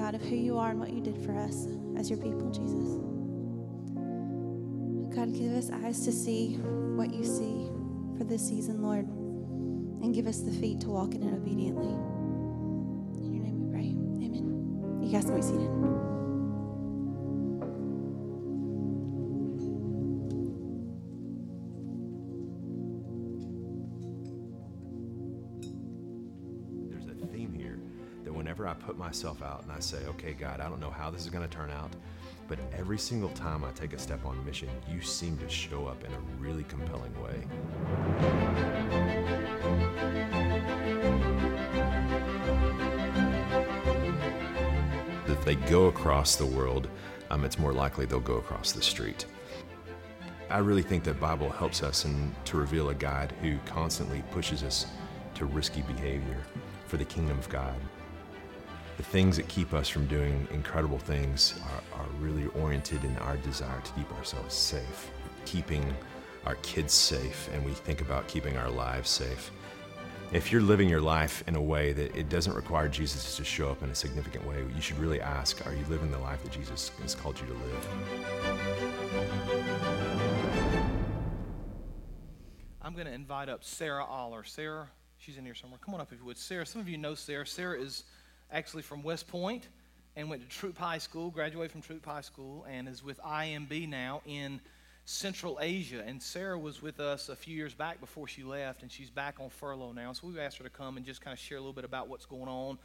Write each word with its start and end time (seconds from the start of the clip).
God, 0.00 0.14
of 0.14 0.22
who 0.22 0.34
you 0.34 0.56
are 0.56 0.70
and 0.70 0.80
what 0.80 0.94
you 0.94 1.02
did 1.02 1.18
for 1.26 1.36
us 1.36 1.66
as 1.98 2.08
your 2.08 2.18
people, 2.18 2.50
Jesus. 2.50 2.96
God, 5.14 5.34
give 5.34 5.52
us 5.52 5.70
eyes 5.70 6.00
to 6.06 6.12
see 6.12 6.54
what 6.96 7.12
you 7.12 7.22
see 7.22 7.68
for 8.16 8.24
this 8.24 8.48
season, 8.48 8.80
Lord, 8.80 9.06
and 10.02 10.14
give 10.14 10.26
us 10.26 10.40
the 10.40 10.52
feet 10.52 10.80
to 10.80 10.88
walk 10.88 11.14
in 11.14 11.22
it 11.22 11.34
obediently. 11.34 11.92
In 13.22 13.34
your 13.34 13.44
name 13.44 13.60
we 13.60 13.70
pray. 13.70 13.90
Amen. 14.24 15.00
You 15.02 15.12
guys 15.12 15.26
can 15.26 15.36
be 15.36 15.42
seated. 15.42 16.19
Whenever 28.60 28.78
I 28.78 28.86
put 28.86 28.98
myself 28.98 29.42
out 29.42 29.62
and 29.62 29.72
I 29.72 29.80
say, 29.80 30.04
okay, 30.08 30.34
God, 30.34 30.60
I 30.60 30.68
don't 30.68 30.80
know 30.80 30.90
how 30.90 31.10
this 31.10 31.22
is 31.22 31.30
going 31.30 31.48
to 31.48 31.56
turn 31.56 31.70
out, 31.70 31.90
but 32.46 32.58
every 32.76 32.98
single 32.98 33.30
time 33.30 33.64
I 33.64 33.70
take 33.70 33.94
a 33.94 33.98
step 33.98 34.26
on 34.26 34.44
mission, 34.44 34.68
you 34.86 35.00
seem 35.00 35.38
to 35.38 35.48
show 35.48 35.86
up 35.86 36.04
in 36.04 36.12
a 36.12 36.18
really 36.38 36.64
compelling 36.64 37.14
way. 37.22 37.46
If 45.26 45.44
they 45.46 45.54
go 45.54 45.86
across 45.86 46.36
the 46.36 46.44
world, 46.44 46.88
um, 47.30 47.46
it's 47.46 47.58
more 47.58 47.72
likely 47.72 48.04
they'll 48.04 48.20
go 48.20 48.36
across 48.36 48.72
the 48.72 48.82
street. 48.82 49.24
I 50.50 50.58
really 50.58 50.82
think 50.82 51.04
that 51.04 51.18
Bible 51.18 51.48
helps 51.48 51.82
us 51.82 52.04
to 52.44 52.56
reveal 52.58 52.90
a 52.90 52.94
God 52.94 53.32
who 53.40 53.56
constantly 53.64 54.22
pushes 54.32 54.62
us 54.62 54.86
to 55.36 55.46
risky 55.46 55.80
behavior 55.80 56.42
for 56.88 56.98
the 56.98 57.04
kingdom 57.06 57.38
of 57.38 57.48
God. 57.48 57.76
The 59.00 59.06
things 59.06 59.38
that 59.38 59.48
keep 59.48 59.72
us 59.72 59.88
from 59.88 60.06
doing 60.08 60.46
incredible 60.50 60.98
things 60.98 61.58
are, 61.64 62.00
are 62.00 62.06
really 62.18 62.48
oriented 62.48 63.02
in 63.02 63.16
our 63.16 63.38
desire 63.38 63.80
to 63.80 63.92
keep 63.92 64.12
ourselves 64.12 64.54
safe, 64.54 65.10
keeping 65.46 65.94
our 66.44 66.56
kids 66.56 66.92
safe, 66.92 67.48
and 67.54 67.64
we 67.64 67.70
think 67.70 68.02
about 68.02 68.28
keeping 68.28 68.58
our 68.58 68.68
lives 68.68 69.08
safe. 69.08 69.52
If 70.34 70.52
you're 70.52 70.60
living 70.60 70.86
your 70.86 71.00
life 71.00 71.42
in 71.46 71.56
a 71.56 71.62
way 71.62 71.94
that 71.94 72.14
it 72.14 72.28
doesn't 72.28 72.52
require 72.52 72.88
Jesus 72.88 73.38
to 73.38 73.42
show 73.42 73.70
up 73.70 73.82
in 73.82 73.88
a 73.88 73.94
significant 73.94 74.46
way, 74.46 74.62
you 74.76 74.82
should 74.82 74.98
really 74.98 75.22
ask 75.22 75.66
Are 75.66 75.72
you 75.72 75.86
living 75.88 76.10
the 76.10 76.18
life 76.18 76.42
that 76.42 76.52
Jesus 76.52 76.90
has 77.00 77.14
called 77.14 77.40
you 77.40 77.46
to 77.46 77.54
live? 77.54 77.88
I'm 82.82 82.92
going 82.92 83.06
to 83.06 83.14
invite 83.14 83.48
up 83.48 83.64
Sarah 83.64 84.04
Aller. 84.04 84.44
Sarah, 84.44 84.90
she's 85.16 85.38
in 85.38 85.46
here 85.46 85.54
somewhere. 85.54 85.80
Come 85.82 85.94
on 85.94 86.02
up 86.02 86.12
if 86.12 86.18
you 86.18 86.26
would. 86.26 86.36
Sarah, 86.36 86.66
some 86.66 86.82
of 86.82 86.88
you 86.90 86.98
know 86.98 87.14
Sarah. 87.14 87.46
Sarah 87.46 87.80
is 87.80 88.04
actually 88.52 88.82
from 88.82 89.02
West 89.02 89.28
Point 89.28 89.68
and 90.16 90.28
went 90.28 90.42
to 90.42 90.48
Troup 90.48 90.76
High 90.76 90.98
School, 90.98 91.30
graduated 91.30 91.72
from 91.72 91.82
Troup 91.82 92.04
High 92.04 92.20
School, 92.20 92.66
and 92.68 92.88
is 92.88 93.02
with 93.02 93.20
IMB 93.22 93.88
now 93.88 94.22
in 94.26 94.60
Central 95.04 95.58
Asia. 95.60 96.02
And 96.04 96.22
Sarah 96.22 96.58
was 96.58 96.82
with 96.82 97.00
us 97.00 97.28
a 97.28 97.36
few 97.36 97.56
years 97.56 97.74
back 97.74 98.00
before 98.00 98.26
she 98.28 98.42
left, 98.42 98.82
and 98.82 98.90
she's 98.90 99.10
back 99.10 99.36
on 99.40 99.50
furlough 99.50 99.92
now. 99.92 100.12
So 100.12 100.26
we've 100.26 100.38
asked 100.38 100.58
her 100.58 100.64
to 100.64 100.70
come 100.70 100.96
and 100.96 101.06
just 101.06 101.20
kind 101.20 101.32
of 101.32 101.38
share 101.38 101.58
a 101.58 101.60
little 101.60 101.72
bit 101.72 101.84
about 101.84 102.08
what's 102.08 102.26
going 102.26 102.48
on, 102.48 102.78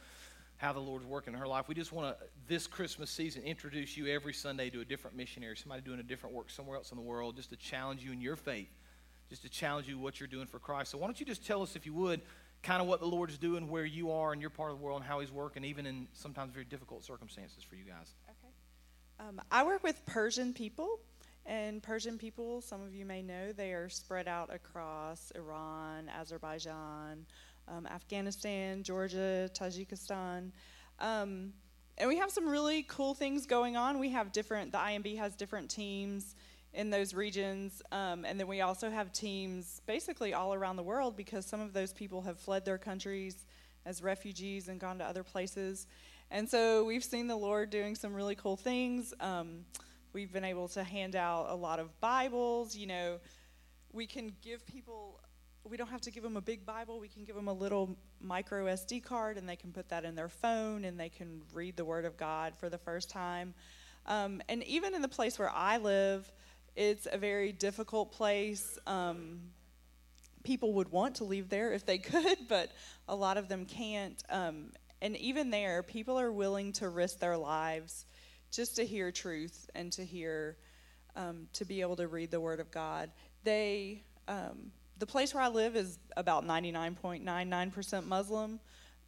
how 0.56 0.72
the 0.72 0.80
Lord's 0.80 1.04
working 1.04 1.34
in 1.34 1.40
her 1.40 1.48
life. 1.48 1.68
We 1.68 1.74
just 1.74 1.92
want 1.92 2.16
to, 2.16 2.26
this 2.48 2.66
Christmas 2.66 3.10
season, 3.10 3.42
introduce 3.42 3.96
you 3.96 4.06
every 4.06 4.32
Sunday 4.32 4.70
to 4.70 4.80
a 4.80 4.84
different 4.84 5.16
missionary, 5.16 5.56
somebody 5.56 5.82
doing 5.82 6.00
a 6.00 6.04
different 6.04 6.34
work 6.34 6.50
somewhere 6.50 6.76
else 6.76 6.92
in 6.92 6.96
the 6.96 7.02
world, 7.02 7.36
just 7.36 7.50
to 7.50 7.56
challenge 7.56 8.04
you 8.04 8.12
in 8.12 8.20
your 8.20 8.36
faith 8.36 8.68
just 9.28 9.42
to 9.42 9.48
challenge 9.48 9.88
you 9.88 9.98
what 9.98 10.20
you're 10.20 10.28
doing 10.28 10.46
for 10.46 10.58
Christ. 10.58 10.92
So 10.92 10.98
why 10.98 11.06
don't 11.06 11.18
you 11.18 11.26
just 11.26 11.44
tell 11.44 11.62
us, 11.62 11.76
if 11.76 11.84
you 11.84 11.92
would, 11.94 12.20
kind 12.66 12.82
of 12.82 12.88
what 12.88 12.98
the 12.98 13.06
Lord's 13.06 13.38
doing, 13.38 13.68
where 13.68 13.84
you 13.84 14.10
are 14.10 14.32
in 14.32 14.40
your 14.40 14.50
part 14.50 14.72
of 14.72 14.78
the 14.78 14.84
world, 14.84 15.00
and 15.00 15.08
how 15.08 15.20
He's 15.20 15.30
working, 15.30 15.64
even 15.64 15.86
in 15.86 16.08
sometimes 16.12 16.52
very 16.52 16.64
difficult 16.64 17.04
circumstances 17.04 17.62
for 17.62 17.76
you 17.76 17.84
guys. 17.84 18.14
Okay. 18.28 19.28
Um, 19.28 19.40
I 19.52 19.62
work 19.62 19.84
with 19.84 20.04
Persian 20.04 20.52
people, 20.52 20.98
and 21.46 21.80
Persian 21.80 22.18
people, 22.18 22.60
some 22.60 22.82
of 22.82 22.92
you 22.92 23.06
may 23.06 23.22
know, 23.22 23.52
they 23.52 23.72
are 23.72 23.88
spread 23.88 24.26
out 24.26 24.52
across 24.52 25.30
Iran, 25.36 26.08
Azerbaijan, 26.08 27.24
um, 27.68 27.86
Afghanistan, 27.86 28.82
Georgia, 28.82 29.48
Tajikistan. 29.54 30.50
Um, 30.98 31.52
and 31.98 32.08
we 32.08 32.18
have 32.18 32.30
some 32.32 32.48
really 32.48 32.82
cool 32.82 33.14
things 33.14 33.46
going 33.46 33.76
on. 33.76 34.00
We 34.00 34.10
have 34.10 34.32
different, 34.32 34.72
the 34.72 34.78
IMB 34.78 35.18
has 35.18 35.36
different 35.36 35.70
teams 35.70 36.34
in 36.76 36.90
those 36.90 37.14
regions. 37.14 37.82
Um, 37.90 38.24
and 38.24 38.38
then 38.38 38.46
we 38.46 38.60
also 38.60 38.90
have 38.90 39.10
teams 39.10 39.80
basically 39.86 40.34
all 40.34 40.52
around 40.52 40.76
the 40.76 40.82
world 40.82 41.16
because 41.16 41.46
some 41.46 41.60
of 41.60 41.72
those 41.72 41.92
people 41.92 42.20
have 42.22 42.38
fled 42.38 42.64
their 42.64 42.78
countries 42.78 43.46
as 43.86 44.02
refugees 44.02 44.68
and 44.68 44.78
gone 44.78 44.98
to 44.98 45.04
other 45.04 45.24
places. 45.24 45.86
And 46.30 46.48
so 46.48 46.84
we've 46.84 47.04
seen 47.04 47.28
the 47.28 47.36
Lord 47.36 47.70
doing 47.70 47.94
some 47.94 48.12
really 48.12 48.34
cool 48.34 48.56
things. 48.56 49.14
Um, 49.20 49.64
we've 50.12 50.32
been 50.32 50.44
able 50.44 50.68
to 50.68 50.84
hand 50.84 51.16
out 51.16 51.46
a 51.48 51.54
lot 51.54 51.78
of 51.78 51.98
Bibles. 52.00 52.76
You 52.76 52.88
know, 52.88 53.18
we 53.92 54.06
can 54.06 54.32
give 54.42 54.66
people, 54.66 55.20
we 55.64 55.78
don't 55.78 55.88
have 55.88 56.02
to 56.02 56.10
give 56.10 56.22
them 56.22 56.36
a 56.36 56.42
big 56.42 56.66
Bible. 56.66 57.00
We 57.00 57.08
can 57.08 57.24
give 57.24 57.36
them 57.36 57.48
a 57.48 57.52
little 57.54 57.96
micro 58.20 58.66
SD 58.66 59.02
card 59.02 59.38
and 59.38 59.48
they 59.48 59.56
can 59.56 59.72
put 59.72 59.88
that 59.88 60.04
in 60.04 60.14
their 60.14 60.28
phone 60.28 60.84
and 60.84 61.00
they 61.00 61.08
can 61.08 61.40
read 61.54 61.76
the 61.76 61.86
Word 61.86 62.04
of 62.04 62.18
God 62.18 62.54
for 62.54 62.68
the 62.68 62.78
first 62.78 63.08
time. 63.08 63.54
Um, 64.04 64.42
and 64.48 64.62
even 64.64 64.94
in 64.94 65.02
the 65.02 65.08
place 65.08 65.38
where 65.38 65.50
I 65.50 65.78
live, 65.78 66.30
it's 66.76 67.08
a 67.10 67.18
very 67.18 67.52
difficult 67.52 68.12
place. 68.12 68.78
Um, 68.86 69.40
people 70.44 70.74
would 70.74 70.90
want 70.90 71.16
to 71.16 71.24
leave 71.24 71.48
there 71.48 71.72
if 71.72 71.84
they 71.86 71.98
could, 72.12 72.38
but 72.48 72.70
a 73.08 73.16
lot 73.16 73.38
of 73.38 73.48
them 73.48 73.64
can't. 73.64 74.22
Um, 74.30 74.72
and 75.00 75.16
even 75.16 75.50
there, 75.50 75.82
people 75.82 76.18
are 76.18 76.30
willing 76.30 76.72
to 76.74 76.88
risk 76.88 77.18
their 77.18 77.36
lives 77.36 78.06
just 78.50 78.76
to 78.76 78.86
hear 78.86 79.10
truth 79.10 79.68
and 79.74 79.92
to 79.92 80.04
hear, 80.04 80.56
um, 81.16 81.48
to 81.54 81.64
be 81.64 81.80
able 81.80 81.96
to 81.96 82.08
read 82.08 82.30
the 82.30 82.40
Word 82.40 82.60
of 82.60 82.70
God. 82.70 83.10
They, 83.42 84.02
um, 84.28 84.72
the 84.98 85.06
place 85.06 85.34
where 85.34 85.42
I 85.42 85.48
live 85.48 85.76
is 85.76 85.98
about 86.16 86.46
99.99% 86.46 88.06
Muslim, 88.06 88.60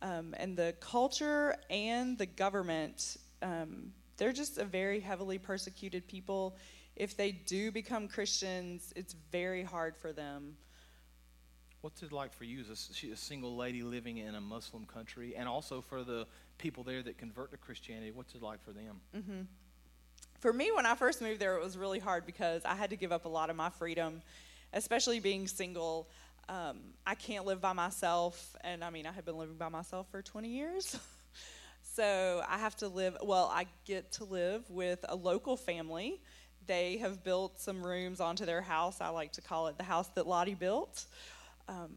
um, 0.02 0.34
and 0.38 0.56
the 0.56 0.74
culture 0.80 1.56
and 1.70 2.16
the 2.18 2.26
government, 2.26 3.16
um, 3.42 3.92
they're 4.16 4.32
just 4.32 4.58
a 4.58 4.64
very 4.64 5.00
heavily 5.00 5.38
persecuted 5.38 6.06
people 6.06 6.56
if 6.98 7.16
they 7.16 7.30
do 7.30 7.70
become 7.70 8.08
Christians, 8.08 8.92
it's 8.96 9.14
very 9.30 9.62
hard 9.62 9.96
for 9.96 10.12
them. 10.12 10.56
What's 11.80 12.02
it 12.02 12.10
like 12.10 12.32
for 12.32 12.42
you 12.42 12.60
as 12.60 12.90
a 13.12 13.16
single 13.16 13.56
lady 13.56 13.84
living 13.84 14.18
in 14.18 14.34
a 14.34 14.40
Muslim 14.40 14.84
country, 14.84 15.36
and 15.36 15.48
also 15.48 15.80
for 15.80 16.02
the 16.02 16.26
people 16.58 16.82
there 16.82 17.02
that 17.04 17.16
convert 17.16 17.52
to 17.52 17.56
Christianity? 17.56 18.10
What's 18.10 18.34
it 18.34 18.42
like 18.42 18.60
for 18.64 18.72
them? 18.72 19.00
For 20.40 20.52
me, 20.52 20.72
when 20.74 20.86
I 20.86 20.96
first 20.96 21.22
moved 21.22 21.40
there, 21.40 21.56
it 21.56 21.62
was 21.62 21.78
really 21.78 22.00
hard 22.00 22.26
because 22.26 22.64
I 22.64 22.74
had 22.74 22.90
to 22.90 22.96
give 22.96 23.12
up 23.12 23.26
a 23.26 23.28
lot 23.28 23.48
of 23.48 23.54
my 23.54 23.70
freedom, 23.70 24.20
especially 24.72 25.20
being 25.20 25.46
single. 25.46 26.08
Um, 26.48 26.80
I 27.06 27.14
can't 27.14 27.46
live 27.46 27.60
by 27.60 27.74
myself, 27.74 28.56
and 28.62 28.82
I 28.82 28.90
mean, 28.90 29.06
I 29.06 29.12
had 29.12 29.24
been 29.24 29.38
living 29.38 29.56
by 29.56 29.68
myself 29.68 30.08
for 30.10 30.20
20 30.20 30.48
years. 30.48 30.98
So 31.94 32.44
I 32.48 32.58
have 32.58 32.76
to 32.76 32.86
live, 32.86 33.16
well, 33.24 33.50
I 33.52 33.66
get 33.84 34.12
to 34.12 34.24
live 34.24 34.70
with 34.70 35.04
a 35.08 35.16
local 35.16 35.56
family. 35.56 36.20
They 36.68 36.98
have 36.98 37.24
built 37.24 37.58
some 37.58 37.84
rooms 37.84 38.20
onto 38.20 38.46
their 38.46 38.62
house. 38.62 39.00
I 39.00 39.08
like 39.08 39.32
to 39.32 39.40
call 39.40 39.66
it 39.66 39.76
the 39.76 39.84
house 39.84 40.06
that 40.14 40.28
Lottie 40.28 40.54
built. 40.54 41.06
Um, 41.66 41.96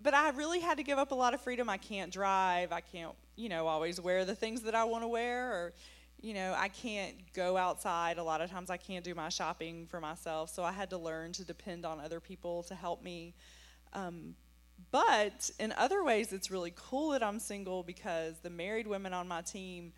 but 0.00 0.14
I 0.14 0.30
really 0.30 0.60
had 0.60 0.76
to 0.76 0.84
give 0.84 0.98
up 0.98 1.10
a 1.10 1.14
lot 1.14 1.34
of 1.34 1.40
freedom. 1.40 1.68
I 1.68 1.78
can't 1.78 2.12
drive. 2.12 2.70
I 2.70 2.80
can't, 2.80 3.12
you 3.34 3.48
know, 3.48 3.66
always 3.66 4.00
wear 4.00 4.24
the 4.24 4.34
things 4.34 4.62
that 4.62 4.74
I 4.74 4.84
want 4.84 5.02
to 5.02 5.08
wear, 5.08 5.50
or, 5.50 5.72
you 6.20 6.34
know, 6.34 6.54
I 6.56 6.68
can't 6.68 7.16
go 7.32 7.56
outside. 7.56 8.18
A 8.18 8.22
lot 8.22 8.40
of 8.42 8.50
times 8.50 8.68
I 8.70 8.76
can't 8.76 9.02
do 9.02 9.14
my 9.14 9.30
shopping 9.30 9.86
for 9.86 10.00
myself. 10.00 10.50
So 10.50 10.62
I 10.62 10.72
had 10.72 10.90
to 10.90 10.98
learn 10.98 11.32
to 11.32 11.44
depend 11.44 11.86
on 11.86 12.00
other 12.00 12.20
people 12.20 12.62
to 12.64 12.74
help 12.74 13.02
me. 13.02 13.34
Um, 13.94 14.34
but 14.90 15.50
in 15.58 15.72
other 15.72 16.04
ways, 16.04 16.32
it's 16.32 16.50
really 16.50 16.72
cool 16.76 17.10
that 17.10 17.22
I'm 17.22 17.38
single 17.38 17.82
because 17.82 18.38
the 18.42 18.50
married 18.50 18.86
women 18.86 19.14
on 19.14 19.26
my 19.26 19.40
team, 19.40 19.92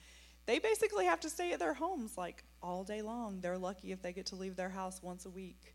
they 0.46 0.58
basically 0.58 1.04
have 1.06 1.20
to 1.20 1.31
stay 1.31 1.52
at 1.52 1.58
their 1.58 1.75
homes 1.75 2.16
like 2.16 2.44
all 2.62 2.84
day 2.84 3.02
long. 3.02 3.40
They're 3.40 3.58
lucky 3.58 3.93
if 3.93 4.00
they 4.00 4.12
get 4.12 4.26
to 4.26 4.37
leave 4.37 4.56
their 4.56 4.69
house 4.69 5.02
once 5.02 5.26
a 5.26 5.31
week. 5.31 5.75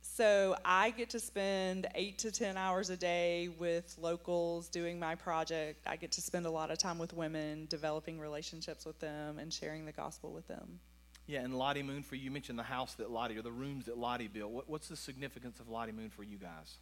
So 0.00 0.56
I 0.64 0.90
get 0.90 1.10
to 1.10 1.20
spend 1.20 1.86
eight 1.94 2.18
to 2.18 2.30
10 2.30 2.56
hours 2.56 2.90
a 2.90 2.96
day 2.96 3.48
with 3.58 3.96
locals 4.00 4.68
doing 4.68 4.98
my 4.98 5.14
project. 5.14 5.86
I 5.86 5.96
get 5.96 6.12
to 6.12 6.20
spend 6.20 6.46
a 6.46 6.50
lot 6.50 6.70
of 6.70 6.78
time 6.78 6.98
with 6.98 7.12
women, 7.12 7.66
developing 7.68 8.18
relationships 8.18 8.86
with 8.86 8.98
them, 9.00 9.38
and 9.38 9.52
sharing 9.52 9.84
the 9.84 9.92
gospel 9.92 10.32
with 10.32 10.46
them. 10.48 10.80
Yeah, 11.26 11.40
and 11.40 11.58
Lottie 11.58 11.82
Moon 11.82 12.02
for 12.02 12.14
you, 12.14 12.22
you 12.24 12.30
mentioned 12.30 12.58
the 12.58 12.62
house 12.62 12.94
that 12.94 13.10
Lottie 13.10 13.36
or 13.36 13.42
the 13.42 13.52
rooms 13.52 13.84
that 13.84 13.98
Lottie 13.98 14.28
built. 14.28 14.50
What, 14.50 14.68
what's 14.68 14.88
the 14.88 14.96
significance 14.96 15.60
of 15.60 15.68
Lottie 15.68 15.92
Moon 15.92 16.08
for 16.08 16.22
you 16.22 16.38
guys? 16.38 16.78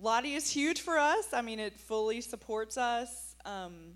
Lottie 0.00 0.34
is 0.34 0.50
huge 0.50 0.80
for 0.80 0.98
us. 0.98 1.32
I 1.32 1.42
mean, 1.42 1.60
it 1.60 1.78
fully 1.78 2.20
supports 2.20 2.76
us. 2.76 3.36
Um, 3.44 3.94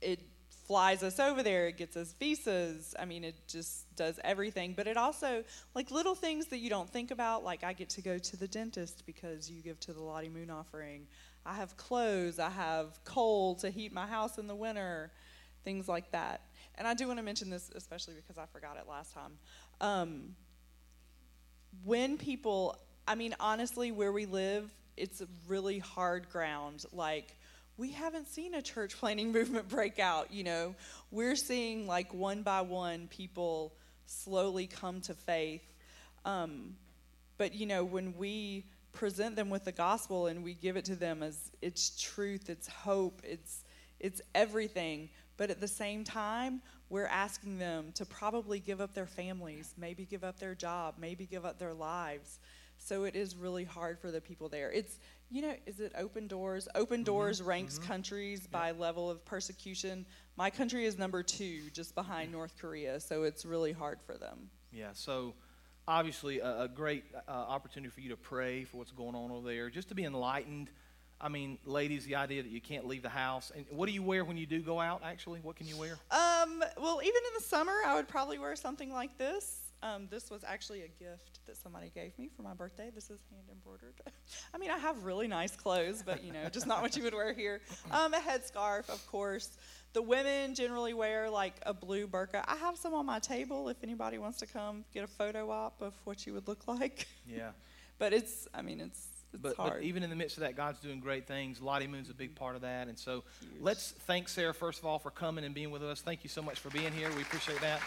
it 0.00 0.20
flies 0.66 1.02
us 1.02 1.20
over 1.20 1.42
there. 1.42 1.66
It 1.68 1.76
gets 1.76 1.96
us 1.96 2.14
visas. 2.18 2.94
I 2.98 3.04
mean, 3.04 3.24
it 3.24 3.34
just 3.46 3.94
does 3.96 4.18
everything. 4.24 4.72
But 4.74 4.86
it 4.86 4.96
also, 4.96 5.44
like 5.74 5.90
little 5.90 6.14
things 6.14 6.46
that 6.46 6.58
you 6.58 6.70
don't 6.70 6.88
think 6.88 7.10
about, 7.10 7.44
like 7.44 7.64
I 7.64 7.72
get 7.72 7.90
to 7.90 8.02
go 8.02 8.18
to 8.18 8.36
the 8.36 8.48
dentist 8.48 9.04
because 9.06 9.50
you 9.50 9.62
give 9.62 9.78
to 9.80 9.92
the 9.92 10.00
Lottie 10.00 10.28
Moon 10.28 10.50
offering. 10.50 11.06
I 11.44 11.54
have 11.54 11.76
clothes. 11.76 12.38
I 12.38 12.50
have 12.50 12.98
coal 13.04 13.54
to 13.56 13.70
heat 13.70 13.92
my 13.92 14.06
house 14.06 14.38
in 14.38 14.46
the 14.46 14.54
winter, 14.54 15.12
things 15.64 15.88
like 15.88 16.10
that. 16.12 16.40
And 16.76 16.88
I 16.88 16.94
do 16.94 17.06
want 17.06 17.18
to 17.18 17.24
mention 17.24 17.50
this, 17.50 17.70
especially 17.74 18.14
because 18.14 18.38
I 18.38 18.46
forgot 18.46 18.76
it 18.78 18.88
last 18.88 19.12
time. 19.12 19.32
Um, 19.80 20.34
when 21.84 22.16
people, 22.16 22.78
I 23.06 23.14
mean, 23.14 23.34
honestly, 23.38 23.92
where 23.92 24.12
we 24.12 24.26
live, 24.26 24.70
it's 24.96 25.22
really 25.46 25.78
hard 25.78 26.30
ground. 26.30 26.84
Like, 26.92 27.36
we 27.76 27.90
haven't 27.90 28.28
seen 28.28 28.54
a 28.54 28.62
church 28.62 28.96
planting 29.00 29.32
movement 29.32 29.68
break 29.68 29.98
out, 29.98 30.32
you 30.32 30.44
know. 30.44 30.74
We're 31.10 31.36
seeing, 31.36 31.86
like, 31.86 32.12
one 32.12 32.42
by 32.42 32.60
one, 32.62 33.08
people 33.08 33.74
slowly 34.06 34.66
come 34.66 35.00
to 35.02 35.14
faith. 35.14 35.62
Um, 36.24 36.76
but, 37.36 37.54
you 37.54 37.66
know, 37.66 37.84
when 37.84 38.16
we 38.16 38.64
present 38.92 39.34
them 39.34 39.50
with 39.50 39.64
the 39.64 39.72
gospel 39.72 40.28
and 40.28 40.44
we 40.44 40.54
give 40.54 40.76
it 40.76 40.84
to 40.86 40.96
them 40.96 41.22
as 41.22 41.50
it's 41.60 42.00
truth, 42.00 42.48
it's 42.48 42.68
hope, 42.68 43.20
it's, 43.24 43.64
it's 43.98 44.20
everything. 44.34 45.10
But 45.36 45.50
at 45.50 45.60
the 45.60 45.68
same 45.68 46.04
time, 46.04 46.62
we're 46.88 47.06
asking 47.06 47.58
them 47.58 47.90
to 47.94 48.06
probably 48.06 48.60
give 48.60 48.80
up 48.80 48.94
their 48.94 49.06
families, 49.06 49.74
maybe 49.76 50.04
give 50.04 50.22
up 50.22 50.38
their 50.38 50.54
job, 50.54 50.94
maybe 50.98 51.26
give 51.26 51.44
up 51.44 51.58
their 51.58 51.74
lives. 51.74 52.38
So 52.78 53.04
it 53.04 53.16
is 53.16 53.34
really 53.34 53.64
hard 53.64 53.98
for 53.98 54.10
the 54.10 54.20
people 54.20 54.48
there. 54.48 54.70
It's, 54.70 54.98
you 55.30 55.42
know, 55.42 55.54
is 55.66 55.80
it 55.80 55.92
Open 55.98 56.26
Doors? 56.26 56.68
Open 56.74 57.02
Doors 57.02 57.42
ranks 57.42 57.78
countries 57.78 58.46
by 58.46 58.70
level 58.70 59.10
of 59.10 59.24
persecution. 59.24 60.06
My 60.36 60.50
country 60.50 60.84
is 60.84 60.98
number 60.98 61.22
two, 61.22 61.70
just 61.72 61.94
behind 61.94 62.30
North 62.32 62.54
Korea. 62.58 63.00
So 63.00 63.24
it's 63.24 63.44
really 63.44 63.72
hard 63.72 64.00
for 64.02 64.16
them. 64.16 64.50
Yeah, 64.72 64.90
so 64.92 65.34
obviously 65.86 66.40
a, 66.40 66.62
a 66.62 66.68
great 66.68 67.04
uh, 67.28 67.30
opportunity 67.30 67.90
for 67.90 68.00
you 68.00 68.10
to 68.10 68.16
pray 68.16 68.64
for 68.64 68.78
what's 68.78 68.92
going 68.92 69.14
on 69.14 69.30
over 69.30 69.48
there, 69.48 69.70
just 69.70 69.88
to 69.88 69.94
be 69.94 70.04
enlightened. 70.04 70.70
I 71.20 71.28
mean, 71.28 71.58
ladies, 71.64 72.04
the 72.04 72.16
idea 72.16 72.42
that 72.42 72.50
you 72.50 72.60
can't 72.60 72.86
leave 72.86 73.02
the 73.02 73.08
house. 73.08 73.52
And 73.54 73.64
what 73.70 73.86
do 73.86 73.92
you 73.92 74.02
wear 74.02 74.24
when 74.24 74.36
you 74.36 74.46
do 74.46 74.60
go 74.60 74.80
out, 74.80 75.02
actually? 75.04 75.40
What 75.40 75.56
can 75.56 75.66
you 75.66 75.76
wear? 75.76 75.92
Um, 76.10 76.62
well, 76.76 77.00
even 77.02 77.16
in 77.16 77.34
the 77.38 77.44
summer, 77.44 77.74
I 77.86 77.94
would 77.94 78.08
probably 78.08 78.38
wear 78.38 78.54
something 78.56 78.92
like 78.92 79.16
this. 79.16 79.63
Um, 79.84 80.08
this 80.10 80.30
was 80.30 80.42
actually 80.44 80.80
a 80.80 80.88
gift 80.88 81.40
that 81.46 81.58
somebody 81.58 81.90
gave 81.94 82.18
me 82.18 82.30
for 82.34 82.40
my 82.40 82.54
birthday. 82.54 82.90
This 82.94 83.10
is 83.10 83.20
hand 83.30 83.44
embroidered. 83.52 83.92
I 84.54 84.56
mean, 84.58 84.70
I 84.70 84.78
have 84.78 85.04
really 85.04 85.28
nice 85.28 85.54
clothes, 85.54 86.02
but 86.04 86.24
you 86.24 86.32
know, 86.32 86.48
just 86.50 86.66
not 86.66 86.80
what 86.80 86.96
you 86.96 87.02
would 87.02 87.12
wear 87.12 87.34
here. 87.34 87.60
Um, 87.90 88.14
a 88.14 88.18
headscarf, 88.18 88.88
of 88.88 89.06
course. 89.06 89.58
The 89.92 90.00
women 90.00 90.54
generally 90.54 90.94
wear 90.94 91.28
like 91.28 91.52
a 91.66 91.74
blue 91.74 92.08
burqa. 92.08 92.42
I 92.48 92.56
have 92.56 92.78
some 92.78 92.94
on 92.94 93.04
my 93.04 93.18
table 93.18 93.68
if 93.68 93.76
anybody 93.84 94.16
wants 94.16 94.38
to 94.38 94.46
come 94.46 94.84
get 94.94 95.04
a 95.04 95.06
photo 95.06 95.50
op 95.50 95.82
of 95.82 95.92
what 96.04 96.26
you 96.26 96.32
would 96.32 96.48
look 96.48 96.66
like. 96.68 97.06
Yeah. 97.28 97.50
But 97.98 98.14
it's, 98.14 98.48
I 98.54 98.62
mean, 98.62 98.80
it's 98.80 99.06
it's 99.34 99.42
But, 99.42 99.56
hard. 99.56 99.72
but 99.74 99.82
even 99.82 100.02
in 100.02 100.10
the 100.10 100.16
midst 100.16 100.38
of 100.38 100.42
that, 100.42 100.56
God's 100.56 100.78
doing 100.80 101.00
great 101.00 101.26
things. 101.26 101.60
Lottie 101.60 101.88
Moon's 101.88 102.08
a 102.08 102.14
big 102.14 102.36
part 102.36 102.56
of 102.56 102.62
that. 102.62 102.88
And 102.88 102.98
so 102.98 103.24
let's 103.60 103.90
thank 104.06 104.28
Sarah, 104.28 104.54
first 104.54 104.78
of 104.78 104.86
all, 104.86 104.98
for 104.98 105.10
coming 105.10 105.44
and 105.44 105.54
being 105.54 105.70
with 105.70 105.82
us. 105.82 106.00
Thank 106.00 106.24
you 106.24 106.30
so 106.30 106.40
much 106.40 106.58
for 106.60 106.70
being 106.70 106.92
here. 106.92 107.08
We 107.16 107.22
appreciate 107.22 107.60
that. 107.60 107.80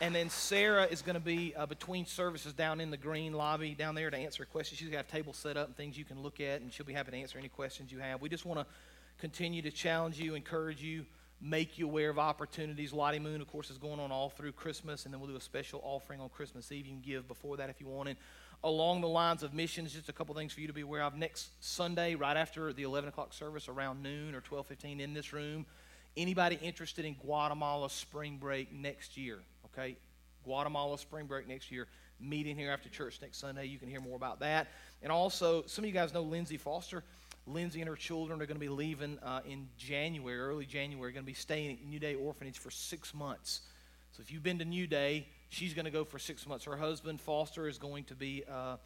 And 0.00 0.14
then 0.14 0.30
Sarah 0.30 0.84
is 0.84 1.02
going 1.02 1.14
to 1.14 1.20
be 1.20 1.54
uh, 1.56 1.66
between 1.66 2.06
services 2.06 2.52
down 2.52 2.80
in 2.80 2.92
the 2.92 2.96
green 2.96 3.32
lobby 3.32 3.74
down 3.74 3.96
there 3.96 4.10
to 4.10 4.16
answer 4.16 4.44
questions. 4.44 4.78
She's 4.78 4.88
got 4.88 4.98
have 4.98 5.08
tables 5.08 5.36
set 5.36 5.56
up 5.56 5.66
and 5.66 5.76
things 5.76 5.98
you 5.98 6.04
can 6.04 6.22
look 6.22 6.38
at, 6.40 6.60
and 6.60 6.72
she'll 6.72 6.86
be 6.86 6.92
happy 6.92 7.10
to 7.10 7.16
answer 7.16 7.36
any 7.36 7.48
questions 7.48 7.90
you 7.90 7.98
have. 7.98 8.22
We 8.22 8.28
just 8.28 8.46
want 8.46 8.60
to 8.60 8.66
continue 9.18 9.60
to 9.62 9.72
challenge 9.72 10.20
you, 10.20 10.36
encourage 10.36 10.80
you, 10.80 11.04
make 11.40 11.78
you 11.78 11.86
aware 11.86 12.10
of 12.10 12.18
opportunities. 12.18 12.92
Lottie 12.92 13.18
Moon, 13.18 13.40
of 13.40 13.48
course, 13.48 13.70
is 13.70 13.78
going 13.78 13.98
on 13.98 14.12
all 14.12 14.30
through 14.30 14.52
Christmas, 14.52 15.04
and 15.04 15.12
then 15.12 15.20
we'll 15.20 15.30
do 15.30 15.36
a 15.36 15.40
special 15.40 15.80
offering 15.82 16.20
on 16.20 16.28
Christmas 16.28 16.70
Eve. 16.70 16.86
You 16.86 16.92
can 16.92 17.02
give 17.02 17.26
before 17.26 17.56
that 17.56 17.68
if 17.68 17.80
you 17.80 17.88
want. 17.88 18.08
And 18.08 18.18
along 18.62 19.00
the 19.00 19.08
lines 19.08 19.42
of 19.42 19.52
missions, 19.52 19.92
just 19.92 20.08
a 20.08 20.12
couple 20.12 20.32
things 20.36 20.52
for 20.52 20.60
you 20.60 20.68
to 20.68 20.72
be 20.72 20.82
aware 20.82 21.02
of. 21.02 21.16
Next 21.16 21.50
Sunday, 21.58 22.14
right 22.14 22.36
after 22.36 22.72
the 22.72 22.84
11 22.84 23.08
o'clock 23.08 23.32
service, 23.32 23.68
around 23.68 24.04
noon 24.04 24.36
or 24.36 24.40
12:15, 24.42 25.00
in 25.00 25.12
this 25.12 25.32
room, 25.32 25.66
anybody 26.16 26.56
interested 26.62 27.04
in 27.04 27.14
Guatemala 27.14 27.90
spring 27.90 28.38
break 28.38 28.72
next 28.72 29.16
year? 29.16 29.40
Okay, 29.78 29.96
Guatemala 30.44 30.98
spring 30.98 31.26
break 31.26 31.46
next 31.46 31.70
year. 31.70 31.86
Meeting 32.20 32.56
here 32.56 32.72
after 32.72 32.88
church 32.88 33.20
next 33.22 33.38
Sunday. 33.38 33.66
You 33.66 33.78
can 33.78 33.88
hear 33.88 34.00
more 34.00 34.16
about 34.16 34.40
that. 34.40 34.66
And 35.02 35.12
also, 35.12 35.62
some 35.66 35.84
of 35.84 35.86
you 35.86 35.94
guys 35.94 36.12
know 36.12 36.22
Lindsay 36.22 36.56
Foster. 36.56 37.04
Lindsay 37.46 37.80
and 37.80 37.88
her 37.88 37.94
children 37.94 38.42
are 38.42 38.46
going 38.46 38.56
to 38.56 38.60
be 38.60 38.68
leaving 38.68 39.20
uh, 39.20 39.40
in 39.48 39.68
January, 39.78 40.36
early 40.36 40.66
January, 40.66 41.12
going 41.12 41.24
to 41.24 41.26
be 41.26 41.32
staying 41.32 41.70
at 41.70 41.84
New 41.84 42.00
Day 42.00 42.16
Orphanage 42.16 42.58
for 42.58 42.72
six 42.72 43.14
months. 43.14 43.60
So 44.10 44.20
if 44.20 44.32
you've 44.32 44.42
been 44.42 44.58
to 44.58 44.64
New 44.64 44.88
Day, 44.88 45.28
she's 45.48 45.74
going 45.74 45.84
to 45.84 45.92
go 45.92 46.04
for 46.04 46.18
six 46.18 46.44
months. 46.46 46.64
Her 46.64 46.76
husband, 46.76 47.20
Foster, 47.20 47.68
is 47.68 47.78
going 47.78 48.02
to 48.04 48.16
be 48.16 48.42
uh, 48.50 48.78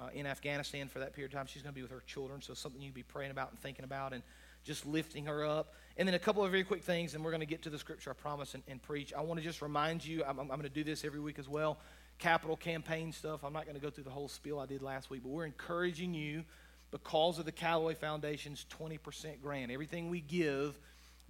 uh, 0.00 0.08
in 0.12 0.26
Afghanistan 0.26 0.88
for 0.88 0.98
that 0.98 1.14
period 1.14 1.32
of 1.32 1.38
time. 1.38 1.46
She's 1.46 1.62
going 1.62 1.72
to 1.72 1.76
be 1.76 1.82
with 1.82 1.92
her 1.92 2.02
children, 2.08 2.42
so 2.42 2.54
something 2.54 2.82
you 2.82 2.88
can 2.88 2.94
be 2.94 3.04
praying 3.04 3.30
about 3.30 3.50
and 3.50 3.58
thinking 3.60 3.84
about 3.84 4.12
and 4.12 4.22
just 4.64 4.84
lifting 4.84 5.26
her 5.26 5.46
up. 5.46 5.74
And 6.00 6.08
then 6.08 6.14
a 6.14 6.18
couple 6.18 6.42
of 6.42 6.50
very 6.50 6.64
quick 6.64 6.82
things, 6.82 7.14
and 7.14 7.22
we're 7.22 7.30
going 7.30 7.42
to 7.42 7.46
get 7.46 7.60
to 7.64 7.68
the 7.68 7.78
scripture, 7.78 8.08
I 8.08 8.14
promise, 8.14 8.54
and, 8.54 8.62
and 8.66 8.80
preach. 8.80 9.12
I 9.12 9.20
want 9.20 9.38
to 9.38 9.44
just 9.44 9.60
remind 9.60 10.02
you, 10.02 10.24
I'm, 10.24 10.38
I'm 10.38 10.48
going 10.48 10.62
to 10.62 10.70
do 10.70 10.82
this 10.82 11.04
every 11.04 11.20
week 11.20 11.38
as 11.38 11.46
well. 11.46 11.76
Capital 12.18 12.56
campaign 12.56 13.12
stuff. 13.12 13.44
I'm 13.44 13.52
not 13.52 13.66
going 13.66 13.74
to 13.74 13.82
go 13.82 13.90
through 13.90 14.04
the 14.04 14.10
whole 14.10 14.26
spiel 14.26 14.58
I 14.58 14.64
did 14.64 14.80
last 14.80 15.10
week, 15.10 15.20
but 15.22 15.28
we're 15.28 15.44
encouraging 15.44 16.14
you 16.14 16.42
because 16.90 17.38
of 17.38 17.44
the 17.44 17.52
Callaway 17.52 17.92
Foundation's 17.92 18.64
20% 18.80 19.42
grant. 19.42 19.70
Everything 19.70 20.08
we 20.08 20.22
give 20.22 20.78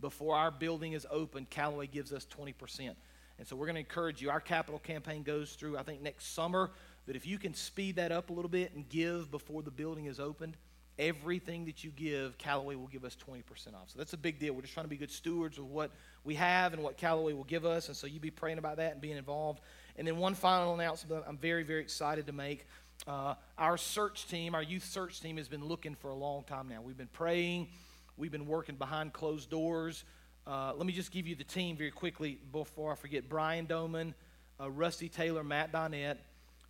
before 0.00 0.36
our 0.36 0.52
building 0.52 0.92
is 0.92 1.04
open, 1.10 1.48
Callaway 1.50 1.88
gives 1.88 2.12
us 2.12 2.24
20%. 2.38 2.94
And 3.40 3.48
so 3.48 3.56
we're 3.56 3.66
going 3.66 3.74
to 3.74 3.80
encourage 3.80 4.22
you. 4.22 4.30
Our 4.30 4.38
capital 4.38 4.78
campaign 4.78 5.24
goes 5.24 5.54
through, 5.54 5.78
I 5.78 5.82
think, 5.82 6.00
next 6.00 6.32
summer. 6.32 6.70
But 7.08 7.16
if 7.16 7.26
you 7.26 7.38
can 7.38 7.54
speed 7.54 7.96
that 7.96 8.12
up 8.12 8.30
a 8.30 8.32
little 8.32 8.48
bit 8.48 8.72
and 8.76 8.88
give 8.88 9.32
before 9.32 9.62
the 9.62 9.72
building 9.72 10.06
is 10.06 10.20
opened, 10.20 10.56
everything 11.00 11.64
that 11.64 11.82
you 11.82 11.90
give, 11.90 12.36
Callaway 12.36 12.76
will 12.76 12.86
give 12.86 13.04
us 13.04 13.16
20% 13.16 13.42
off. 13.74 13.88
So 13.88 13.98
that's 13.98 14.12
a 14.12 14.18
big 14.18 14.38
deal. 14.38 14.52
We're 14.52 14.60
just 14.60 14.74
trying 14.74 14.84
to 14.84 14.90
be 14.90 14.98
good 14.98 15.10
stewards 15.10 15.56
of 15.58 15.64
what 15.64 15.90
we 16.22 16.34
have 16.34 16.74
and 16.74 16.82
what 16.82 16.98
Callaway 16.98 17.32
will 17.32 17.44
give 17.44 17.64
us. 17.64 17.88
And 17.88 17.96
so 17.96 18.06
you 18.06 18.20
be 18.20 18.30
praying 18.30 18.58
about 18.58 18.76
that 18.76 18.92
and 18.92 19.00
being 19.00 19.16
involved. 19.16 19.60
And 19.96 20.06
then 20.06 20.18
one 20.18 20.34
final 20.34 20.74
announcement 20.74 21.24
that 21.24 21.28
I'm 21.28 21.38
very, 21.38 21.62
very 21.62 21.80
excited 21.80 22.26
to 22.26 22.32
make. 22.32 22.66
Uh, 23.06 23.34
our 23.56 23.78
search 23.78 24.28
team, 24.28 24.54
our 24.54 24.62
youth 24.62 24.84
search 24.84 25.22
team, 25.22 25.38
has 25.38 25.48
been 25.48 25.64
looking 25.64 25.94
for 25.94 26.10
a 26.10 26.14
long 26.14 26.44
time 26.44 26.68
now. 26.68 26.82
We've 26.82 26.98
been 26.98 27.08
praying, 27.08 27.68
we've 28.18 28.30
been 28.30 28.46
working 28.46 28.76
behind 28.76 29.14
closed 29.14 29.48
doors. 29.48 30.04
Uh, 30.46 30.74
let 30.76 30.86
me 30.86 30.92
just 30.92 31.10
give 31.10 31.26
you 31.26 31.34
the 31.34 31.44
team 31.44 31.78
very 31.78 31.90
quickly 31.90 32.38
before 32.52 32.92
I 32.92 32.94
forget. 32.94 33.26
Brian 33.26 33.64
Doman, 33.64 34.14
uh, 34.60 34.70
Rusty 34.70 35.08
Taylor, 35.08 35.42
Matt 35.42 35.72
Donette, 35.72 36.18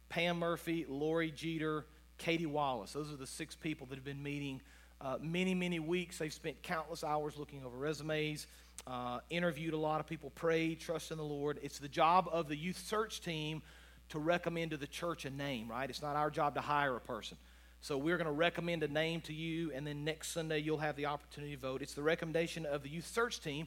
Pam 0.08 0.38
Murphy, 0.38 0.86
Lori 0.88 1.32
Jeter, 1.32 1.84
Katie 2.20 2.46
Wallace. 2.46 2.92
Those 2.92 3.12
are 3.12 3.16
the 3.16 3.26
six 3.26 3.56
people 3.56 3.86
that 3.88 3.96
have 3.96 4.04
been 4.04 4.22
meeting 4.22 4.60
uh, 5.00 5.16
many, 5.20 5.54
many 5.54 5.80
weeks. 5.80 6.18
They've 6.18 6.32
spent 6.32 6.62
countless 6.62 7.02
hours 7.02 7.36
looking 7.38 7.64
over 7.64 7.76
resumes, 7.76 8.46
uh, 8.86 9.20
interviewed 9.30 9.72
a 9.72 9.78
lot 9.78 10.00
of 10.00 10.06
people, 10.06 10.30
prayed, 10.30 10.80
trust 10.80 11.10
in 11.10 11.16
the 11.16 11.24
Lord. 11.24 11.58
It's 11.62 11.78
the 11.78 11.88
job 11.88 12.28
of 12.30 12.46
the 12.46 12.56
youth 12.56 12.78
search 12.78 13.22
team 13.22 13.62
to 14.10 14.18
recommend 14.18 14.72
to 14.72 14.76
the 14.76 14.86
church 14.86 15.24
a 15.24 15.30
name, 15.30 15.70
right? 15.70 15.88
It's 15.88 16.02
not 16.02 16.14
our 16.14 16.30
job 16.30 16.54
to 16.56 16.60
hire 16.60 16.94
a 16.94 17.00
person. 17.00 17.38
So 17.80 17.96
we're 17.96 18.18
going 18.18 18.26
to 18.26 18.32
recommend 18.32 18.82
a 18.82 18.88
name 18.88 19.22
to 19.22 19.32
you, 19.32 19.72
and 19.72 19.86
then 19.86 20.04
next 20.04 20.32
Sunday 20.32 20.58
you'll 20.58 20.78
have 20.78 20.96
the 20.96 21.06
opportunity 21.06 21.54
to 21.54 21.60
vote. 21.60 21.80
It's 21.80 21.94
the 21.94 22.02
recommendation 22.02 22.66
of 22.66 22.82
the 22.82 22.90
youth 22.90 23.06
search 23.06 23.40
team 23.40 23.66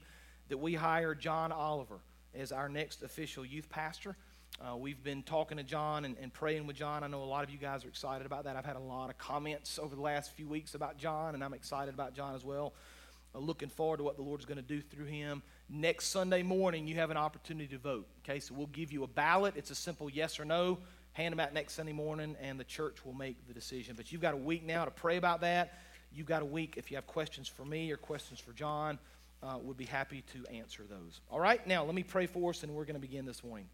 that 0.50 0.58
we 0.58 0.76
hire 0.76 1.16
John 1.16 1.52
Oliver 1.52 2.00
as 2.36 2.52
our 2.52 2.70
next 2.70 3.02
official 3.02 3.44
youth 3.44 3.70
pastor. 3.70 4.16
Uh, 4.62 4.78
we've 4.78 5.04
been 5.04 5.24
talking 5.24 5.58
to 5.58 5.64
John 5.64 6.06
and, 6.06 6.16
and 6.22 6.32
praying 6.32 6.68
with 6.68 6.76
John. 6.76 7.04
I 7.04 7.08
know 7.08 7.24
a 7.24 7.26
lot 7.26 7.44
of 7.44 7.50
you 7.50 7.58
guys 7.58 7.84
are 7.86 7.88
excited 7.88 8.26
about 8.26 8.44
that. 8.44 8.56
I've 8.56 8.66
had 8.66 8.76
a 8.76 8.80
lot 8.80 9.10
of 9.10 9.18
comments 9.18 9.80
over 9.80 9.96
the 9.96 10.02
last 10.02 10.32
few 10.34 10.48
weeks 10.48 10.76
about 10.76 10.98
John, 10.98 11.34
and 11.34 11.44
I'm 11.44 11.54
excited 11.54 11.94
about 11.94 12.14
John 12.14 12.36
as 12.36 12.46
well. 12.46 12.74
Uh, 13.34 13.40
looking 13.40 13.70
forward 13.70 13.98
to 13.98 14.04
what 14.04 14.16
the 14.16 14.22
Lord's 14.22 14.46
going 14.46 14.58
to 14.58 14.62
do 14.62 14.80
through 14.82 15.06
him. 15.06 15.42
Next 15.70 16.08
Sunday 16.08 16.44
morning, 16.44 16.88
you 16.88 16.96
have 16.96 17.10
an 17.10 17.18
opportunity 17.18 17.68
to 17.70 17.80
vote. 17.80 18.08
Okay, 18.24 18.40
so 18.40 18.54
we'll 18.54 18.68
give 18.68 18.92
you 18.92 19.04
a 19.04 19.08
ballot. 19.08 19.56
It's 19.58 19.72
a 19.72 19.76
simple 19.76 20.10
yes 20.10 20.40
or 20.40 20.46
no. 20.46 20.78
Hand 21.14 21.32
them 21.32 21.40
out 21.40 21.54
next 21.54 21.74
Sunday 21.74 21.94
morning, 21.94 22.36
and 22.40 22.60
the 22.60 22.64
church 22.64 23.04
will 23.04 23.14
make 23.14 23.48
the 23.48 23.54
decision. 23.54 23.96
But 23.98 24.12
you've 24.12 24.22
got 24.22 24.36
a 24.36 24.38
week 24.38 24.64
now 24.64 24.86
to 24.86 24.92
pray 24.92 25.18
about 25.18 25.42
that. 25.42 25.74
You've 26.14 26.28
got 26.28 26.44
a 26.44 26.46
week 26.46 26.76
if 26.78 26.92
you 26.92 26.98
have 26.98 27.08
questions 27.08 27.48
for 27.48 27.66
me 27.66 27.92
or 27.92 27.98
questions 27.98 28.40
for 28.40 28.54
John. 28.54 29.00
Uh, 29.42 29.58
would 29.62 29.76
be 29.76 29.86
happy 29.86 30.24
to 30.32 30.50
answer 30.54 30.84
those. 30.90 31.20
All 31.30 31.40
right, 31.40 31.66
now 31.68 31.84
let 31.84 31.94
me 31.94 32.04
pray 32.04 32.28
for 32.28 32.52
us, 32.52 32.64
and 32.64 32.74
we're 32.74 32.86
going 32.86 32.96
to 32.96 33.02
begin 33.02 33.26
this 33.26 33.44
morning. 33.44 33.68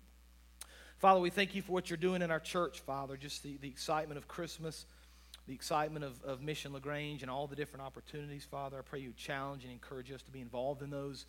Father, 1.00 1.22
we 1.22 1.30
thank 1.30 1.56
you 1.56 1.62
for 1.62 1.72
what 1.72 1.90
you're 1.90 1.96
doing 1.96 2.22
in 2.22 2.30
our 2.30 2.42
church, 2.42 2.82
Father. 2.82 3.16
Just 3.16 3.42
the, 3.42 3.56
the 3.62 3.70
excitement 3.70 4.18
of 4.18 4.28
Christmas, 4.28 4.86
the 5.48 5.54
excitement 5.54 6.04
of, 6.04 6.22
of 6.24 6.42
Mission 6.42 6.74
LaGrange, 6.74 7.22
and 7.22 7.32
all 7.32 7.48
the 7.48 7.56
different 7.56 7.86
opportunities, 7.86 8.44
Father. 8.44 8.80
I 8.80 8.82
pray 8.82 9.00
you 9.00 9.14
challenge 9.16 9.64
and 9.64 9.72
encourage 9.72 10.12
us 10.12 10.22
to 10.24 10.32
be 10.32 10.42
involved 10.42 10.82
in 10.82 10.90
those. 10.90 11.26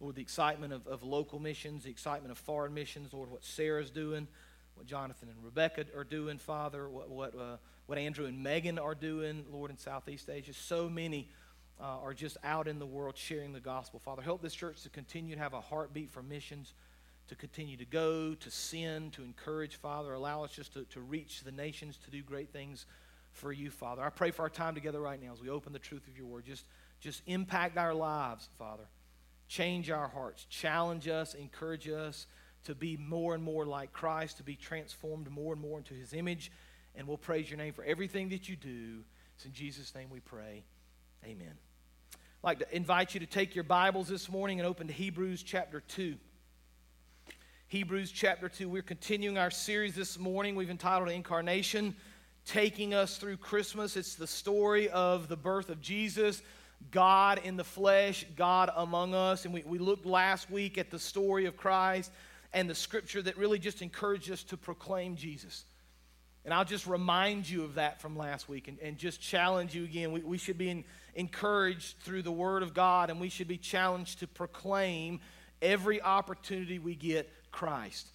Lord, 0.00 0.14
the 0.14 0.22
excitement 0.22 0.72
of, 0.72 0.86
of 0.86 1.02
local 1.02 1.38
missions, 1.38 1.84
the 1.84 1.90
excitement 1.90 2.32
of 2.32 2.38
foreign 2.38 2.72
missions, 2.72 3.12
Lord, 3.12 3.30
what 3.30 3.44
Sarah's 3.44 3.90
doing, 3.90 4.26
what 4.74 4.86
Jonathan 4.86 5.28
and 5.28 5.44
Rebecca 5.44 5.84
are 5.94 6.04
doing, 6.04 6.38
Father, 6.38 6.88
what, 6.88 7.10
what, 7.10 7.38
uh, 7.38 7.56
what 7.84 7.98
Andrew 7.98 8.24
and 8.24 8.42
Megan 8.42 8.78
are 8.78 8.94
doing, 8.94 9.44
Lord, 9.52 9.70
in 9.70 9.76
Southeast 9.76 10.30
Asia. 10.30 10.54
So 10.54 10.88
many 10.88 11.28
uh, 11.78 11.98
are 12.02 12.14
just 12.14 12.38
out 12.42 12.66
in 12.66 12.78
the 12.78 12.86
world 12.86 13.18
sharing 13.18 13.52
the 13.52 13.60
gospel. 13.60 14.00
Father, 14.00 14.22
help 14.22 14.40
this 14.40 14.54
church 14.54 14.82
to 14.84 14.88
continue 14.88 15.34
to 15.34 15.42
have 15.42 15.52
a 15.52 15.60
heartbeat 15.60 16.10
for 16.10 16.22
missions 16.22 16.72
to 17.30 17.36
continue 17.36 17.76
to 17.76 17.84
go, 17.84 18.34
to 18.34 18.50
sin, 18.50 19.12
to 19.12 19.22
encourage, 19.22 19.76
Father. 19.76 20.12
Allow 20.12 20.42
us 20.42 20.50
just 20.50 20.74
to, 20.74 20.82
to 20.86 21.00
reach 21.00 21.42
the 21.44 21.52
nations, 21.52 21.96
to 22.04 22.10
do 22.10 22.22
great 22.22 22.52
things 22.52 22.86
for 23.30 23.52
you, 23.52 23.70
Father. 23.70 24.02
I 24.02 24.10
pray 24.10 24.32
for 24.32 24.42
our 24.42 24.50
time 24.50 24.74
together 24.74 25.00
right 25.00 25.22
now 25.22 25.32
as 25.32 25.40
we 25.40 25.48
open 25.48 25.72
the 25.72 25.78
truth 25.78 26.08
of 26.08 26.18
your 26.18 26.26
word. 26.26 26.44
Just, 26.44 26.64
just 26.98 27.22
impact 27.26 27.78
our 27.78 27.94
lives, 27.94 28.48
Father. 28.58 28.82
Change 29.46 29.92
our 29.92 30.08
hearts. 30.08 30.44
Challenge 30.50 31.06
us, 31.06 31.34
encourage 31.34 31.88
us 31.88 32.26
to 32.64 32.74
be 32.74 32.96
more 32.96 33.32
and 33.34 33.44
more 33.44 33.64
like 33.64 33.92
Christ, 33.92 34.38
to 34.38 34.42
be 34.42 34.56
transformed 34.56 35.30
more 35.30 35.52
and 35.52 35.62
more 35.62 35.78
into 35.78 35.94
his 35.94 36.12
image. 36.12 36.50
And 36.96 37.06
we'll 37.06 37.16
praise 37.16 37.48
your 37.48 37.58
name 37.58 37.74
for 37.74 37.84
everything 37.84 38.30
that 38.30 38.48
you 38.48 38.56
do. 38.56 39.04
It's 39.36 39.44
in 39.44 39.52
Jesus' 39.52 39.94
name 39.94 40.10
we 40.10 40.18
pray. 40.18 40.64
Amen. 41.24 41.54
I'd 42.12 42.18
like 42.42 42.58
to 42.58 42.76
invite 42.76 43.14
you 43.14 43.20
to 43.20 43.26
take 43.26 43.54
your 43.54 43.62
Bibles 43.62 44.08
this 44.08 44.28
morning 44.28 44.58
and 44.58 44.68
open 44.68 44.88
to 44.88 44.92
Hebrews 44.92 45.44
chapter 45.44 45.80
2. 45.80 46.16
Hebrews 47.70 48.10
chapter 48.10 48.48
2. 48.48 48.68
We're 48.68 48.82
continuing 48.82 49.38
our 49.38 49.52
series 49.52 49.94
this 49.94 50.18
morning. 50.18 50.56
We've 50.56 50.70
entitled 50.70 51.08
Incarnation, 51.08 51.94
taking 52.44 52.94
us 52.94 53.16
through 53.16 53.36
Christmas. 53.36 53.96
It's 53.96 54.16
the 54.16 54.26
story 54.26 54.88
of 54.88 55.28
the 55.28 55.36
birth 55.36 55.70
of 55.70 55.80
Jesus, 55.80 56.42
God 56.90 57.40
in 57.44 57.56
the 57.56 57.62
flesh, 57.62 58.26
God 58.34 58.72
among 58.74 59.14
us. 59.14 59.44
And 59.44 59.54
we, 59.54 59.62
we 59.64 59.78
looked 59.78 60.04
last 60.04 60.50
week 60.50 60.78
at 60.78 60.90
the 60.90 60.98
story 60.98 61.46
of 61.46 61.56
Christ 61.56 62.10
and 62.52 62.68
the 62.68 62.74
scripture 62.74 63.22
that 63.22 63.38
really 63.38 63.60
just 63.60 63.82
encouraged 63.82 64.32
us 64.32 64.42
to 64.42 64.56
proclaim 64.56 65.14
Jesus. 65.14 65.64
And 66.44 66.52
I'll 66.52 66.64
just 66.64 66.88
remind 66.88 67.48
you 67.48 67.62
of 67.62 67.74
that 67.74 68.00
from 68.00 68.16
last 68.16 68.48
week 68.48 68.66
and, 68.66 68.80
and 68.80 68.98
just 68.98 69.20
challenge 69.20 69.76
you 69.76 69.84
again. 69.84 70.10
We, 70.10 70.22
we 70.22 70.38
should 70.38 70.58
be 70.58 70.70
in, 70.70 70.84
encouraged 71.14 71.98
through 72.00 72.22
the 72.22 72.32
Word 72.32 72.64
of 72.64 72.74
God, 72.74 73.10
and 73.10 73.20
we 73.20 73.28
should 73.28 73.46
be 73.46 73.58
challenged 73.58 74.18
to 74.18 74.26
proclaim 74.26 75.20
every 75.62 76.00
opportunity 76.00 76.78
we 76.78 76.94
get 76.94 77.30
Christ. 77.50 78.08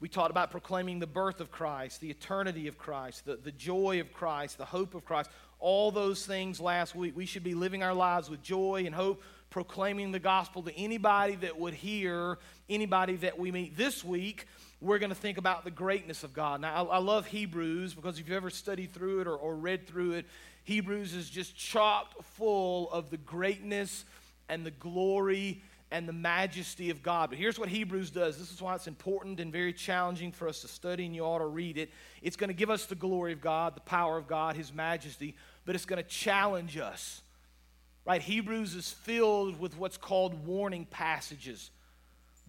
We 0.00 0.08
talked 0.08 0.30
about 0.30 0.50
proclaiming 0.50 1.00
the 1.00 1.06
birth 1.08 1.40
of 1.40 1.50
Christ, 1.50 2.00
the 2.00 2.10
eternity 2.10 2.68
of 2.68 2.78
Christ, 2.78 3.24
the, 3.24 3.36
the 3.36 3.50
joy 3.50 4.00
of 4.00 4.12
Christ, 4.12 4.56
the 4.56 4.64
hope 4.64 4.94
of 4.94 5.04
Christ. 5.04 5.30
All 5.58 5.90
those 5.90 6.24
things 6.24 6.60
last 6.60 6.94
week. 6.94 7.16
We 7.16 7.26
should 7.26 7.42
be 7.42 7.54
living 7.54 7.82
our 7.82 7.94
lives 7.94 8.30
with 8.30 8.40
joy 8.40 8.84
and 8.86 8.94
hope, 8.94 9.22
proclaiming 9.50 10.12
the 10.12 10.20
gospel 10.20 10.62
to 10.62 10.76
anybody 10.76 11.34
that 11.36 11.58
would 11.58 11.74
hear, 11.74 12.38
anybody 12.68 13.16
that 13.16 13.38
we 13.38 13.50
meet. 13.50 13.76
This 13.76 14.04
week, 14.04 14.46
we're 14.80 15.00
going 15.00 15.10
to 15.10 15.16
think 15.16 15.36
about 15.36 15.64
the 15.64 15.72
greatness 15.72 16.22
of 16.22 16.32
God. 16.32 16.60
Now, 16.60 16.86
I, 16.86 16.96
I 16.96 16.98
love 16.98 17.26
Hebrews 17.26 17.94
because 17.94 18.20
if 18.20 18.28
you've 18.28 18.36
ever 18.36 18.50
studied 18.50 18.92
through 18.92 19.22
it 19.22 19.26
or, 19.26 19.34
or 19.34 19.56
read 19.56 19.88
through 19.88 20.12
it, 20.12 20.26
Hebrews 20.62 21.14
is 21.14 21.28
just 21.28 21.56
chocked 21.56 22.22
full 22.36 22.88
of 22.92 23.10
the 23.10 23.16
greatness 23.16 24.04
and 24.48 24.64
the 24.64 24.70
glory 24.70 25.62
and 25.90 26.08
the 26.08 26.12
majesty 26.12 26.90
of 26.90 27.02
God. 27.02 27.30
But 27.30 27.38
here's 27.38 27.58
what 27.58 27.68
Hebrews 27.68 28.10
does. 28.10 28.38
This 28.38 28.52
is 28.52 28.60
why 28.60 28.74
it's 28.74 28.86
important 28.86 29.40
and 29.40 29.52
very 29.52 29.72
challenging 29.72 30.32
for 30.32 30.48
us 30.48 30.60
to 30.60 30.68
study, 30.68 31.06
and 31.06 31.14
you 31.14 31.22
ought 31.22 31.38
to 31.38 31.46
read 31.46 31.78
it. 31.78 31.90
It's 32.22 32.36
going 32.36 32.48
to 32.48 32.54
give 32.54 32.70
us 32.70 32.86
the 32.86 32.94
glory 32.94 33.32
of 33.32 33.40
God, 33.40 33.74
the 33.74 33.80
power 33.80 34.18
of 34.18 34.26
God, 34.26 34.56
His 34.56 34.72
majesty, 34.72 35.34
but 35.64 35.74
it's 35.74 35.86
going 35.86 36.02
to 36.02 36.08
challenge 36.08 36.76
us. 36.76 37.22
Right? 38.04 38.22
Hebrews 38.22 38.74
is 38.74 38.90
filled 38.90 39.60
with 39.60 39.76
what's 39.76 39.96
called 39.96 40.46
warning 40.46 40.86
passages. 40.86 41.70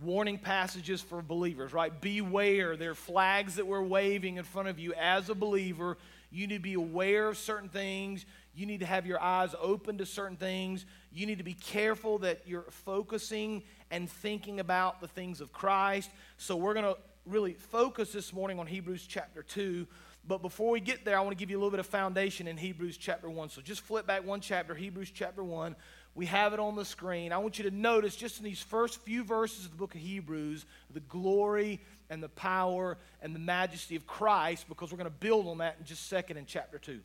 Warning 0.02 0.38
passages 0.38 1.02
for 1.02 1.22
believers, 1.22 1.74
right? 1.74 2.00
Beware. 2.00 2.78
There 2.78 2.92
are 2.92 2.96
flags 2.96 3.56
that 3.56 3.68
we're 3.68 3.84
waving 3.84 4.38
in 4.38 4.46
front 4.46 4.70
of 4.70 4.80
you 4.80 4.94
as 4.94 5.30
a 5.30 5.36
believer. 5.36 5.98
You 6.32 6.48
need 6.48 6.56
to 6.56 6.62
be 6.62 6.76
aware 6.76 7.28
of 7.28 7.38
certain 7.38 7.68
things. 7.68 8.26
You 8.56 8.66
need 8.66 8.80
to 8.80 8.86
have 8.86 9.06
your 9.06 9.22
eyes 9.22 9.54
open 9.60 9.98
to 9.98 10.06
certain 10.06 10.38
things. 10.38 10.86
You 11.12 11.26
need 11.26 11.40
to 11.40 11.44
be 11.44 11.56
careful 11.56 12.20
that 12.20 12.42
you're 12.46 12.70
focusing 12.70 13.64
and 13.92 14.10
thinking 14.10 14.60
about 14.60 15.02
the 15.02 15.08
things 15.08 15.42
of 15.42 15.52
Christ. 15.52 16.10
So, 16.38 16.56
we're 16.56 16.74
going 16.74 16.86
to 16.86 16.98
really 17.26 17.54
focus 17.54 18.12
this 18.12 18.34
morning 18.34 18.60
on 18.60 18.68
Hebrews 18.68 19.06
chapter 19.08 19.44
2. 19.44 19.88
But 20.28 20.42
before 20.42 20.72
we 20.72 20.80
get 20.80 21.06
there, 21.06 21.18
I 21.18 21.22
want 21.22 21.32
to 21.32 21.38
give 21.38 21.50
you 21.50 21.58
a 21.58 21.60
little 21.60 21.72
bit 21.72 21.80
of 21.80 21.88
foundation 21.88 22.48
in 22.48 22.58
Hebrews 22.58 22.98
chapter 22.98 23.30
1. 23.30 23.50
So, 23.50 23.62
just 23.62 23.82
flip 23.82 24.06
back 24.06 24.26
one 24.26 24.42
chapter, 24.42 24.76
Hebrews 24.76 25.12
chapter 25.12 25.44
1. 25.44 25.76
We 26.16 26.26
have 26.26 26.54
it 26.54 26.60
on 26.60 26.76
the 26.76 26.86
screen. 26.86 27.32
I 27.32 27.38
want 27.38 27.58
you 27.60 27.70
to 27.70 27.76
notice 27.76 28.16
just 28.16 28.40
in 28.40 28.44
these 28.44 28.62
first 28.62 29.00
few 29.02 29.24
verses 29.24 29.66
of 29.66 29.72
the 29.72 29.78
book 29.78 29.96
of 29.96 30.02
Hebrews 30.02 30.66
the 30.92 31.00
glory 31.02 31.80
and 32.10 32.22
the 32.22 32.30
power 32.30 32.98
and 33.22 33.34
the 33.34 33.40
majesty 33.40 33.96
of 33.96 34.08
Christ 34.08 34.68
because 34.68 34.92
we're 34.92 34.98
going 34.98 35.10
to 35.10 35.18
build 35.18 35.48
on 35.48 35.60
that 35.60 35.78
in 35.80 35.86
just 35.86 36.02
a 36.02 36.08
second 36.08 36.38
in 36.38 36.46
chapter 36.46 36.80
2. 36.80 37.00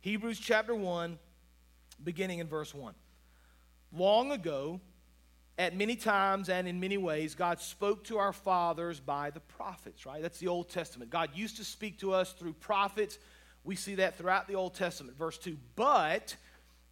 Hebrews 0.00 0.38
chapter 0.38 0.74
1, 0.74 1.18
beginning 2.02 2.38
in 2.38 2.46
verse 2.46 2.74
1. 2.74 2.94
Long 3.92 4.32
ago, 4.32 4.80
at 5.58 5.74
many 5.76 5.96
times 5.96 6.48
and 6.48 6.68
in 6.68 6.78
many 6.78 6.98
ways, 6.98 7.34
God 7.34 7.60
spoke 7.60 8.04
to 8.04 8.18
our 8.18 8.32
fathers 8.32 9.00
by 9.00 9.30
the 9.30 9.40
prophets, 9.40 10.06
right? 10.06 10.22
That's 10.22 10.38
the 10.38 10.48
Old 10.48 10.70
Testament. 10.70 11.10
God 11.10 11.30
used 11.34 11.56
to 11.56 11.64
speak 11.64 11.98
to 11.98 12.12
us 12.12 12.32
through 12.32 12.52
prophets. 12.54 13.18
We 13.64 13.74
see 13.74 13.96
that 13.96 14.16
throughout 14.16 14.46
the 14.46 14.54
Old 14.54 14.74
Testament. 14.74 15.18
Verse 15.18 15.36
2 15.38 15.56
But 15.74 16.36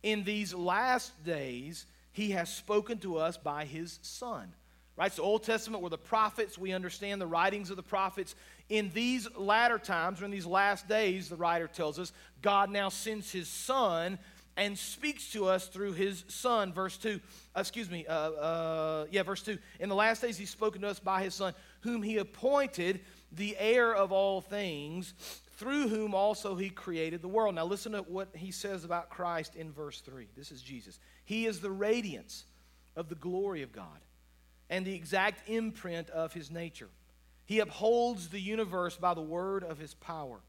in 0.03 0.25
these 0.25 0.53
last 0.53 1.25
days, 1.25 1.87
he 2.13 2.31
has 2.31 2.53
spoken 2.53 2.99
to 2.99 3.19
us 3.19 3.37
by 3.37 3.65
his 3.67 3.99
Son. 4.03 4.53
Right? 4.97 5.13
So, 5.13 5.23
Old 5.23 5.45
Testament 5.45 5.83
were 5.83 5.91
the 5.91 5.99
prophets. 5.99 6.57
We 6.57 6.73
understand 6.73 7.21
the 7.21 7.27
writings 7.27 7.69
of 7.69 7.77
the 7.77 7.83
prophets. 7.83 8.35
In 8.71 8.91
these 8.95 9.29
latter 9.37 9.79
times, 9.79 10.23
or 10.23 10.25
in 10.25 10.31
these 10.31 10.47
last 10.47 10.89
days, 10.89 11.29
the 11.29 11.37
writer 11.37 11.69
tells 11.69 11.99
us, 11.99 12.13
God 12.41 12.71
now 12.71 12.89
sends 12.89 13.31
his 13.31 13.47
Son 13.47 14.19
and 14.57 14.79
speaks 14.79 15.33
to 15.33 15.47
us 15.47 15.69
through 15.69 15.93
his 15.93 16.25
son 16.29 16.73
verse 16.73 16.97
2 16.97 17.21
uh, 17.55 17.61
excuse 17.61 17.91
me 17.91 18.07
uh, 18.07 18.13
uh, 18.13 19.07
yeah 19.11 19.23
verse 19.23 19.43
2 19.43 19.59
in 19.81 19.89
the 19.89 19.95
last 19.95 20.23
days 20.23 20.39
he's 20.39 20.51
spoken 20.51 20.81
to 20.83 20.89
us 20.89 20.99
by 20.99 21.23
his 21.23 21.35
son 21.35 21.53
whom 21.81 22.03
he 22.03 22.19
appointed 22.19 23.01
the 23.33 23.57
heir 23.59 23.95
of 23.95 24.13
all 24.13 24.41
things 24.41 25.15
through 25.57 25.89
whom 25.89 26.15
also 26.15 26.55
he 26.55 26.69
created 26.69 27.23
the 27.23 27.29
world. 27.29 27.55
Now 27.55 27.65
listen 27.65 27.93
to 27.93 28.03
what 28.03 28.29
he 28.35 28.51
says 28.51 28.85
about 28.85 29.11
christ 29.11 29.57
in 29.57 29.73
verse 29.73 30.01
3 30.01 30.27
this 30.37 30.53
is 30.53 30.63
jesus. 30.63 30.99
He 31.25 31.47
is 31.47 31.61
the 31.61 31.71
radiance 31.71 32.45
of 32.95 33.09
the 33.09 33.15
glory 33.15 33.63
of 33.63 33.73
god 33.73 34.01
and 34.71 34.85
the 34.85 34.95
exact 34.95 35.49
imprint 35.49 36.11
of 36.11 36.33
his 36.33 36.51
nature. 36.51 36.89
He 37.45 37.61
upholds 37.61 38.29
the 38.29 38.41
universe 38.41 38.97
by 38.97 39.15
the 39.15 39.23
word 39.23 39.63
of 39.63 39.79
his 39.79 39.95
power 39.95 40.41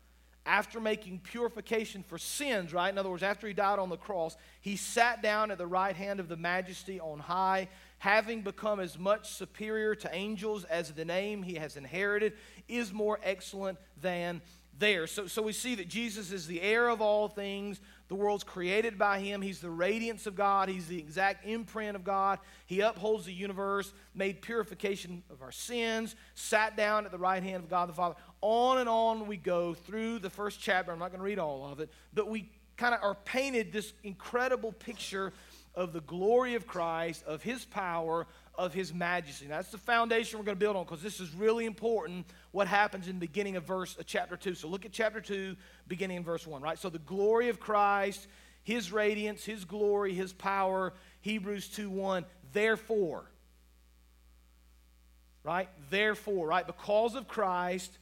after 0.48 0.80
making 0.80 1.20
purification 1.20 2.04
for 2.04 2.18
sins, 2.18 2.74
right? 2.74 2.90
In 2.90 2.98
other 2.98 3.10
words, 3.10 3.24
after 3.24 3.48
he 3.48 3.54
died 3.54 3.80
on 3.80 3.90
the 3.90 3.98
cross, 3.98 4.38
he 4.62 4.76
sat 4.78 5.22
down 5.22 5.52
at 5.52 5.58
the 5.58 5.68
right 5.68 5.96
hand 5.96 6.20
of 6.20 6.30
the 6.30 6.38
majesty 6.38 7.00
on 7.00 7.20
high, 7.20 7.68
having 8.00 8.42
become 8.42 8.80
as 8.80 8.98
much 8.98 9.34
superior 9.34 9.94
to 9.96 10.14
angels 10.14 10.64
as 10.66 10.92
the 10.92 11.06
name 11.06 11.44
he 11.44 11.56
has 11.56 11.76
inherited 11.76 12.34
is 12.68 12.94
more 12.94 13.20
excellent 13.24 13.78
than 14.02 14.42
theirs. 14.80 15.12
So, 15.12 15.28
so 15.28 15.42
we 15.42 15.54
see 15.54 15.76
that 15.76 15.88
Jesus 15.88 16.32
is 16.32 16.48
the 16.48 16.62
heir 16.62 16.90
of 16.90 17.02
all 17.02 17.28
things, 17.28 17.80
The 18.08 18.16
world's 18.16 18.44
created 18.44 18.98
by 18.98 19.20
him. 19.20 19.42
He's 19.42 19.60
the 19.60 19.70
radiance 19.70 20.28
of 20.28 20.36
God. 20.36 20.70
He's 20.70 20.88
the 20.88 20.98
exact 20.98 21.46
imprint 21.46 21.96
of 21.96 22.04
God. 22.04 22.40
He 22.66 22.80
upholds 22.80 23.26
the 23.26 23.34
universe, 23.34 23.92
made 24.16 24.42
purification 24.42 25.24
of 25.30 25.42
our 25.42 25.52
sins, 25.52 26.16
sat 26.34 26.78
down 26.78 27.06
at 27.06 27.12
the 27.12 27.18
right 27.18 27.44
hand 27.44 27.64
of 27.64 27.70
God 27.70 27.90
the 27.90 27.94
Father. 27.94 28.16
On 28.42 28.78
and 28.78 28.88
on 28.88 29.28
we 29.28 29.36
go 29.36 29.74
through 29.74 30.20
the 30.20 30.30
first 30.30 30.60
chapter. 30.62 30.92
I'm 30.92 31.00
not 31.00 31.10
going 31.10 31.20
to 31.20 31.26
read 31.26 31.40
all 31.40 31.66
of 31.66 31.80
it, 31.82 31.90
but 32.14 32.30
we 32.30 32.50
kind 32.78 32.96
of 32.96 33.04
are 33.04 33.16
painted 33.16 33.74
this 33.74 33.92
incredible 34.04 34.72
picture 34.72 35.34
of 35.76 35.94
the 35.94 36.02
glory 36.02 36.56
of 36.56 36.66
Christ, 36.66 37.24
of 37.28 37.44
his 37.44 37.66
power, 37.66 38.26
of 38.58 38.74
his 38.74 38.94
majesty. 38.94 39.48
Now, 39.48 39.58
that's 39.58 39.72
the 39.72 39.78
foundation 39.78 40.40
we're 40.40 40.46
going 40.46 40.58
to 40.58 40.60
build 40.60 40.76
on 40.76 40.84
because 40.84 41.02
this 41.02 41.20
is 41.20 41.34
really 41.34 41.66
important 41.66 42.26
what 42.52 42.68
happens 42.68 43.08
in 43.08 43.16
the 43.16 43.20
beginning 43.20 43.56
of 43.56 43.64
verse 43.64 43.96
uh, 44.00 44.04
chapter 44.06 44.36
2. 44.36 44.56
So 44.56 44.68
look 44.68 44.86
at 44.86 44.92
chapter 44.92 45.22
2 45.22 45.56
beginning 45.88 46.18
in 46.18 46.24
verse 46.24 46.48
1, 46.48 46.62
right? 46.62 46.80
So 46.80 46.90
the 46.90 47.00
glory 47.00 47.50
of 47.50 47.60
Christ, 47.60 48.28
his 48.64 48.92
radiance, 48.92 49.46
his 49.46 49.64
glory, 49.64 50.14
his 50.14 50.34
power, 50.34 50.94
Hebrews 51.22 51.70
2 51.70 51.90
1. 51.90 52.26
Therefore, 52.52 53.30
right? 55.44 55.70
Therefore, 55.92 56.48
right? 56.48 56.66
Because 56.66 57.16
of 57.16 57.28
Christ, 57.28 57.98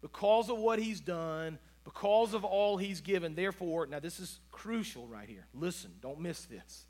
because 0.00 0.48
of 0.48 0.58
what 0.58 0.78
he's 0.78 1.00
done, 1.00 1.58
because 1.84 2.32
of 2.32 2.44
all 2.44 2.78
he's 2.78 3.00
given, 3.02 3.34
therefore, 3.34 3.86
now 3.86 4.00
this 4.00 4.20
is 4.20 4.40
crucial 4.50 5.06
right 5.06 5.28
here. 5.28 5.46
Listen, 5.52 5.90
don't 6.00 6.20
miss 6.20 6.44
this. 6.46 6.86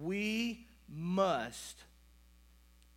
We 0.00 0.66
must 0.88 1.84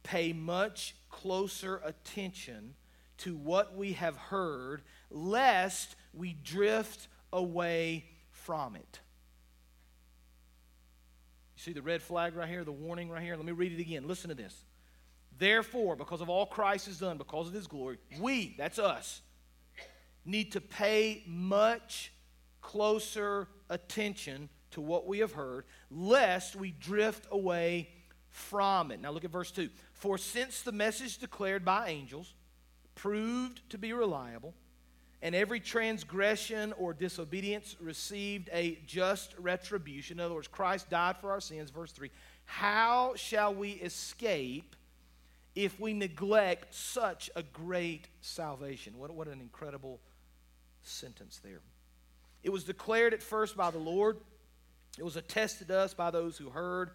pay 0.04 0.34
much 0.34 0.96
closer 1.10 1.82
attention 1.84 2.76
to 3.20 3.36
what 3.36 3.76
we 3.76 3.94
have 3.94 4.18
heard, 4.18 4.82
lest 5.10 5.96
we 6.14 6.34
drift 6.34 7.08
away 7.32 8.06
from 8.32 8.76
it. 8.76 9.00
You 11.56 11.62
see 11.62 11.74
the 11.74 11.82
red 11.82 12.02
flag 12.02 12.36
right 12.36 12.50
here, 12.50 12.64
the 12.64 12.72
warning 12.72 13.10
right 13.10 13.22
here? 13.22 13.36
Let 13.36 13.46
me 13.46 13.52
read 13.52 13.72
it 13.74 13.80
again. 13.80 14.08
Listen 14.08 14.30
to 14.30 14.36
this. 14.36 14.66
Therefore, 15.38 15.96
because 15.96 16.22
of 16.22 16.30
all 16.30 16.46
Christ 16.46 16.88
has 16.88 17.00
done, 17.00 17.18
because 17.18 17.48
of 17.48 17.54
his 17.54 17.68
glory, 17.68 17.98
we, 18.20 18.56
that's 18.58 18.80
us, 18.80 19.22
need 20.26 20.52
to 20.54 20.62
pay 20.62 21.24
much 21.28 22.12
closer 22.62 23.48
attention 23.70 24.50
to 24.72 24.82
what 24.82 25.08
we 25.08 25.20
have 25.20 25.34
heard, 25.34 25.66
lest 25.90 26.56
we 26.56 26.72
drift 26.72 27.28
away 27.32 27.90
from 28.30 28.92
it. 28.92 29.02
Now 29.02 29.12
look 29.12 29.26
at 29.26 29.32
verse 29.32 29.52
2. 29.52 29.70
For 30.02 30.18
since 30.18 30.64
the 30.64 30.72
message 30.72 31.20
declared 31.20 31.64
by 31.64 31.90
angels 31.90 32.34
proved 32.96 33.62
to 33.70 33.78
be 33.78 33.94
reliable, 33.94 34.56
and 35.22 35.36
every 35.36 35.60
transgression 35.60 36.74
or 36.74 36.92
disobedience 36.92 37.76
received 37.80 38.50
a 38.52 38.80
just 38.88 39.36
retribution. 39.38 40.20
In 40.20 40.26
other 40.26 40.34
words, 40.34 40.48
Christ 40.48 40.90
died 40.90 41.18
for 41.18 41.30
our 41.30 41.40
sins. 41.40 41.70
Verse 41.70 41.92
3 41.92 42.10
How 42.46 43.14
shall 43.16 43.54
we 43.54 43.74
escape 43.74 44.76
if 45.54 45.80
we 45.80 45.94
neglect 45.94 46.74
such 46.74 47.30
a 47.36 47.44
great 47.44 48.08
salvation? 48.22 48.98
What, 48.98 49.12
what 49.12 49.28
an 49.28 49.40
incredible 49.40 50.00
sentence 50.82 51.40
there. 51.44 51.62
It 52.42 52.50
was 52.50 52.64
declared 52.64 53.14
at 53.14 53.22
first 53.22 53.56
by 53.56 53.70
the 53.70 53.78
Lord, 53.78 54.18
it 54.98 55.04
was 55.04 55.16
attested 55.16 55.68
to 55.68 55.78
us 55.78 55.94
by 55.94 56.10
those 56.10 56.40
who 56.40 56.50
heard 56.50 56.90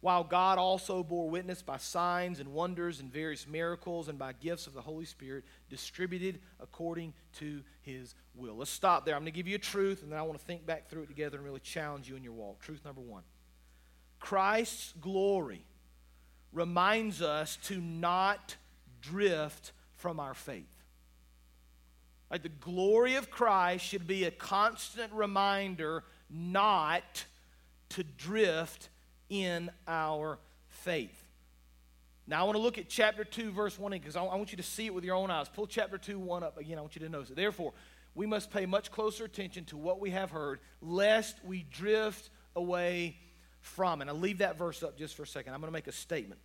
while 0.00 0.24
God 0.24 0.58
also 0.58 1.02
bore 1.02 1.28
witness 1.28 1.60
by 1.60 1.76
signs 1.76 2.40
and 2.40 2.52
wonders 2.52 3.00
and 3.00 3.12
various 3.12 3.46
miracles 3.46 4.08
and 4.08 4.18
by 4.18 4.32
gifts 4.32 4.66
of 4.66 4.72
the 4.72 4.80
Holy 4.80 5.04
Spirit 5.04 5.44
distributed 5.68 6.40
according 6.58 7.12
to 7.34 7.62
his 7.82 8.14
will. 8.34 8.56
Let's 8.56 8.70
stop 8.70 9.04
there. 9.04 9.14
I'm 9.14 9.22
going 9.22 9.32
to 9.32 9.36
give 9.36 9.46
you 9.46 9.56
a 9.56 9.58
truth, 9.58 10.02
and 10.02 10.10
then 10.10 10.18
I 10.18 10.22
want 10.22 10.38
to 10.38 10.44
think 10.44 10.64
back 10.64 10.88
through 10.88 11.02
it 11.02 11.08
together 11.08 11.36
and 11.36 11.44
really 11.44 11.60
challenge 11.60 12.08
you 12.08 12.16
in 12.16 12.24
your 12.24 12.32
walk. 12.32 12.60
Truth 12.60 12.84
number 12.84 13.02
one 13.02 13.22
Christ's 14.18 14.94
glory 15.00 15.64
reminds 16.52 17.20
us 17.22 17.58
to 17.64 17.80
not 17.80 18.56
drift 19.02 19.72
from 19.96 20.18
our 20.18 20.34
faith. 20.34 20.64
Like 22.30 22.42
the 22.42 22.48
glory 22.48 23.16
of 23.16 23.30
Christ 23.30 23.84
should 23.84 24.06
be 24.06 24.24
a 24.24 24.30
constant 24.30 25.12
reminder 25.12 26.04
not 26.30 27.24
to 27.90 28.04
drift 28.04 28.88
in 29.30 29.70
our 29.88 30.38
faith. 30.68 31.16
Now, 32.26 32.40
I 32.40 32.42
want 32.44 32.56
to 32.56 32.62
look 32.62 32.78
at 32.78 32.88
chapter 32.88 33.24
2, 33.24 33.50
verse 33.50 33.78
1 33.78 33.92
because 33.92 34.14
I 34.14 34.22
want 34.22 34.52
you 34.52 34.58
to 34.58 34.62
see 34.62 34.86
it 34.86 34.94
with 34.94 35.04
your 35.04 35.16
own 35.16 35.30
eyes. 35.30 35.48
Pull 35.48 35.66
chapter 35.66 35.96
2, 35.96 36.18
1 36.18 36.42
up 36.42 36.58
again. 36.58 36.76
I 36.76 36.80
want 36.82 36.94
you 36.94 37.00
to 37.00 37.08
notice 37.08 37.30
it. 37.30 37.36
Therefore, 37.36 37.72
we 38.14 38.26
must 38.26 38.50
pay 38.50 38.66
much 38.66 38.90
closer 38.90 39.24
attention 39.24 39.64
to 39.66 39.76
what 39.76 40.00
we 40.00 40.10
have 40.10 40.30
heard, 40.30 40.60
lest 40.80 41.42
we 41.44 41.64
drift 41.70 42.30
away 42.54 43.16
from. 43.60 44.00
And 44.00 44.10
I'll 44.10 44.16
leave 44.16 44.38
that 44.38 44.58
verse 44.58 44.82
up 44.82 44.98
just 44.98 45.16
for 45.16 45.22
a 45.22 45.26
second. 45.26 45.54
I'm 45.54 45.60
going 45.60 45.68
to 45.68 45.72
make 45.72 45.86
a 45.86 45.92
statement. 45.92 46.40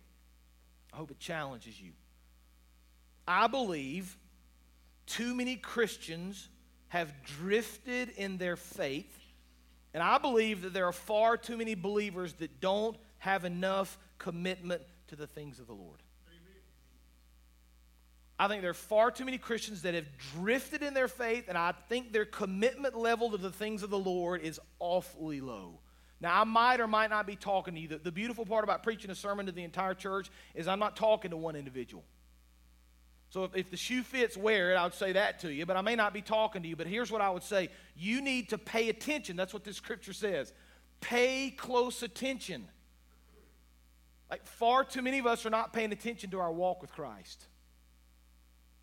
I 0.92 0.96
hope 0.96 1.10
it 1.10 1.18
challenges 1.18 1.80
you. 1.80 1.92
I 3.28 3.46
believe 3.48 4.16
too 5.06 5.34
many 5.34 5.56
Christians 5.56 6.48
have 6.88 7.12
drifted 7.24 8.10
in 8.16 8.38
their 8.38 8.56
faith 8.56 9.12
and 9.96 10.02
I 10.02 10.18
believe 10.18 10.60
that 10.60 10.74
there 10.74 10.84
are 10.84 10.92
far 10.92 11.38
too 11.38 11.56
many 11.56 11.74
believers 11.74 12.34
that 12.34 12.60
don't 12.60 12.98
have 13.16 13.46
enough 13.46 13.98
commitment 14.18 14.82
to 15.06 15.16
the 15.16 15.26
things 15.26 15.58
of 15.58 15.66
the 15.66 15.72
Lord. 15.72 16.02
I 18.38 18.46
think 18.46 18.60
there 18.60 18.72
are 18.72 18.74
far 18.74 19.10
too 19.10 19.24
many 19.24 19.38
Christians 19.38 19.80
that 19.82 19.94
have 19.94 20.04
drifted 20.34 20.82
in 20.82 20.92
their 20.92 21.08
faith, 21.08 21.46
and 21.48 21.56
I 21.56 21.72
think 21.88 22.12
their 22.12 22.26
commitment 22.26 22.94
level 22.94 23.30
to 23.30 23.38
the 23.38 23.50
things 23.50 23.82
of 23.82 23.88
the 23.88 23.98
Lord 23.98 24.42
is 24.42 24.60
awfully 24.80 25.40
low. 25.40 25.80
Now, 26.20 26.42
I 26.42 26.44
might 26.44 26.78
or 26.78 26.86
might 26.86 27.08
not 27.08 27.26
be 27.26 27.34
talking 27.34 27.72
to 27.72 27.80
you. 27.80 27.88
The, 27.88 27.96
the 27.96 28.12
beautiful 28.12 28.44
part 28.44 28.64
about 28.64 28.82
preaching 28.82 29.10
a 29.10 29.14
sermon 29.14 29.46
to 29.46 29.52
the 29.52 29.64
entire 29.64 29.94
church 29.94 30.28
is 30.54 30.68
I'm 30.68 30.78
not 30.78 30.96
talking 30.96 31.30
to 31.30 31.38
one 31.38 31.56
individual. 31.56 32.04
So 33.30 33.44
if, 33.44 33.56
if 33.56 33.70
the 33.70 33.76
shoe 33.76 34.02
fits, 34.02 34.36
wear 34.36 34.72
it. 34.72 34.76
I 34.76 34.84
would 34.84 34.94
say 34.94 35.12
that 35.12 35.40
to 35.40 35.52
you, 35.52 35.66
but 35.66 35.76
I 35.76 35.82
may 35.82 35.96
not 35.96 36.14
be 36.14 36.22
talking 36.22 36.62
to 36.62 36.68
you. 36.68 36.76
But 36.76 36.86
here's 36.86 37.10
what 37.10 37.20
I 37.20 37.30
would 37.30 37.42
say 37.42 37.68
you 37.96 38.20
need 38.20 38.50
to 38.50 38.58
pay 38.58 38.88
attention. 38.88 39.36
That's 39.36 39.52
what 39.52 39.64
this 39.64 39.76
scripture 39.76 40.12
says. 40.12 40.52
Pay 41.00 41.50
close 41.50 42.02
attention. 42.02 42.68
Like 44.30 44.44
far 44.44 44.84
too 44.84 45.02
many 45.02 45.18
of 45.18 45.26
us 45.26 45.46
are 45.46 45.50
not 45.50 45.72
paying 45.72 45.92
attention 45.92 46.30
to 46.30 46.40
our 46.40 46.52
walk 46.52 46.80
with 46.80 46.92
Christ. 46.92 47.46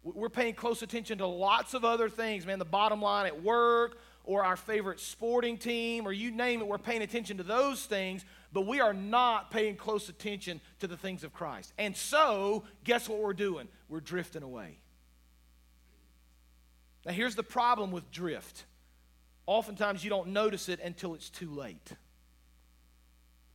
We're 0.03 0.29
paying 0.29 0.53
close 0.53 0.81
attention 0.81 1.19
to 1.19 1.27
lots 1.27 1.73
of 1.73 1.85
other 1.85 2.09
things, 2.09 2.45
man. 2.45 2.59
The 2.59 2.65
bottom 2.65 3.01
line 3.01 3.25
at 3.25 3.41
work, 3.41 3.99
or 4.25 4.43
our 4.43 4.57
favorite 4.57 4.99
sporting 4.99 5.57
team, 5.57 6.05
or 6.05 6.11
you 6.11 6.31
name 6.31 6.61
it, 6.61 6.67
we're 6.67 6.77
paying 6.77 7.01
attention 7.01 7.37
to 7.37 7.43
those 7.43 7.85
things 7.85 8.25
but 8.53 8.67
we 8.67 8.79
are 8.79 8.93
not 8.93 9.49
paying 9.49 9.75
close 9.75 10.07
attention 10.07 10.61
to 10.79 10.87
the 10.87 10.95
things 10.95 11.23
of 11.23 11.33
Christ. 11.33 11.73
And 11.79 11.97
so, 11.97 12.63
guess 12.83 13.09
what 13.09 13.19
we're 13.19 13.33
doing? 13.33 13.67
We're 13.89 13.99
drifting 13.99 14.43
away. 14.43 14.77
Now, 17.05 17.11
here's 17.11 17.35
the 17.35 17.43
problem 17.43 17.91
with 17.91 18.09
drift 18.11 18.65
oftentimes 19.45 20.05
you 20.05 20.09
don't 20.09 20.29
notice 20.29 20.69
it 20.69 20.79
until 20.79 21.15
it's 21.15 21.29
too 21.29 21.49
late. 21.49 21.91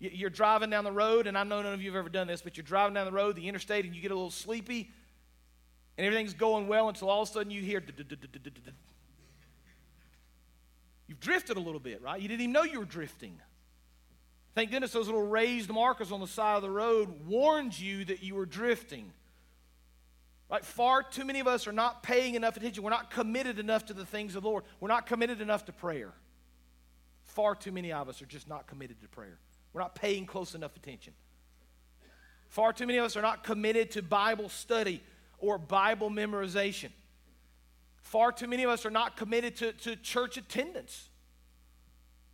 You're 0.00 0.28
driving 0.30 0.68
down 0.68 0.84
the 0.84 0.92
road, 0.92 1.26
and 1.26 1.36
I 1.36 1.44
know 1.44 1.62
none 1.62 1.72
of 1.72 1.80
you 1.80 1.90
have 1.90 1.98
ever 1.98 2.10
done 2.10 2.26
this, 2.26 2.42
but 2.42 2.56
you're 2.56 2.64
driving 2.64 2.94
down 2.94 3.06
the 3.06 3.12
road, 3.12 3.36
the 3.36 3.48
interstate, 3.48 3.84
and 3.84 3.96
you 3.96 4.02
get 4.02 4.10
a 4.10 4.14
little 4.14 4.30
sleepy, 4.30 4.90
and 5.96 6.06
everything's 6.06 6.34
going 6.34 6.68
well 6.68 6.88
until 6.88 7.08
all 7.08 7.22
of 7.22 7.28
a 7.28 7.32
sudden 7.32 7.50
you 7.50 7.62
hear. 7.62 7.82
You've 11.08 11.20
drifted 11.20 11.56
a 11.56 11.60
little 11.60 11.80
bit, 11.80 12.02
right? 12.02 12.20
You 12.20 12.28
didn't 12.28 12.42
even 12.42 12.52
know 12.52 12.64
you 12.64 12.78
were 12.80 12.84
drifting. 12.84 13.40
Thank 14.58 14.72
goodness 14.72 14.90
those 14.90 15.06
little 15.06 15.22
raised 15.22 15.70
markers 15.70 16.10
on 16.10 16.18
the 16.18 16.26
side 16.26 16.56
of 16.56 16.62
the 16.62 16.70
road 16.70 17.28
warned 17.28 17.78
you 17.78 18.04
that 18.06 18.24
you 18.24 18.34
were 18.34 18.44
drifting. 18.44 19.12
Right? 20.50 20.64
Far 20.64 21.04
too 21.04 21.24
many 21.24 21.38
of 21.38 21.46
us 21.46 21.68
are 21.68 21.72
not 21.72 22.02
paying 22.02 22.34
enough 22.34 22.56
attention. 22.56 22.82
We're 22.82 22.90
not 22.90 23.08
committed 23.12 23.60
enough 23.60 23.84
to 23.84 23.94
the 23.94 24.04
things 24.04 24.34
of 24.34 24.42
the 24.42 24.48
Lord. 24.48 24.64
We're 24.80 24.88
not 24.88 25.06
committed 25.06 25.40
enough 25.40 25.66
to 25.66 25.72
prayer. 25.72 26.12
Far 27.22 27.54
too 27.54 27.70
many 27.70 27.92
of 27.92 28.08
us 28.08 28.20
are 28.20 28.26
just 28.26 28.48
not 28.48 28.66
committed 28.66 29.00
to 29.00 29.06
prayer. 29.06 29.38
We're 29.72 29.80
not 29.80 29.94
paying 29.94 30.26
close 30.26 30.56
enough 30.56 30.74
attention. 30.74 31.12
Far 32.48 32.72
too 32.72 32.88
many 32.88 32.98
of 32.98 33.04
us 33.04 33.16
are 33.16 33.22
not 33.22 33.44
committed 33.44 33.92
to 33.92 34.02
Bible 34.02 34.48
study 34.48 35.04
or 35.38 35.56
Bible 35.58 36.10
memorization. 36.10 36.90
Far 38.02 38.32
too 38.32 38.48
many 38.48 38.64
of 38.64 38.70
us 38.70 38.84
are 38.84 38.90
not 38.90 39.16
committed 39.16 39.54
to, 39.58 39.70
to 39.70 39.94
church 39.94 40.36
attendance. 40.36 41.10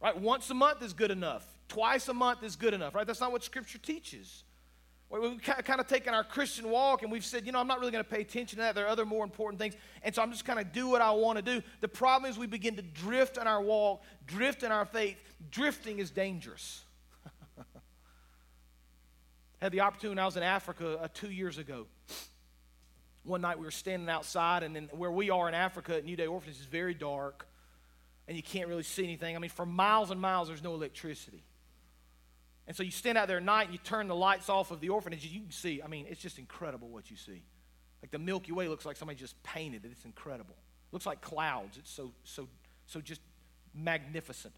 Right? 0.00 0.18
Once 0.18 0.48
a 0.48 0.54
month 0.54 0.80
is 0.80 0.94
good 0.94 1.10
enough. 1.10 1.46
Twice 1.74 2.06
a 2.06 2.14
month 2.14 2.44
is 2.44 2.54
good 2.54 2.72
enough, 2.72 2.94
right? 2.94 3.04
That's 3.04 3.20
not 3.20 3.32
what 3.32 3.42
Scripture 3.42 3.78
teaches. 3.78 4.44
We've 5.10 5.42
kind 5.42 5.80
of 5.80 5.88
taken 5.88 6.14
our 6.14 6.22
Christian 6.22 6.70
walk 6.70 7.02
and 7.02 7.10
we've 7.10 7.24
said, 7.24 7.46
you 7.46 7.50
know, 7.50 7.58
I'm 7.58 7.66
not 7.66 7.80
really 7.80 7.90
going 7.90 8.04
to 8.04 8.08
pay 8.08 8.20
attention 8.20 8.58
to 8.58 8.62
that. 8.62 8.76
There 8.76 8.84
are 8.84 8.88
other 8.88 9.04
more 9.04 9.24
important 9.24 9.60
things. 9.60 9.74
And 10.04 10.14
so 10.14 10.22
I'm 10.22 10.30
just 10.30 10.44
kind 10.44 10.60
of 10.60 10.70
do 10.70 10.88
what 10.88 11.02
I 11.02 11.10
want 11.10 11.36
to 11.36 11.42
do. 11.42 11.62
The 11.80 11.88
problem 11.88 12.30
is 12.30 12.38
we 12.38 12.46
begin 12.46 12.76
to 12.76 12.82
drift 12.82 13.38
in 13.38 13.48
our 13.48 13.60
walk, 13.60 14.04
drift 14.24 14.62
in 14.62 14.70
our 14.70 14.84
faith. 14.84 15.16
Drifting 15.50 15.98
is 15.98 16.12
dangerous. 16.12 16.84
Had 19.60 19.72
the 19.72 19.80
opportunity 19.80 20.20
I 20.20 20.26
was 20.26 20.36
in 20.36 20.44
Africa 20.44 21.00
uh, 21.02 21.08
two 21.12 21.30
years 21.30 21.58
ago. 21.58 21.86
One 23.24 23.40
night 23.40 23.58
we 23.58 23.64
were 23.64 23.72
standing 23.72 24.08
outside, 24.08 24.62
and 24.62 24.76
then 24.76 24.90
where 24.92 25.10
we 25.10 25.28
are 25.30 25.48
in 25.48 25.54
Africa 25.54 25.96
at 25.96 26.04
New 26.04 26.14
Day 26.14 26.28
Orphanage 26.28 26.60
is 26.60 26.66
very 26.66 26.94
dark. 26.94 27.48
and 28.28 28.36
you 28.36 28.44
can't 28.44 28.68
really 28.68 28.84
see 28.84 29.02
anything. 29.02 29.34
I 29.34 29.40
mean, 29.40 29.50
for 29.50 29.66
miles 29.66 30.12
and 30.12 30.20
miles, 30.20 30.46
there's 30.46 30.62
no 30.62 30.74
electricity. 30.74 31.42
And 32.66 32.76
so 32.76 32.82
you 32.82 32.90
stand 32.90 33.18
out 33.18 33.28
there 33.28 33.36
at 33.36 33.42
night 33.42 33.64
and 33.64 33.72
you 33.72 33.78
turn 33.78 34.08
the 34.08 34.14
lights 34.14 34.48
off 34.48 34.70
of 34.70 34.80
the 34.80 34.88
orphanage, 34.88 35.24
you 35.24 35.40
can 35.40 35.50
see, 35.50 35.82
I 35.82 35.88
mean, 35.88 36.06
it's 36.08 36.20
just 36.20 36.38
incredible 36.38 36.88
what 36.88 37.10
you 37.10 37.16
see. 37.16 37.42
Like 38.02 38.10
the 38.10 38.18
Milky 38.18 38.52
Way 38.52 38.68
looks 38.68 38.86
like 38.86 38.96
somebody 38.96 39.18
just 39.18 39.40
painted 39.42 39.84
it. 39.84 39.90
It's 39.92 40.04
incredible. 40.04 40.54
It 40.54 40.92
looks 40.92 41.06
like 41.06 41.20
clouds. 41.20 41.76
It's 41.78 41.90
so, 41.90 42.12
so, 42.24 42.48
so 42.86 43.00
just 43.00 43.20
magnificent. 43.74 44.54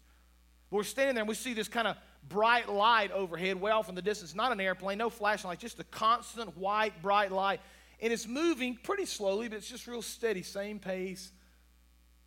But 0.69 0.77
we're 0.77 0.83
standing 0.83 1.15
there 1.15 1.21
and 1.21 1.29
we 1.29 1.35
see 1.35 1.53
this 1.53 1.67
kind 1.67 1.87
of 1.87 1.97
bright 2.27 2.69
light 2.69 3.11
overhead, 3.11 3.59
way 3.59 3.71
off 3.71 3.89
in 3.89 3.95
the 3.95 4.01
distance. 4.01 4.35
Not 4.35 4.51
an 4.51 4.59
airplane, 4.59 4.97
no 4.97 5.09
flashlight, 5.09 5.59
just 5.59 5.79
a 5.79 5.85
constant 5.85 6.57
white, 6.57 7.01
bright 7.01 7.31
light. 7.31 7.61
And 8.01 8.13
it's 8.13 8.27
moving 8.27 8.77
pretty 8.81 9.05
slowly, 9.05 9.47
but 9.47 9.57
it's 9.57 9.69
just 9.69 9.87
real 9.87 10.01
steady, 10.01 10.43
same 10.43 10.79
pace. 10.79 11.31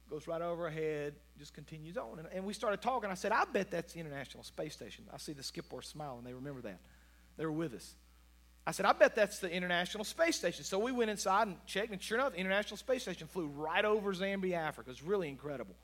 Goes 0.09 0.27
right 0.27 0.43
overhead, 0.43 1.15
just 1.41 1.55
continues 1.55 1.97
on. 1.97 2.19
And, 2.19 2.29
and 2.33 2.45
we 2.45 2.53
started 2.53 2.81
talking. 2.81 3.11
I 3.11 3.15
said, 3.15 3.33
I 3.33 3.45
bet 3.53 3.71
that's 3.71 3.95
the 3.95 3.99
International 3.99 4.45
Space 4.45 4.75
Station. 4.75 5.05
I 5.13 5.17
see 5.17 5.33
the 5.33 5.43
Skipper 5.43 5.83
smile, 5.83 6.17
and 6.19 6.27
they 6.27 6.35
remember 6.35 6.61
that. 6.61 6.79
They 7.37 7.47
were 7.47 7.53
with 7.53 7.75
us. 7.75 7.95
I 8.67 8.73
said, 8.73 8.85
I 8.85 8.93
bet 8.93 9.17
that's 9.17 9.39
the 9.39 9.51
International 9.51 10.05
Space 10.05 10.37
Station. 10.37 10.65
So 10.65 10.79
we 10.79 10.93
went 10.93 11.11
inside 11.11 11.49
and 11.49 11.57
checked, 11.67 11.91
and 11.91 12.01
sure 12.01 12.19
enough, 12.19 12.33
the 12.33 12.39
International 12.39 12.77
Space 12.77 13.03
Station 13.03 13.27
flew 13.27 13.47
right 13.47 13.85
over 13.85 14.13
Zambia, 14.13 14.55
Africa. 14.55 14.91
It's 14.91 15.03
really 15.03 15.29
incredible. 15.29 15.75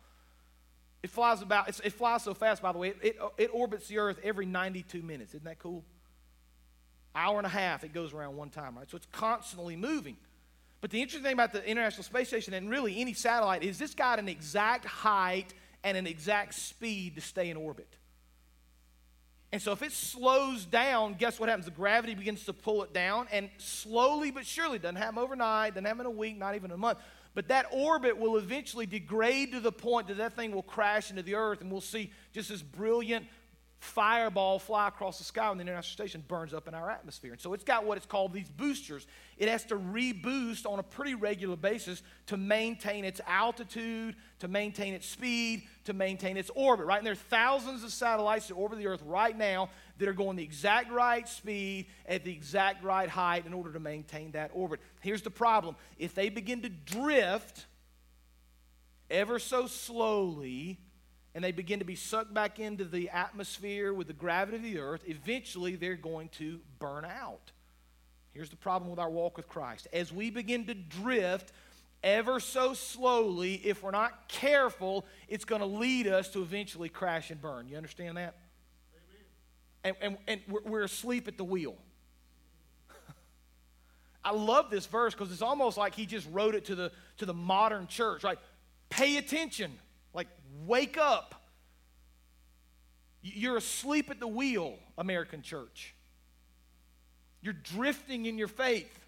It 1.03 1.11
flies 1.11 1.41
about, 1.41 1.69
it 1.69 1.93
flies 1.93 2.23
so 2.23 2.35
fast, 2.35 2.61
by 2.61 2.73
the 2.73 2.79
way, 2.79 2.89
it, 2.89 2.97
it, 3.03 3.17
it 3.39 3.51
orbits 3.53 3.89
the 3.89 3.99
Earth 3.99 4.21
every 4.23 4.45
92 4.45 5.03
minutes. 5.03 5.35
Isn't 5.35 5.45
that 5.45 5.59
cool? 5.59 5.85
Hour 7.15 7.39
and 7.39 7.47
a 7.47 7.51
half, 7.51 7.83
it 7.83 7.95
goes 7.95 8.13
around 8.13 8.37
one 8.37 8.51
time, 8.51 8.77
right? 8.77 8.91
So 8.91 8.97
it's 8.99 9.07
constantly 9.11 9.75
moving. 9.75 10.19
But 10.81 10.91
the 10.91 11.01
interesting 11.01 11.25
thing 11.25 11.33
about 11.33 11.53
the 11.53 11.65
International 11.69 12.05
Space 12.05 12.29
Station 12.29 12.55
and 12.55 12.71
really 12.71 13.01
any 13.01 13.13
satellite 13.13 13.63
is 13.63 13.79
this 13.79 13.95
got 13.95 14.19
an 14.19 14.29
exact 14.29 14.85
height 14.85 15.55
and 15.83 15.97
an 15.97 16.07
exact 16.07 16.55
speed 16.55 17.15
to 17.15 17.21
stay 17.21 17.51
in 17.51 17.57
orbit. 17.57 17.89
And 19.53 19.63
so 19.63 19.73
if 19.73 19.83
it 19.83 19.93
slows 19.93 20.67
down, 20.67 21.15
guess 21.15 21.39
what 21.39 21.49
happens? 21.49 21.65
The 21.65 21.71
gravity 21.71 22.15
begins 22.15 22.45
to 22.45 22.53
pull 22.53 22.83
it 22.83 22.93
down, 22.93 23.29
and 23.33 23.49
slowly 23.59 24.31
but 24.31 24.45
surely, 24.45 24.79
doesn't 24.79 24.97
happen 24.97 25.19
overnight, 25.19 25.75
doesn't 25.75 25.85
happen 25.85 26.01
in 26.01 26.07
a 26.07 26.11
week, 26.11 26.37
not 26.37 26.57
even 26.57 26.73
a 26.73 26.77
month, 26.77 26.99
but 27.35 27.49
that 27.49 27.67
orbit 27.71 28.19
will 28.19 28.37
eventually 28.37 28.87
degrade 28.87 29.53
to 29.53 29.61
the 29.61 29.73
point 29.73 30.09
that 30.09 30.17
that 30.17 30.35
thing 30.35 30.53
will 30.53 30.63
crash 30.63 31.11
into 31.11 31.23
the 31.23 31.37
earth, 31.37 31.61
and 31.61 31.71
we'll 31.71 31.81
see 31.81 32.11
just 32.33 32.49
this 32.49 32.61
brilliant 32.61 33.27
fireball 33.87 34.59
fly 34.59 34.89
across 34.89 35.19
the 35.19 35.25
sky 35.25 35.49
when 35.49 35.59
the 35.59 35.63
International 35.63 35.95
Station 35.95 36.25
burns 36.27 36.53
up 36.53 36.69
in 36.69 36.75
our 36.75 36.91
atmosphere. 36.91 37.33
And 37.33 37.41
so 37.41 37.55
it's 37.55 37.65
got 37.65 37.85
what 37.85 37.97
it's 37.97 38.07
called 38.07 38.33
these 38.33 38.51
boosters. 38.51 39.07
It 39.39 39.49
has 39.49 39.65
to 39.67 39.77
reboost 39.77 40.71
on 40.71 40.79
a 40.79 40.83
pretty 40.83 41.15
regular 41.15 41.57
basis 41.57 42.03
to 42.27 42.37
maintain 42.37 43.05
its 43.05 43.21
altitude, 43.27 44.17
to 44.41 44.49
maintain 44.49 44.93
its 44.93 45.09
speed, 45.09 45.63
to 45.85 45.93
maintain 45.93 46.37
its 46.37 46.51
orbit, 46.55 46.87
right? 46.87 46.99
And 46.99 47.07
there 47.07 47.13
are 47.13 47.17
thousands 47.17 47.85
of 47.85 47.93
satellites 47.93 48.49
that 48.49 48.55
orbit 48.55 48.79
the 48.79 48.87
Earth 48.87 49.03
right 49.07 49.37
now 49.37 49.71
that 49.99 50.09
are 50.09 50.13
going 50.13 50.37
the 50.37 50.43
exact 50.43 50.91
right 50.91 51.27
speed 51.29 51.87
at 52.07 52.25
the 52.25 52.33
exact 52.33 52.85
right 52.85 53.09
height 53.09 53.47
in 53.47 53.55
order 53.55 53.73
to 53.73 53.81
maintain 53.81 54.33
that 54.33 54.51
orbit. 54.53 54.81
Here's 55.01 55.23
the 55.23 55.31
problem 55.31 55.77
if 55.99 56.15
they 56.15 56.29
begin 56.29 56.63
to 56.63 56.69
drift 56.69 57.67
ever 59.11 59.39
so 59.39 59.67
slowly, 59.67 60.81
and 61.37 61.45
they 61.45 61.53
begin 61.53 61.81
to 61.81 61.85
be 61.85 61.95
sucked 61.95 62.33
back 62.33 62.59
into 62.59 62.87
the 62.87 63.11
atmosphere 63.11 63.93
with 63.93 64.07
the 64.07 64.15
gravity 64.15 64.57
of 64.57 64.63
the 64.63 64.79
earth, 64.79 65.03
eventually 65.07 65.77
they're 65.77 65.95
going 65.95 66.31
to 66.31 66.59
burn 66.79 67.05
out. 67.05 67.53
Here's 68.33 68.49
the 68.49 68.57
problem 68.57 68.89
with 68.89 68.99
our 68.99 69.11
walk 69.11 69.37
with 69.37 69.47
Christ. 69.47 69.87
As 69.93 70.11
we 70.11 70.31
begin 70.31 70.65
to 70.65 70.73
drift 70.73 71.53
ever 72.03 72.41
so 72.41 72.73
slowly, 72.73 73.57
if 73.57 73.83
we're 73.83 73.91
not 73.91 74.29
careful, 74.29 75.05
it's 75.29 75.45
going 75.45 75.61
to 75.61 75.67
lead 75.67 76.07
us 76.07 76.31
to 76.31 76.41
eventually 76.41 76.89
crash 76.89 77.31
and 77.31 77.39
burn. 77.39 77.69
You 77.69 77.77
understand 77.77 78.17
that? 78.17 78.35
And, 79.85 79.95
and, 80.01 80.17
and 80.27 80.41
we're, 80.49 80.63
we're 80.65 80.85
asleep 80.85 81.29
at 81.29 81.37
the 81.37 81.45
wheel. 81.45 81.77
I 84.25 84.33
love 84.33 84.71
this 84.71 84.87
verse 84.87 85.13
because 85.13 85.31
it's 85.31 85.43
almost 85.43 85.77
like 85.77 85.95
he 85.95 86.07
just 86.07 86.27
wrote 86.33 86.55
it 86.55 86.65
to 86.65 86.75
the, 86.75 86.93
to 87.19 87.27
the 87.27 87.35
modern 87.35 87.89
church, 87.89 88.25
right? 88.25 88.39
Pay 88.89 89.19
attention. 89.19 89.79
Wake 90.65 90.97
up. 90.97 91.35
You're 93.23 93.57
asleep 93.57 94.11
at 94.11 94.21
the 94.21 94.29
wheel, 94.29 94.79
American 94.97 95.43
church. 95.43 95.95
You're 97.43 97.55
drifting 97.55 98.27
in 98.27 98.39
your 98.39 98.49
faith. 98.49 99.07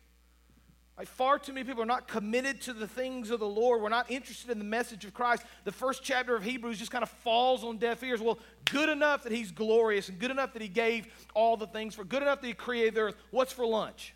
Like 0.98 1.06
far 1.06 1.38
too 1.38 1.52
many 1.52 1.64
people 1.64 1.82
are 1.82 1.86
not 1.86 2.08
committed 2.08 2.60
to 2.62 2.72
the 2.72 2.88
things 2.88 3.30
of 3.30 3.38
the 3.38 3.46
Lord. 3.46 3.80
We're 3.80 3.88
not 3.88 4.10
interested 4.10 4.50
in 4.50 4.58
the 4.58 4.64
message 4.64 5.04
of 5.04 5.14
Christ. 5.14 5.44
The 5.62 5.70
first 5.70 6.02
chapter 6.02 6.34
of 6.34 6.42
Hebrews 6.42 6.76
just 6.76 6.90
kind 6.90 7.04
of 7.04 7.08
falls 7.08 7.62
on 7.62 7.78
deaf 7.78 8.02
ears. 8.02 8.20
Well, 8.20 8.40
good 8.64 8.88
enough 8.88 9.22
that 9.22 9.30
He's 9.30 9.52
glorious 9.52 10.08
and 10.08 10.18
good 10.18 10.32
enough 10.32 10.52
that 10.54 10.62
He 10.62 10.66
gave 10.66 11.06
all 11.34 11.56
the 11.56 11.68
things 11.68 11.94
for, 11.94 12.02
good 12.02 12.22
enough 12.22 12.40
that 12.40 12.48
He 12.48 12.52
created 12.52 12.96
the 12.96 13.00
earth. 13.02 13.14
What's 13.30 13.52
for 13.52 13.64
lunch? 13.64 14.12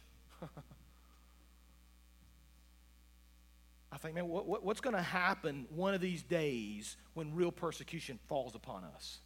I 3.93 3.99
think, 3.99 4.15
man, 4.15 4.27
what, 4.27 4.47
what, 4.47 4.65
what's 4.65 4.81
going 4.81 4.97
to 4.97 5.03
happen 5.03 5.67
one 5.69 5.93
of 5.93 6.01
these 6.01 6.23
days 6.23 6.97
when 7.13 7.35
real 7.35 7.53
persecution 7.53 8.19
falls 8.27 8.55
upon 8.55 8.85
us? 8.85 9.19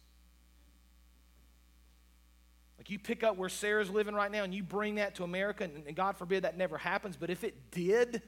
Like 2.77 2.89
you 2.89 2.99
pick 2.99 3.23
up 3.23 3.37
where 3.37 3.49
Sarah's 3.49 3.89
living 3.89 4.13
right 4.13 4.29
now 4.29 4.43
and 4.43 4.53
you 4.53 4.61
bring 4.61 4.95
that 4.95 5.15
to 5.15 5.23
America, 5.23 5.63
and, 5.63 5.87
and 5.87 5.95
God 5.95 6.17
forbid 6.17 6.43
that 6.43 6.57
never 6.57 6.77
happens, 6.77 7.15
but 7.15 7.29
if 7.29 7.45
it 7.45 7.71
did, 7.71 8.21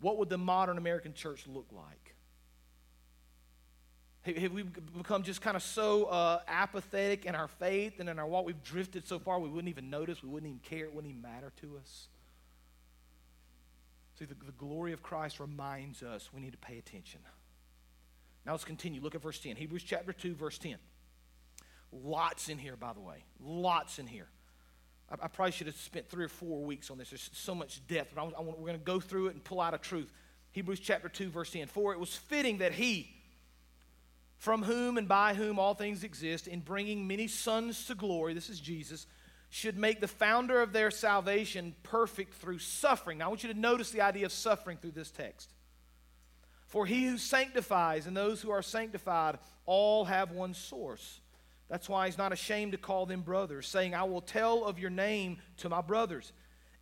what 0.00 0.18
would 0.18 0.28
the 0.28 0.38
modern 0.38 0.78
American 0.78 1.12
church 1.12 1.44
look 1.48 1.66
like? 1.72 2.14
Have, 4.22 4.52
we 4.52 4.62
become 4.62 5.24
just 5.24 5.40
kind 5.40 5.56
of 5.56 5.62
so 5.62 6.04
uh, 6.04 6.40
apathetic 6.46 7.24
in 7.26 7.34
our 7.34 7.48
faith 7.48 7.98
and 7.98 8.08
in 8.08 8.18
our 8.20 8.26
walk? 8.26 8.46
We've 8.46 8.62
drifted 8.62 9.06
so 9.06 9.18
far 9.18 9.40
we 9.40 9.48
wouldn't 9.48 9.68
even 9.68 9.90
notice, 9.90 10.22
we 10.22 10.28
wouldn't 10.28 10.48
even 10.48 10.60
care, 10.60 10.84
it 10.84 10.94
wouldn't 10.94 11.10
even 11.10 11.22
matter 11.22 11.52
to 11.60 11.76
us. 11.78 12.08
See, 14.18 14.24
the, 14.24 14.34
the 14.34 14.52
glory 14.52 14.92
of 14.92 15.02
Christ 15.02 15.38
reminds 15.38 16.02
us 16.02 16.30
we 16.32 16.40
need 16.40 16.52
to 16.52 16.58
pay 16.58 16.78
attention. 16.78 17.20
Now 18.44 18.52
let's 18.52 18.64
continue. 18.64 19.00
Look 19.00 19.14
at 19.14 19.22
verse 19.22 19.38
10. 19.38 19.54
Hebrews 19.54 19.84
chapter 19.84 20.12
2, 20.12 20.34
verse 20.34 20.58
10. 20.58 20.76
Lots 21.92 22.48
in 22.48 22.58
here, 22.58 22.76
by 22.76 22.92
the 22.92 23.00
way. 23.00 23.24
Lots 23.40 23.98
in 23.98 24.06
here. 24.08 24.26
I, 25.08 25.24
I 25.24 25.28
probably 25.28 25.52
should 25.52 25.68
have 25.68 25.76
spent 25.76 26.08
three 26.08 26.24
or 26.24 26.28
four 26.28 26.64
weeks 26.64 26.90
on 26.90 26.98
this. 26.98 27.10
There's 27.10 27.30
so 27.32 27.54
much 27.54 27.86
depth, 27.86 28.14
but 28.14 28.22
I, 28.22 28.24
I 28.24 28.42
we're 28.42 28.54
going 28.54 28.72
to 28.72 28.78
go 28.78 28.98
through 28.98 29.28
it 29.28 29.34
and 29.34 29.44
pull 29.44 29.60
out 29.60 29.72
a 29.72 29.78
truth. 29.78 30.10
Hebrews 30.50 30.80
chapter 30.80 31.08
2, 31.08 31.30
verse 31.30 31.52
10. 31.52 31.68
For 31.68 31.92
it 31.92 32.00
was 32.00 32.14
fitting 32.14 32.58
that 32.58 32.72
he, 32.72 33.14
from 34.38 34.64
whom 34.64 34.98
and 34.98 35.06
by 35.06 35.34
whom 35.34 35.60
all 35.60 35.74
things 35.74 36.02
exist, 36.02 36.48
in 36.48 36.58
bringing 36.58 37.06
many 37.06 37.28
sons 37.28 37.86
to 37.86 37.94
glory, 37.94 38.34
this 38.34 38.50
is 38.50 38.58
Jesus, 38.58 39.06
should 39.50 39.78
make 39.78 40.00
the 40.00 40.08
founder 40.08 40.60
of 40.60 40.72
their 40.72 40.90
salvation 40.90 41.74
perfect 41.82 42.34
through 42.34 42.58
suffering. 42.58 43.18
Now, 43.18 43.26
I 43.26 43.28
want 43.28 43.42
you 43.42 43.52
to 43.52 43.58
notice 43.58 43.90
the 43.90 44.02
idea 44.02 44.26
of 44.26 44.32
suffering 44.32 44.76
through 44.76 44.92
this 44.92 45.10
text. 45.10 45.50
For 46.66 46.84
he 46.84 47.06
who 47.06 47.16
sanctifies 47.16 48.06
and 48.06 48.16
those 48.16 48.42
who 48.42 48.50
are 48.50 48.60
sanctified 48.60 49.38
all 49.64 50.04
have 50.04 50.32
one 50.32 50.52
source. 50.52 51.20
That's 51.68 51.88
why 51.88 52.06
he's 52.06 52.18
not 52.18 52.32
ashamed 52.32 52.72
to 52.72 52.78
call 52.78 53.06
them 53.06 53.22
brothers, 53.22 53.66
saying, 53.66 53.94
I 53.94 54.04
will 54.04 54.20
tell 54.20 54.64
of 54.64 54.78
your 54.78 54.90
name 54.90 55.38
to 55.58 55.68
my 55.68 55.80
brothers. 55.80 56.32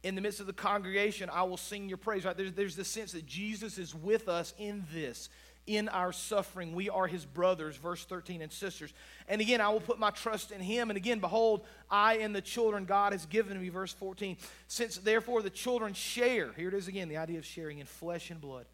In 0.03 0.15
the 0.15 0.21
midst 0.21 0.41
of 0.41 0.47
the 0.47 0.53
congregation, 0.53 1.31
I 1.33 1.43
will 1.45 1.57
sing 1.57 1.89
your 1.89 1.99
praise. 1.99 2.25
Right? 2.25 2.37
There's, 2.37 2.53
there's 2.53 2.77
this 2.77 2.89
sense 2.89 3.13
that 3.13 3.27
Jesus 3.27 3.79
is 3.79 3.95
with 3.95 4.29
us 4.29 4.55
in 4.59 4.85
this 4.93 5.29
in 5.67 5.89
our 5.89 6.13
suffering. 6.13 6.75
We 6.75 6.89
are 6.89 7.07
his 7.07 7.25
brothers, 7.25 7.77
verse 7.77 8.05
13, 8.05 8.43
and 8.43 8.53
sisters. 8.53 8.93
And 9.29 9.41
again, 9.41 9.61
I 9.61 9.69
will 9.71 9.81
put 9.81 9.99
my 9.99 10.11
trust 10.11 10.53
in 10.53 10.61
him. 10.61 10.91
And 10.91 10.97
again, 10.97 11.19
behold, 11.19 11.65
I 11.91 12.19
and 12.19 12.35
the 12.35 12.41
children 12.41 12.85
God 12.85 13.13
has 13.13 13.27
given 13.27 13.61
me, 13.61 13.69
verse 13.69 13.93
14. 13.93 14.37
Since 14.69 14.99
therefore 14.99 15.43
the 15.43 15.51
children 15.51 15.95
share, 15.95 16.53
here 16.53 16.69
it 16.69 16.75
is 16.75 16.89
again, 16.89 17.09
the 17.09 17.17
idea 17.17 17.39
of 17.39 17.45
sharing 17.45 17.79
in 17.79 17.87
flesh 17.87 18.31
and 18.31 18.41
blood. 18.41 18.67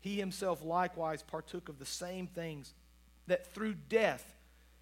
He 0.00 0.16
himself 0.16 0.62
likewise 0.62 1.22
partook 1.22 1.70
of 1.70 1.78
the 1.78 1.86
same 1.86 2.26
things, 2.26 2.74
that 3.26 3.54
through 3.54 3.74
death 3.88 4.36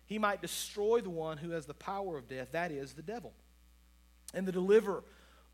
he 0.07 0.19
might 0.19 0.43
destroy 0.43 1.01
the 1.01 1.11
one 1.11 1.39
who 1.39 1.51
has 1.51 1.67
the 1.67 1.75
power 1.75 2.19
of 2.19 2.29
death, 2.29 2.49
that 2.53 2.73
is, 2.73 2.95
the 2.95 3.03
devil, 3.03 3.33
and 4.35 4.47
the 4.47 4.53
deliverer 4.53 5.05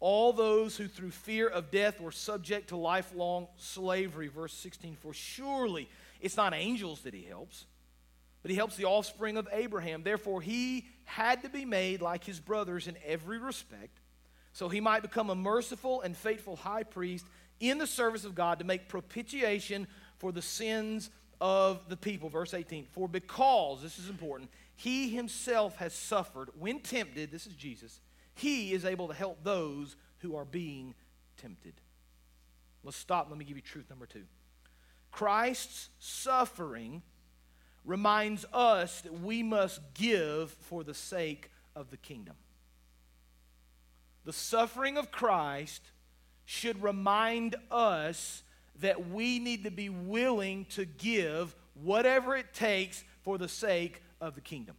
all 0.01 0.33
those 0.33 0.77
who 0.77 0.87
through 0.87 1.11
fear 1.11 1.49
of 1.49 1.71
death 1.71 2.01
were 2.01 2.13
subject 2.13 2.69
to 2.69 2.77
lifelong 2.77 3.49
slavery. 3.57 4.29
Verse 4.29 4.53
16 4.55 4.97
For 5.01 5.13
surely 5.13 5.89
it's 6.21 6.37
not 6.37 6.55
angels 6.55 7.01
that 7.01 7.15
he 7.15 7.25
helps, 7.25 7.65
but 8.43 8.51
he 8.51 8.57
helps 8.57 8.77
the 8.77 8.85
offspring 8.85 9.37
of 9.37 9.49
Abraham. 9.53 10.03
Therefore, 10.03 10.41
he 10.41 10.87
had 11.05 11.43
to 11.43 11.49
be 11.49 11.65
made 11.65 12.01
like 12.01 12.25
his 12.25 12.39
brothers 12.39 12.87
in 12.87 12.97
every 13.05 13.39
respect, 13.39 13.99
so 14.53 14.69
he 14.69 14.81
might 14.81 15.03
become 15.03 15.31
a 15.31 15.35
merciful 15.35 16.01
and 16.03 16.17
faithful 16.17 16.57
high 16.57 16.85
priest 16.85 17.27
in 17.59 17.79
the 17.79 17.87
service 17.87 18.25
of 18.25 18.37
God 18.37 18.61
to 18.61 18.65
make 18.65 18.89
propitiation 18.89 19.89
for 20.19 20.31
the 20.31 20.43
sins 20.43 21.11
of 21.41 21.81
the 21.89 21.97
people. 21.97 22.29
Verse 22.29 22.55
18 22.55 22.87
For 22.93 23.09
because, 23.09 23.83
this 23.83 23.99
is 23.99 24.09
important, 24.09 24.49
he 24.77 25.09
himself 25.09 25.75
has 25.79 25.93
suffered 25.93 26.51
when 26.57 26.79
tempted, 26.79 27.33
this 27.33 27.49
is 27.49 27.55
Jesus 27.55 27.99
he 28.39 28.73
is 28.73 28.85
able 28.85 29.09
to 29.09 29.15
help 29.15 29.43
those 29.43 29.97
who 30.19 30.37
are 30.37 30.45
being 30.45 30.95
tempted. 31.37 31.75
Let's 32.85 32.97
stop. 32.97 33.29
Let 33.29 33.39
me 33.39 33.45
give 33.45 33.57
you 33.57 33.63
truth 33.63 33.91
number 33.91 34.07
two. 34.07 34.25
Christ's 35.11 35.89
suffering 35.99 37.03
reminds 37.85 38.45
us 38.53 39.01
that 39.01 39.21
we 39.21 39.43
must 39.43 39.81
give 39.95 40.51
for 40.51 40.85
the 40.85 40.95
sake 40.95 41.51
of 41.75 41.91
the 41.91 41.97
kingdom. 41.97 42.37
The 44.25 44.33
suffering 44.33 44.99
of 44.99 45.11
Christ 45.11 45.83
should 46.45 46.83
remind 46.83 47.57
us 47.71 48.43
that 48.81 49.11
we 49.11 49.39
need 49.39 49.65
to 49.65 49.71
be 49.71 49.89
willing 49.89 50.67
to 50.67 50.85
give 50.85 51.55
whatever 51.75 52.37
it 52.37 52.53
takes 52.53 53.05
for 53.23 53.39
the 53.39 53.49
sake 53.49 54.03
of 54.21 54.35
the 54.35 54.41
kingdom. 54.41 54.77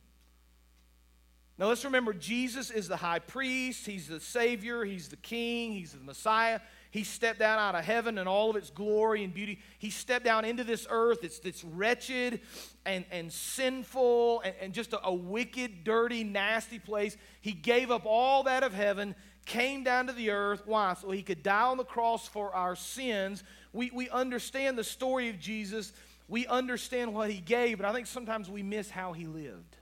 Now 1.60 1.68
let's 1.68 1.84
remember 1.84 2.14
Jesus 2.14 2.72
is 2.72 2.88
the 2.88 2.96
high 2.96 3.20
priest, 3.20 3.86
he's 3.86 4.08
the 4.08 4.22
savior, 4.22 4.86
he's 4.86 5.10
the 5.10 5.18
king, 5.18 5.74
he's 5.74 5.92
the 5.92 6.00
Messiah. 6.00 6.62
He 6.90 7.04
stepped 7.04 7.38
down 7.38 7.60
out 7.60 7.76
of 7.76 7.84
heaven 7.84 8.18
and 8.18 8.30
all 8.30 8.50
of 8.50 8.56
its 8.56 8.70
glory 8.70 9.26
and 9.26 9.34
beauty. 9.34 9.60
He 9.78 9.90
stepped 9.90 10.24
down 10.24 10.46
into 10.46 10.64
this 10.64 10.88
earth. 10.90 11.24
It's, 11.24 11.38
it's 11.40 11.64
wretched 11.64 12.40
and, 12.86 13.04
and 13.12 13.32
sinful 13.32 14.40
and, 14.40 14.56
and 14.62 14.74
just 14.74 14.94
a, 14.94 15.06
a 15.06 15.14
wicked, 15.14 15.84
dirty, 15.84 16.24
nasty 16.24 16.80
place. 16.80 17.18
He 17.42 17.52
gave 17.52 17.92
up 17.92 18.04
all 18.06 18.44
that 18.44 18.64
of 18.64 18.74
heaven, 18.74 19.14
came 19.46 19.84
down 19.84 20.08
to 20.08 20.14
the 20.14 20.32
earth. 20.32 20.64
Why? 20.66 20.94
So 20.94 21.12
he 21.12 21.22
could 21.22 21.44
die 21.44 21.62
on 21.62 21.78
the 21.78 21.84
cross 21.84 22.26
for 22.26 22.56
our 22.56 22.78
sins. 22.78 23.44
We, 23.74 23.92
we 23.94 24.10
understand 24.10 24.78
the 24.78 24.84
story 24.86 25.28
of 25.28 25.40
Jesus, 25.40 25.92
we 26.30 26.48
understand 26.48 27.14
what 27.14 27.30
he 27.30 27.42
gave, 27.42 27.80
but 27.80 27.86
I 27.86 27.92
think 27.92 28.08
sometimes 28.08 28.50
we 28.50 28.64
miss 28.64 28.90
how 28.90 29.12
he 29.12 29.28
lived. 29.28 29.76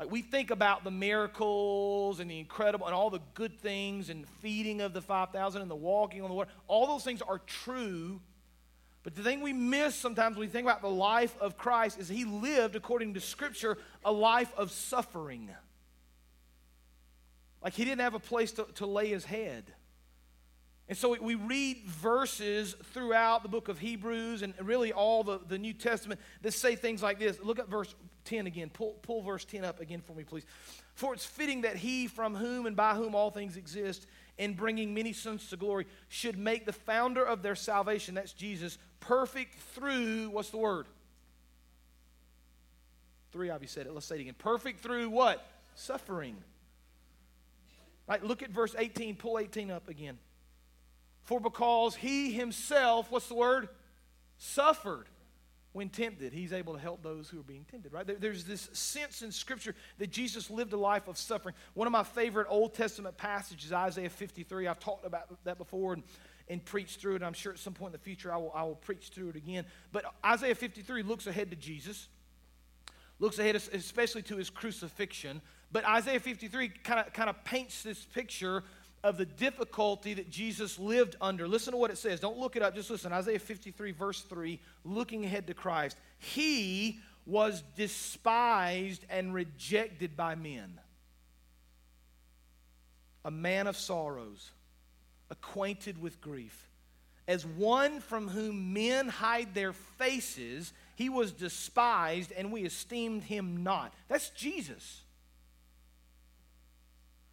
Like 0.00 0.10
we 0.10 0.22
think 0.22 0.50
about 0.50 0.82
the 0.82 0.90
miracles 0.90 2.20
and 2.20 2.30
the 2.30 2.38
incredible 2.38 2.86
and 2.86 2.94
all 2.94 3.10
the 3.10 3.20
good 3.34 3.60
things 3.60 4.08
and 4.08 4.26
feeding 4.40 4.80
of 4.80 4.94
the 4.94 5.02
5,000 5.02 5.60
and 5.60 5.70
the 5.70 5.76
walking 5.76 6.22
on 6.22 6.30
the 6.30 6.34
water. 6.34 6.50
All 6.68 6.86
those 6.86 7.04
things 7.04 7.20
are 7.20 7.38
true. 7.40 8.18
But 9.02 9.14
the 9.14 9.22
thing 9.22 9.42
we 9.42 9.52
miss 9.52 9.94
sometimes 9.94 10.36
when 10.36 10.46
we 10.46 10.50
think 10.50 10.64
about 10.64 10.80
the 10.80 10.88
life 10.88 11.36
of 11.38 11.58
Christ 11.58 11.98
is 11.98 12.08
he 12.08 12.24
lived, 12.24 12.76
according 12.76 13.12
to 13.14 13.20
Scripture, 13.20 13.76
a 14.02 14.10
life 14.10 14.50
of 14.56 14.70
suffering. 14.70 15.50
Like 17.62 17.74
he 17.74 17.84
didn't 17.84 18.00
have 18.00 18.14
a 18.14 18.18
place 18.20 18.52
to, 18.52 18.66
to 18.76 18.86
lay 18.86 19.08
his 19.08 19.26
head. 19.26 19.74
And 20.88 20.96
so 20.96 21.14
we 21.20 21.34
read 21.34 21.84
verses 21.84 22.74
throughout 22.94 23.42
the 23.42 23.48
book 23.48 23.68
of 23.68 23.78
Hebrews 23.78 24.40
and 24.42 24.54
really 24.62 24.92
all 24.92 25.22
the, 25.22 25.40
the 25.46 25.58
New 25.58 25.74
Testament 25.74 26.20
that 26.40 26.52
say 26.52 26.74
things 26.74 27.02
like 27.02 27.18
this. 27.18 27.38
Look 27.42 27.58
at 27.58 27.68
verse 27.68 27.94
10 28.30 28.46
again. 28.46 28.70
Pull, 28.70 28.92
pull 29.02 29.22
verse 29.22 29.44
10 29.44 29.64
up 29.64 29.80
again 29.80 30.00
for 30.00 30.14
me, 30.14 30.22
please. 30.22 30.46
For 30.94 31.12
it's 31.12 31.26
fitting 31.26 31.62
that 31.62 31.76
he 31.76 32.06
from 32.06 32.34
whom 32.34 32.66
and 32.66 32.76
by 32.76 32.94
whom 32.94 33.14
all 33.14 33.30
things 33.30 33.56
exist, 33.56 34.06
in 34.38 34.54
bringing 34.54 34.94
many 34.94 35.12
sons 35.12 35.50
to 35.50 35.56
glory, 35.56 35.86
should 36.08 36.38
make 36.38 36.64
the 36.64 36.72
founder 36.72 37.22
of 37.22 37.42
their 37.42 37.56
salvation, 37.56 38.14
that's 38.14 38.32
Jesus, 38.32 38.78
perfect 39.00 39.58
through, 39.74 40.30
what's 40.30 40.50
the 40.50 40.56
word? 40.56 40.86
Three 43.32 43.50
of 43.50 43.60
you 43.62 43.68
said 43.68 43.86
it. 43.86 43.92
Let's 43.92 44.06
say 44.06 44.16
it 44.16 44.22
again. 44.22 44.34
Perfect 44.38 44.80
through 44.80 45.10
what? 45.10 45.46
Suffering. 45.74 46.36
Right, 48.08 48.24
look 48.24 48.42
at 48.42 48.50
verse 48.50 48.74
18. 48.76 49.16
Pull 49.16 49.38
18 49.38 49.70
up 49.70 49.88
again. 49.88 50.18
For 51.22 51.38
because 51.38 51.94
he 51.94 52.32
himself, 52.32 53.10
what's 53.10 53.28
the 53.28 53.34
word? 53.34 53.68
Suffered 54.38 55.06
when 55.72 55.88
tempted. 55.88 56.32
He's 56.32 56.52
able 56.52 56.74
to 56.74 56.80
help 56.80 57.02
those 57.02 57.28
who 57.28 57.40
are 57.40 57.44
being 57.44 57.64
tempted, 57.70 57.92
right? 57.92 58.06
There, 58.06 58.16
there's 58.16 58.44
this 58.44 58.68
sense 58.72 59.22
in 59.22 59.30
Scripture 59.30 59.74
that 59.98 60.10
Jesus 60.10 60.50
lived 60.50 60.72
a 60.72 60.76
life 60.76 61.08
of 61.08 61.16
suffering. 61.16 61.54
One 61.74 61.86
of 61.86 61.92
my 61.92 62.02
favorite 62.02 62.48
Old 62.50 62.74
Testament 62.74 63.16
passages, 63.16 63.72
Isaiah 63.72 64.10
53. 64.10 64.66
I've 64.66 64.80
talked 64.80 65.06
about 65.06 65.44
that 65.44 65.58
before 65.58 65.94
and, 65.94 66.02
and 66.48 66.64
preached 66.64 67.00
through 67.00 67.16
it. 67.16 67.22
I'm 67.22 67.32
sure 67.32 67.52
at 67.52 67.58
some 67.58 67.74
point 67.74 67.94
in 67.94 68.00
the 68.00 68.04
future 68.04 68.32
I 68.32 68.36
will, 68.36 68.52
I 68.54 68.64
will 68.64 68.74
preach 68.74 69.08
through 69.08 69.30
it 69.30 69.36
again. 69.36 69.64
But 69.92 70.04
Isaiah 70.24 70.54
53 70.54 71.02
looks 71.02 71.26
ahead 71.26 71.50
to 71.50 71.56
Jesus, 71.56 72.08
looks 73.20 73.38
ahead 73.38 73.54
especially 73.54 74.22
to 74.22 74.36
his 74.36 74.50
crucifixion. 74.50 75.40
But 75.72 75.84
Isaiah 75.84 76.18
53 76.18 76.68
kind 76.82 77.06
of 77.06 77.12
kind 77.12 77.30
of 77.30 77.44
paints 77.44 77.84
this 77.84 78.04
picture 78.04 78.64
of 79.02 79.16
the 79.16 79.24
difficulty 79.24 80.14
that 80.14 80.30
Jesus 80.30 80.78
lived 80.78 81.16
under. 81.20 81.48
Listen 81.48 81.72
to 81.72 81.78
what 81.78 81.90
it 81.90 81.98
says. 81.98 82.20
Don't 82.20 82.38
look 82.38 82.56
it 82.56 82.62
up, 82.62 82.74
just 82.74 82.90
listen. 82.90 83.12
Isaiah 83.12 83.38
53, 83.38 83.92
verse 83.92 84.20
3, 84.22 84.60
looking 84.84 85.24
ahead 85.24 85.46
to 85.46 85.54
Christ. 85.54 85.96
He 86.18 87.00
was 87.26 87.62
despised 87.76 89.04
and 89.08 89.32
rejected 89.32 90.16
by 90.16 90.34
men, 90.34 90.78
a 93.24 93.30
man 93.30 93.66
of 93.66 93.76
sorrows, 93.76 94.50
acquainted 95.30 96.00
with 96.00 96.20
grief. 96.20 96.68
As 97.28 97.46
one 97.46 98.00
from 98.00 98.28
whom 98.28 98.72
men 98.72 99.08
hide 99.08 99.54
their 99.54 99.72
faces, 99.72 100.72
he 100.96 101.08
was 101.08 101.32
despised 101.32 102.32
and 102.32 102.50
we 102.50 102.62
esteemed 102.62 103.22
him 103.22 103.62
not. 103.62 103.94
That's 104.08 104.30
Jesus. 104.30 105.02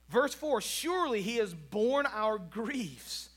Verse 0.10 0.34
4 0.34 0.62
Surely 0.62 1.22
he 1.22 1.38
has 1.38 1.54
borne 1.54 2.06
our 2.12 2.38
griefs, 2.38 3.30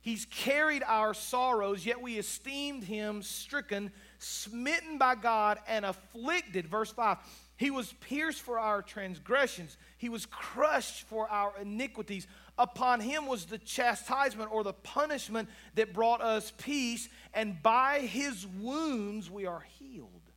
he's 0.00 0.24
carried 0.26 0.82
our 0.86 1.14
sorrows, 1.14 1.84
yet 1.84 2.00
we 2.00 2.18
esteemed 2.18 2.84
him 2.84 3.22
stricken, 3.22 3.92
smitten 4.18 4.98
by 4.98 5.14
God, 5.14 5.58
and 5.66 5.84
afflicted. 5.84 6.66
Verse 6.66 6.92
5 6.92 7.18
He 7.56 7.70
was 7.70 7.92
pierced 7.94 8.42
for 8.42 8.58
our 8.58 8.82
transgressions, 8.82 9.76
he 9.98 10.08
was 10.08 10.26
crushed 10.26 11.06
for 11.08 11.28
our 11.28 11.54
iniquities. 11.60 12.26
Upon 12.58 13.00
him 13.00 13.26
was 13.26 13.46
the 13.46 13.56
chastisement 13.56 14.52
or 14.52 14.62
the 14.62 14.74
punishment 14.74 15.48
that 15.74 15.94
brought 15.94 16.20
us 16.20 16.52
peace, 16.58 17.08
and 17.32 17.60
by 17.62 18.00
his 18.00 18.46
wounds 18.46 19.30
we 19.30 19.46
are 19.46 19.64
healed. 19.78 20.31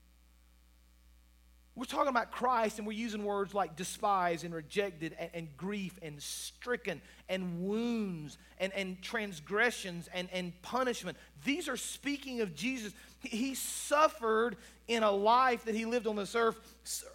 We're 1.78 1.84
talking 1.84 2.08
about 2.08 2.32
Christ 2.32 2.78
and 2.78 2.88
we're 2.88 2.94
using 2.94 3.26
words 3.26 3.54
like 3.54 3.76
despise 3.76 4.46
and 4.46 4.56
rejected 4.56 5.14
and, 5.20 5.30
and 5.34 5.58
grief 5.58 6.00
and 6.02 6.22
stricken 6.24 7.02
and 7.28 7.68
wounds 7.68 8.38
and, 8.60 8.72
and 8.72 9.02
transgressions 9.02 10.08
and, 10.14 10.30
and 10.32 10.54
punishment. 10.62 11.18
These 11.44 11.68
are 11.68 11.76
speaking 11.76 12.40
of 12.40 12.56
Jesus. 12.56 12.94
He 13.20 13.56
suffered 13.56 14.56
in 14.88 15.04
a 15.04 15.12
life 15.12 15.66
that 15.66 15.76
he 15.76 15.84
lived 15.84 16.08
on 16.08 16.16
this 16.16 16.34
earth, 16.34 16.58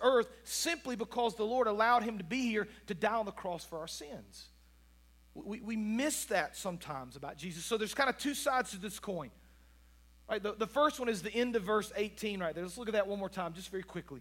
earth 0.02 0.28
simply 0.44 0.94
because 0.94 1.36
the 1.36 1.44
Lord 1.44 1.66
allowed 1.66 2.02
him 2.02 2.18
to 2.18 2.24
be 2.24 2.42
here 2.42 2.68
to 2.88 2.94
die 2.94 3.14
on 3.14 3.24
the 3.24 3.32
cross 3.32 3.64
for 3.64 3.78
our 3.78 3.88
sins. 3.88 4.48
We, 5.32 5.60
we 5.60 5.76
miss 5.76 6.26
that 6.26 6.54
sometimes 6.54 7.16
about 7.16 7.38
Jesus. 7.38 7.64
So 7.64 7.78
there's 7.78 7.94
kind 7.94 8.10
of 8.10 8.18
two 8.18 8.34
sides 8.34 8.72
to 8.72 8.78
this 8.78 8.98
coin. 8.98 9.30
Right, 10.28 10.42
the, 10.42 10.52
the 10.52 10.66
first 10.66 11.00
one 11.00 11.08
is 11.08 11.22
the 11.22 11.32
end 11.32 11.56
of 11.56 11.62
verse 11.62 11.90
18 11.96 12.40
right 12.40 12.54
there. 12.54 12.62
Let's 12.62 12.76
look 12.76 12.88
at 12.88 12.94
that 12.94 13.06
one 13.06 13.18
more 13.18 13.30
time, 13.30 13.54
just 13.54 13.70
very 13.70 13.82
quickly. 13.82 14.20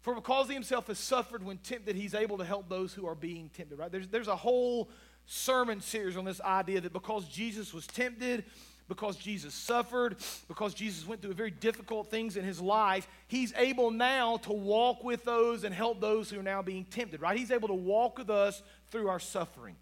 For 0.00 0.14
because 0.14 0.48
he 0.48 0.54
himself 0.54 0.86
has 0.86 0.98
suffered 0.98 1.44
when 1.44 1.58
tempted, 1.58 1.94
he's 1.94 2.14
able 2.14 2.38
to 2.38 2.44
help 2.44 2.68
those 2.68 2.94
who 2.94 3.06
are 3.06 3.14
being 3.14 3.50
tempted, 3.54 3.78
right? 3.78 3.92
There's, 3.92 4.08
there's 4.08 4.28
a 4.28 4.36
whole 4.36 4.88
sermon 5.26 5.80
series 5.80 6.16
on 6.16 6.24
this 6.24 6.40
idea 6.40 6.80
that 6.80 6.92
because 6.92 7.28
Jesus 7.28 7.74
was 7.74 7.86
tempted, 7.86 8.44
because 8.88 9.16
Jesus 9.16 9.54
suffered, 9.54 10.16
because 10.48 10.74
Jesus 10.74 11.06
went 11.06 11.22
through 11.22 11.34
very 11.34 11.50
difficult 11.50 12.10
things 12.10 12.36
in 12.36 12.44
his 12.44 12.60
life, 12.60 13.06
he's 13.28 13.52
able 13.56 13.90
now 13.90 14.38
to 14.38 14.52
walk 14.52 15.04
with 15.04 15.24
those 15.24 15.64
and 15.64 15.74
help 15.74 16.00
those 16.00 16.30
who 16.30 16.40
are 16.40 16.42
now 16.42 16.62
being 16.62 16.84
tempted, 16.84 17.20
right? 17.20 17.38
He's 17.38 17.52
able 17.52 17.68
to 17.68 17.74
walk 17.74 18.18
with 18.18 18.30
us 18.30 18.62
through 18.90 19.08
our 19.08 19.20
suffering. 19.20 19.76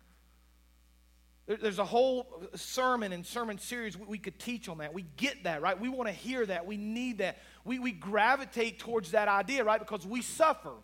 There's 1.49 1.79
a 1.79 1.85
whole 1.85 2.45
sermon 2.55 3.13
and 3.15 3.25
sermon 3.25 3.57
series 3.59 3.97
we 3.97 4.19
could 4.19 4.39
teach 4.39 4.69
on 4.69 4.79
that. 4.79 4.93
We 4.93 5.07
get 5.17 5.45
that, 5.45 5.63
right? 5.63 5.81
We 5.81 5.89
want 5.89 6.09
to 6.09 6.13
hear 6.13 6.45
that. 6.45 6.67
We 6.67 6.77
need 6.77 7.19
that. 7.19 7.39
We, 7.65 7.79
we 7.79 7.91
gravitate 7.91 8.79
towards 8.79 9.13
that 9.13 9.29
idea, 9.29 9.65
right? 9.65 9.81
Because 9.81 10.07
we 10.07 10.21
suffer, 10.21 10.75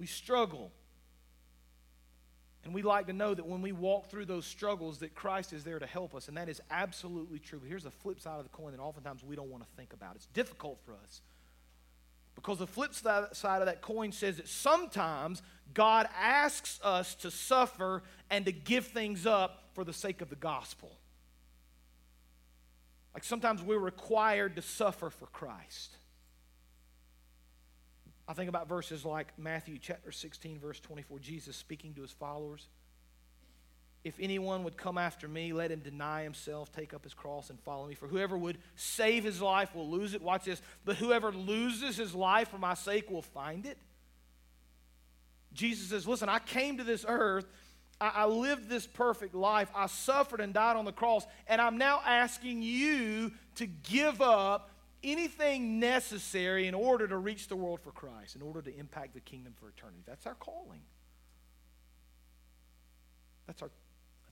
we 0.00 0.06
struggle. 0.06 0.72
And 2.64 2.74
we 2.74 2.82
like 2.82 3.06
to 3.06 3.12
know 3.12 3.32
that 3.32 3.46
when 3.46 3.62
we 3.62 3.72
walk 3.72 4.08
through 4.08 4.26
those 4.26 4.46
struggles, 4.46 4.98
that 4.98 5.14
Christ 5.14 5.52
is 5.52 5.62
there 5.64 5.78
to 5.78 5.86
help 5.86 6.14
us. 6.14 6.28
And 6.28 6.36
that 6.36 6.48
is 6.48 6.60
absolutely 6.70 7.38
true. 7.38 7.58
But 7.60 7.68
here's 7.68 7.84
the 7.84 7.90
flip 7.90 8.20
side 8.20 8.38
of 8.38 8.44
the 8.44 8.50
coin 8.50 8.72
that 8.72 8.80
oftentimes 8.80 9.24
we 9.24 9.36
don't 9.36 9.50
want 9.50 9.64
to 9.64 9.68
think 9.76 9.92
about. 9.92 10.14
It's 10.16 10.26
difficult 10.26 10.78
for 10.84 10.92
us. 10.94 11.22
Because 12.34 12.58
the 12.58 12.66
flip 12.66 12.94
side 12.94 13.60
of 13.60 13.66
that 13.66 13.82
coin 13.82 14.12
says 14.12 14.38
that 14.38 14.48
sometimes 14.48 15.42
God 15.74 16.08
asks 16.18 16.80
us 16.82 17.14
to 17.16 17.30
suffer 17.30 18.02
and 18.30 18.44
to 18.46 18.52
give 18.52 18.86
things 18.86 19.26
up 19.26 19.70
for 19.74 19.84
the 19.84 19.92
sake 19.92 20.20
of 20.20 20.30
the 20.30 20.36
gospel. 20.36 20.92
Like 23.14 23.24
sometimes 23.24 23.62
we're 23.62 23.78
required 23.78 24.56
to 24.56 24.62
suffer 24.62 25.10
for 25.10 25.26
Christ. 25.26 25.96
I 28.26 28.34
think 28.34 28.48
about 28.48 28.68
verses 28.68 29.04
like 29.04 29.38
Matthew 29.38 29.78
chapter 29.78 30.12
16, 30.12 30.58
verse 30.58 30.80
24, 30.80 31.18
Jesus 31.18 31.56
speaking 31.56 31.92
to 31.94 32.02
his 32.02 32.12
followers. 32.12 32.68
If 34.04 34.16
anyone 34.18 34.64
would 34.64 34.76
come 34.76 34.98
after 34.98 35.28
me, 35.28 35.52
let 35.52 35.70
him 35.70 35.78
deny 35.78 36.24
himself, 36.24 36.72
take 36.72 36.92
up 36.92 37.04
his 37.04 37.14
cross, 37.14 37.50
and 37.50 37.60
follow 37.60 37.86
me. 37.86 37.94
For 37.94 38.08
whoever 38.08 38.36
would 38.36 38.58
save 38.74 39.22
his 39.22 39.40
life 39.40 39.74
will 39.74 39.88
lose 39.88 40.14
it. 40.14 40.22
Watch 40.22 40.44
this. 40.44 40.60
But 40.84 40.96
whoever 40.96 41.30
loses 41.30 41.96
his 41.96 42.14
life 42.14 42.48
for 42.48 42.58
my 42.58 42.74
sake 42.74 43.10
will 43.10 43.22
find 43.22 43.64
it. 43.64 43.78
Jesus 45.52 45.90
says, 45.90 46.08
Listen, 46.08 46.28
I 46.28 46.40
came 46.40 46.78
to 46.78 46.84
this 46.84 47.04
earth. 47.06 47.46
I, 48.00 48.08
I 48.14 48.26
lived 48.26 48.68
this 48.68 48.88
perfect 48.88 49.36
life. 49.36 49.70
I 49.74 49.86
suffered 49.86 50.40
and 50.40 50.52
died 50.52 50.76
on 50.76 50.84
the 50.84 50.92
cross. 50.92 51.24
And 51.46 51.60
I'm 51.60 51.78
now 51.78 52.00
asking 52.04 52.62
you 52.62 53.30
to 53.56 53.66
give 53.66 54.20
up 54.20 54.70
anything 55.04 55.78
necessary 55.78 56.66
in 56.66 56.74
order 56.74 57.06
to 57.06 57.16
reach 57.16 57.46
the 57.46 57.56
world 57.56 57.80
for 57.80 57.92
Christ, 57.92 58.34
in 58.34 58.42
order 58.42 58.62
to 58.62 58.76
impact 58.76 59.14
the 59.14 59.20
kingdom 59.20 59.52
for 59.58 59.68
eternity. 59.68 60.02
That's 60.06 60.26
our 60.26 60.34
calling. 60.34 60.80
That's 63.46 63.62
our, 63.62 63.70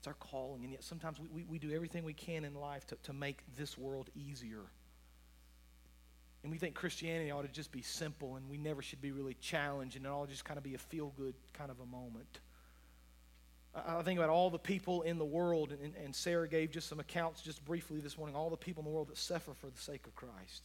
that's 0.01 0.07
our 0.07 0.15
calling. 0.15 0.63
And 0.63 0.71
yet 0.71 0.83
sometimes 0.83 1.19
we, 1.19 1.29
we, 1.29 1.43
we 1.43 1.59
do 1.59 1.71
everything 1.71 2.03
we 2.03 2.13
can 2.13 2.43
in 2.43 2.55
life 2.55 2.87
to, 2.87 2.95
to 3.03 3.13
make 3.13 3.43
this 3.55 3.77
world 3.77 4.09
easier. 4.15 4.63
And 6.41 6.51
we 6.51 6.57
think 6.57 6.73
Christianity 6.73 7.29
ought 7.29 7.43
to 7.43 7.47
just 7.47 7.71
be 7.71 7.83
simple 7.83 8.35
and 8.35 8.49
we 8.49 8.57
never 8.57 8.81
should 8.81 8.99
be 8.99 9.11
really 9.11 9.35
challenged 9.35 9.95
and 9.95 10.05
it 10.07 10.09
ought 10.09 10.25
to 10.25 10.31
just 10.31 10.43
kind 10.43 10.57
of 10.57 10.63
be 10.63 10.73
a 10.73 10.79
feel 10.79 11.13
good 11.15 11.35
kind 11.53 11.69
of 11.69 11.79
a 11.79 11.85
moment. 11.85 12.39
I 13.75 13.99
I 13.99 14.01
think 14.01 14.17
about 14.17 14.31
all 14.31 14.49
the 14.49 14.57
people 14.57 15.03
in 15.03 15.19
the 15.19 15.25
world, 15.25 15.71
and, 15.71 15.93
and 15.95 16.15
Sarah 16.15 16.47
gave 16.47 16.71
just 16.71 16.89
some 16.89 16.99
accounts 16.99 17.41
just 17.41 17.63
briefly 17.63 17.99
this 17.99 18.17
morning, 18.17 18.35
all 18.35 18.49
the 18.49 18.57
people 18.57 18.81
in 18.81 18.85
the 18.85 18.91
world 18.91 19.09
that 19.09 19.17
suffer 19.17 19.53
for 19.53 19.67
the 19.67 19.79
sake 19.79 20.07
of 20.07 20.15
Christ. 20.15 20.63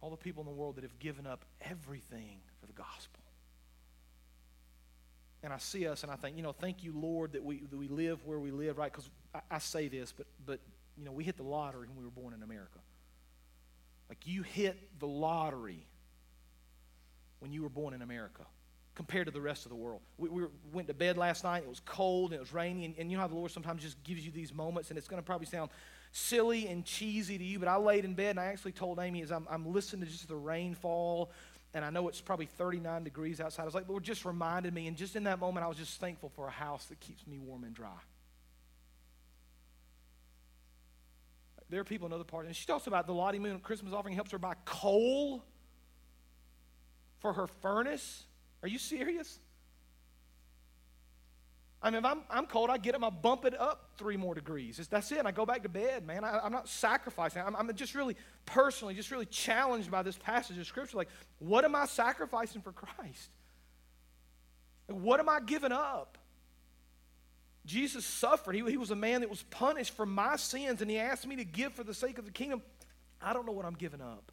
All 0.00 0.10
the 0.10 0.16
people 0.16 0.42
in 0.42 0.46
the 0.46 0.54
world 0.54 0.76
that 0.76 0.84
have 0.84 0.98
given 1.00 1.26
up 1.26 1.44
everything 1.60 2.38
for 2.60 2.66
the 2.66 2.72
gospel. 2.72 3.23
And 5.44 5.52
I 5.52 5.58
see 5.58 5.86
us 5.86 6.02
and 6.02 6.10
I 6.10 6.16
think, 6.16 6.38
you 6.38 6.42
know, 6.42 6.52
thank 6.52 6.82
you, 6.82 6.92
Lord, 6.96 7.32
that 7.32 7.44
we, 7.44 7.58
that 7.70 7.76
we 7.76 7.86
live 7.86 8.24
where 8.24 8.40
we 8.40 8.50
live, 8.50 8.78
right? 8.78 8.90
Because 8.90 9.10
I, 9.34 9.40
I 9.50 9.58
say 9.58 9.88
this, 9.88 10.10
but, 10.10 10.26
but, 10.46 10.58
you 10.96 11.04
know, 11.04 11.12
we 11.12 11.22
hit 11.22 11.36
the 11.36 11.42
lottery 11.42 11.86
when 11.86 11.98
we 11.98 12.04
were 12.04 12.10
born 12.10 12.32
in 12.32 12.42
America. 12.42 12.78
Like 14.08 14.26
you 14.26 14.42
hit 14.42 14.98
the 14.98 15.06
lottery 15.06 15.86
when 17.40 17.52
you 17.52 17.62
were 17.62 17.68
born 17.68 17.92
in 17.92 18.00
America 18.00 18.46
compared 18.94 19.26
to 19.26 19.32
the 19.32 19.40
rest 19.40 19.66
of 19.66 19.70
the 19.70 19.76
world. 19.76 20.00
We, 20.16 20.30
we 20.30 20.44
went 20.72 20.88
to 20.88 20.94
bed 20.94 21.18
last 21.18 21.44
night, 21.44 21.64
it 21.64 21.68
was 21.68 21.80
cold 21.80 22.30
and 22.30 22.38
it 22.38 22.40
was 22.40 22.54
rainy, 22.54 22.86
and, 22.86 22.94
and 22.96 23.10
you 23.10 23.16
know 23.16 23.22
how 23.22 23.28
the 23.28 23.34
Lord 23.34 23.50
sometimes 23.50 23.82
just 23.82 24.02
gives 24.04 24.24
you 24.24 24.32
these 24.32 24.54
moments, 24.54 24.90
and 24.90 24.98
it's 24.98 25.08
going 25.08 25.20
to 25.20 25.26
probably 25.26 25.46
sound 25.46 25.70
silly 26.12 26.68
and 26.68 26.84
cheesy 26.84 27.36
to 27.36 27.44
you, 27.44 27.58
but 27.58 27.66
I 27.66 27.76
laid 27.76 28.04
in 28.04 28.14
bed 28.14 28.30
and 28.30 28.40
I 28.40 28.44
actually 28.44 28.72
told 28.72 29.00
Amy 29.00 29.20
as 29.22 29.32
I'm, 29.32 29.46
I'm 29.50 29.72
listening 29.72 30.06
to 30.06 30.10
just 30.10 30.28
the 30.28 30.36
rainfall, 30.36 31.32
and 31.74 31.84
I 31.84 31.90
know 31.90 32.08
it's 32.08 32.20
probably 32.20 32.46
39 32.46 33.02
degrees 33.04 33.40
outside. 33.40 33.62
I 33.62 33.66
was 33.66 33.74
like, 33.74 33.88
Lord, 33.88 34.04
just 34.04 34.24
reminded 34.24 34.72
me, 34.72 34.86
and 34.86 34.96
just 34.96 35.16
in 35.16 35.24
that 35.24 35.40
moment, 35.40 35.64
I 35.64 35.68
was 35.68 35.76
just 35.76 36.00
thankful 36.00 36.30
for 36.30 36.46
a 36.46 36.50
house 36.50 36.86
that 36.86 37.00
keeps 37.00 37.26
me 37.26 37.38
warm 37.38 37.64
and 37.64 37.74
dry. 37.74 37.88
There 41.70 41.80
are 41.80 41.84
people 41.84 42.06
in 42.06 42.12
other 42.12 42.24
parts, 42.24 42.46
and 42.46 42.54
she 42.54 42.66
talks 42.66 42.86
about 42.86 43.06
the 43.06 43.14
Lottie 43.14 43.40
Moon 43.40 43.58
Christmas 43.58 43.92
offering 43.92 44.14
helps 44.14 44.30
her 44.30 44.38
buy 44.38 44.54
coal 44.64 45.42
for 47.18 47.32
her 47.32 47.48
furnace. 47.48 48.24
Are 48.62 48.68
you 48.68 48.78
serious? 48.78 49.40
I 51.84 51.90
mean, 51.90 51.98
if 51.98 52.04
I'm, 52.06 52.22
I'm 52.30 52.46
cold, 52.46 52.70
I 52.70 52.78
get 52.78 52.94
up, 52.94 53.04
I 53.04 53.10
bump 53.10 53.44
it 53.44 53.60
up 53.60 53.90
three 53.98 54.16
more 54.16 54.34
degrees. 54.34 54.78
It's, 54.78 54.88
that's 54.88 55.12
it. 55.12 55.26
I 55.26 55.32
go 55.32 55.44
back 55.44 55.64
to 55.64 55.68
bed, 55.68 56.06
man. 56.06 56.24
I, 56.24 56.46
am 56.46 56.50
not 56.50 56.66
sacrificing. 56.66 57.42
I'm, 57.44 57.54
I'm 57.54 57.70
just 57.74 57.94
really 57.94 58.16
personally, 58.46 58.94
just 58.94 59.10
really 59.10 59.26
challenged 59.26 59.90
by 59.90 60.02
this 60.02 60.16
passage 60.16 60.56
of 60.56 60.66
Scripture. 60.66 60.96
Like, 60.96 61.10
what 61.40 61.62
am 61.62 61.74
I 61.74 61.84
sacrificing 61.84 62.62
for 62.62 62.72
Christ? 62.72 63.28
Like, 64.88 64.98
what 64.98 65.20
am 65.20 65.28
I 65.28 65.40
giving 65.40 65.72
up? 65.72 66.16
Jesus 67.66 68.06
suffered. 68.06 68.54
He, 68.54 68.62
he 68.62 68.78
was 68.78 68.90
a 68.90 68.96
man 68.96 69.20
that 69.20 69.28
was 69.28 69.42
punished 69.42 69.94
for 69.94 70.06
my 70.06 70.36
sins, 70.36 70.80
and 70.80 70.90
he 70.90 70.98
asked 70.98 71.26
me 71.26 71.36
to 71.36 71.44
give 71.44 71.74
for 71.74 71.84
the 71.84 71.94
sake 71.94 72.16
of 72.16 72.24
the 72.24 72.30
kingdom. 72.30 72.62
I 73.20 73.34
don't 73.34 73.44
know 73.44 73.52
what 73.52 73.66
I'm 73.66 73.74
giving 73.74 74.00
up. 74.00 74.32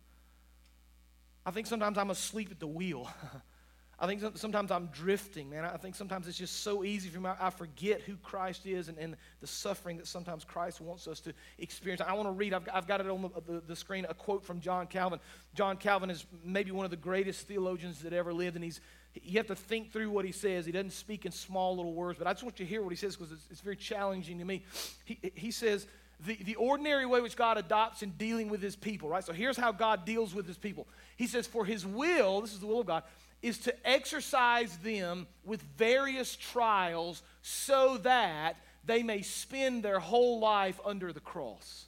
I 1.46 1.52
think 1.52 1.68
sometimes 1.68 1.98
I'm 1.98 2.12
asleep 2.12 2.50
at 2.50 2.62
the 2.62 2.68
wheel. 2.68 3.10
I 4.00 4.08
think 4.08 4.24
sometimes 4.36 4.72
I'm 4.72 4.88
drifting, 4.88 5.48
man. 5.48 5.64
I 5.64 5.78
think 5.78 5.94
sometimes 5.94 6.28
it's 6.28 6.38
just 6.38 6.64
so 6.64 6.84
easy 6.84 7.08
for 7.10 7.20
me. 7.20 7.30
I 7.40 7.52
forget 7.52 8.02
who 8.02 8.16
Christ 8.18 8.66
is 8.66 8.88
and, 8.88 8.98
and 8.98 9.16
the 9.42 9.48
suffering 9.48 9.98
that 9.98 10.08
sometimes 10.08 10.44
Christ 10.44 10.82
wants 10.82 11.08
us 11.08 11.20
to 11.20 11.34
experience. 11.60 12.02
I 12.02 12.14
want 12.14 12.28
to 12.28 12.32
read, 12.32 12.56
I've, 12.56 12.68
I've 12.74 12.88
got 12.88 13.00
it 13.00 13.08
on 13.08 13.22
the, 13.22 13.30
the, 13.46 13.60
the, 13.60 13.76
screen, 13.76 14.08
a 14.10 14.16
quote 14.16 14.44
from 14.44 14.60
John 14.60 14.88
Calvin. 14.88 15.20
John 15.54 15.78
Calvin 15.78 16.10
is 16.10 16.26
maybe 16.44 16.72
one 16.72 16.84
of 16.84 16.90
the 16.90 16.98
greatest 16.98 17.48
theologians 17.48 18.02
that 18.02 18.12
ever 18.12 18.34
lived, 18.34 18.56
and 18.56 18.64
he's, 18.64 18.82
you 19.22 19.38
have 19.38 19.48
to 19.48 19.56
think 19.56 19.92
through 19.94 20.10
what 20.10 20.26
he 20.26 20.32
says. 20.32 20.66
He 20.66 20.72
doesn't 20.72 20.94
speak 20.94 21.28
in 21.28 21.32
small 21.32 21.76
little 21.76 21.94
words, 21.94 22.18
but 22.18 22.28
I 22.28 22.34
just 22.34 22.42
want 22.42 22.60
you 22.60 22.66
to 22.66 22.70
hear 22.70 22.82
what 22.82 22.90
he 22.90 22.96
says 22.96 23.16
because 23.16 23.32
it's, 23.32 23.46
it's 23.52 23.62
very 23.62 23.76
challenging 23.76 24.40
to 24.40 24.46
me. 24.46 24.64
He, 25.06 25.20
he 25.36 25.52
says, 25.52 25.86
the, 26.26 26.36
the 26.44 26.56
ordinary 26.56 27.06
way 27.06 27.22
which 27.22 27.36
God 27.36 27.58
adopts 27.58 28.04
in 28.04 28.12
dealing 28.12 28.50
with 28.50 28.62
his 28.62 28.76
people, 28.76 29.10
right? 29.10 29.24
So 29.24 29.34
here's 29.34 29.58
how 29.58 29.72
God 29.72 30.06
deals 30.06 30.34
with 30.34 30.48
his 30.48 30.58
people. 30.58 30.88
He 31.18 31.28
says, 31.28 31.48
For 31.48 31.66
his 31.66 31.86
will, 31.86 32.42
this 32.42 32.54
is 32.54 32.60
the 32.60 32.68
will 32.68 32.82
of 32.82 32.88
God, 32.88 33.04
is 33.42 33.58
to 33.60 33.88
exercise 33.88 34.78
them 34.78 35.28
with 35.44 35.62
various 35.78 36.36
trials 36.36 37.24
so 37.42 37.98
that 37.98 38.58
they 38.86 39.04
may 39.04 39.22
spend 39.22 39.84
their 39.84 40.00
whole 40.00 40.40
life 40.40 40.80
under 40.86 41.12
the 41.12 41.20
cross. 41.20 41.86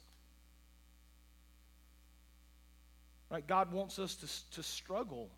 Right? 3.30 3.46
God 3.46 3.72
wants 3.72 3.98
us 3.98 4.14
to, 4.16 4.56
to 4.56 4.62
struggle 4.62 5.30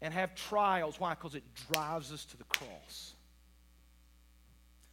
and 0.00 0.14
have 0.14 0.34
trials. 0.34 1.00
Why? 1.00 1.14
Because 1.14 1.34
it 1.34 1.42
drives 1.72 2.12
us 2.12 2.24
to 2.26 2.36
the 2.36 2.44
cross. 2.44 3.14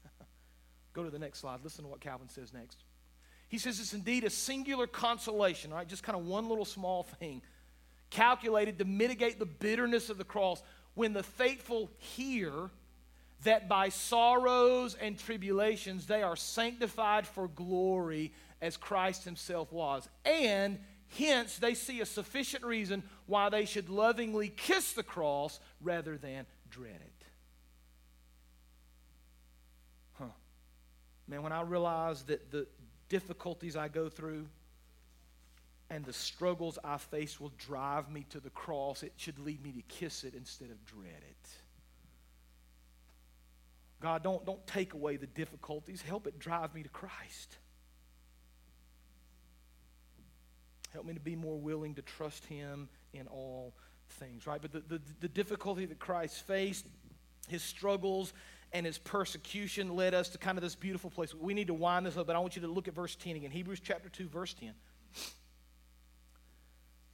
Go 0.93 1.03
to 1.03 1.09
the 1.09 1.19
next 1.19 1.39
slide. 1.39 1.59
Listen 1.63 1.83
to 1.83 1.89
what 1.89 1.99
Calvin 1.99 2.29
says 2.29 2.53
next. 2.53 2.83
He 3.47 3.59
says 3.59 3.79
it's 3.79 3.93
indeed 3.93 4.23
a 4.23 4.29
singular 4.29 4.87
consolation, 4.87 5.71
right? 5.71 5.87
Just 5.87 6.03
kind 6.03 6.17
of 6.17 6.25
one 6.25 6.49
little 6.49 6.65
small 6.65 7.03
thing 7.03 7.41
calculated 8.15 8.79
to 8.79 8.85
mitigate 8.85 9.39
the 9.39 9.45
bitterness 9.45 10.09
of 10.09 10.17
the 10.17 10.23
cross 10.23 10.63
when 10.93 11.11
the 11.11 11.21
faithful 11.21 11.91
hear 11.97 12.69
that 13.43 13.67
by 13.67 13.89
sorrows 13.89 14.95
and 14.95 15.19
tribulations 15.19 16.07
they 16.07 16.23
are 16.23 16.37
sanctified 16.37 17.27
for 17.27 17.49
glory 17.49 18.31
as 18.61 18.77
Christ 18.77 19.25
Himself 19.25 19.71
was. 19.73 20.07
And 20.23 20.79
hence 21.17 21.57
they 21.57 21.73
see 21.73 21.99
a 21.99 22.05
sufficient 22.05 22.63
reason 22.63 23.03
why 23.25 23.49
they 23.49 23.65
should 23.65 23.89
lovingly 23.89 24.47
kiss 24.47 24.93
the 24.93 25.03
cross 25.03 25.59
rather 25.81 26.17
than 26.17 26.45
dread 26.69 27.01
it. 27.01 27.25
Huh. 30.13 30.25
Man, 31.27 31.43
when 31.43 31.51
I 31.51 31.61
realize 31.61 32.23
that 32.23 32.49
the 32.49 32.65
difficulties 33.09 33.75
I 33.75 33.89
go 33.89 34.07
through, 34.07 34.47
and 35.89 36.03
the 36.03 36.13
struggles 36.13 36.79
I 36.83 36.97
face 36.97 37.39
will 37.39 37.51
drive 37.57 38.09
me 38.09 38.25
to 38.31 38.39
the 38.39 38.49
cross, 38.49 39.03
it 39.03 39.13
should 39.17 39.39
lead 39.39 39.63
me 39.63 39.71
to 39.73 39.81
kiss 39.83 40.23
it 40.23 40.33
instead 40.33 40.71
of 40.71 40.83
dread 40.85 41.21
it. 41.29 41.49
God, 44.01 44.23
don't, 44.23 44.45
don't 44.45 44.65
take 44.67 44.93
away 44.93 45.17
the 45.17 45.27
difficulties. 45.27 46.01
Help 46.01 46.27
it 46.27 46.37
drive 46.39 46.73
me 46.75 46.83
to 46.83 46.89
Christ. 46.89 47.57
Help 50.91 51.05
me 51.05 51.13
to 51.13 51.19
be 51.19 51.35
more 51.35 51.57
willing 51.57 51.95
to 51.95 52.01
trust 52.01 52.45
Him 52.45 52.89
in 53.13 53.27
all 53.27 53.73
things, 54.09 54.47
right? 54.47 54.61
But 54.61 54.71
the, 54.71 54.81
the, 54.81 55.01
the 55.21 55.27
difficulty 55.27 55.85
that 55.85 55.99
Christ 55.99 56.45
faced, 56.45 56.85
his 57.47 57.61
struggles, 57.63 58.33
and 58.73 58.85
his 58.85 58.97
persecution 58.97 59.95
led 59.95 60.13
us 60.13 60.29
to 60.29 60.37
kind 60.37 60.57
of 60.57 60.61
this 60.61 60.75
beautiful 60.75 61.09
place. 61.09 61.33
We 61.33 61.53
need 61.53 61.67
to 61.67 61.73
wind 61.73 62.05
this 62.05 62.17
up, 62.17 62.27
but 62.27 62.35
I 62.35 62.39
want 62.39 62.55
you 62.55 62.61
to 62.63 62.67
look 62.67 62.87
at 62.87 62.93
verse 62.93 63.15
10 63.15 63.35
again. 63.35 63.51
Hebrews 63.51 63.79
chapter 63.81 64.09
2, 64.09 64.27
verse 64.27 64.53
10. 64.53 64.73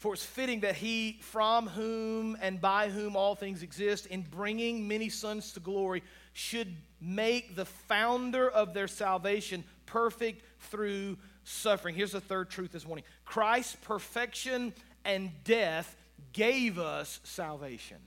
For 0.01 0.15
it's 0.15 0.25
fitting 0.25 0.61
that 0.61 0.75
he, 0.75 1.19
from 1.21 1.67
whom 1.67 2.35
and 2.41 2.59
by 2.59 2.89
whom 2.89 3.15
all 3.15 3.35
things 3.35 3.61
exist, 3.61 4.07
in 4.07 4.23
bringing 4.23 4.87
many 4.87 5.09
sons 5.09 5.53
to 5.53 5.59
glory, 5.59 6.01
should 6.33 6.75
make 6.99 7.55
the 7.55 7.65
founder 7.65 8.49
of 8.49 8.73
their 8.73 8.87
salvation 8.87 9.63
perfect 9.85 10.41
through 10.57 11.19
suffering. 11.43 11.93
Here's 11.93 12.13
the 12.13 12.19
third 12.19 12.49
truth 12.49 12.71
this 12.71 12.87
morning 12.87 13.05
Christ's 13.25 13.75
perfection 13.83 14.73
and 15.05 15.29
death 15.43 15.95
gave 16.33 16.79
us 16.79 17.19
salvation. 17.23 17.99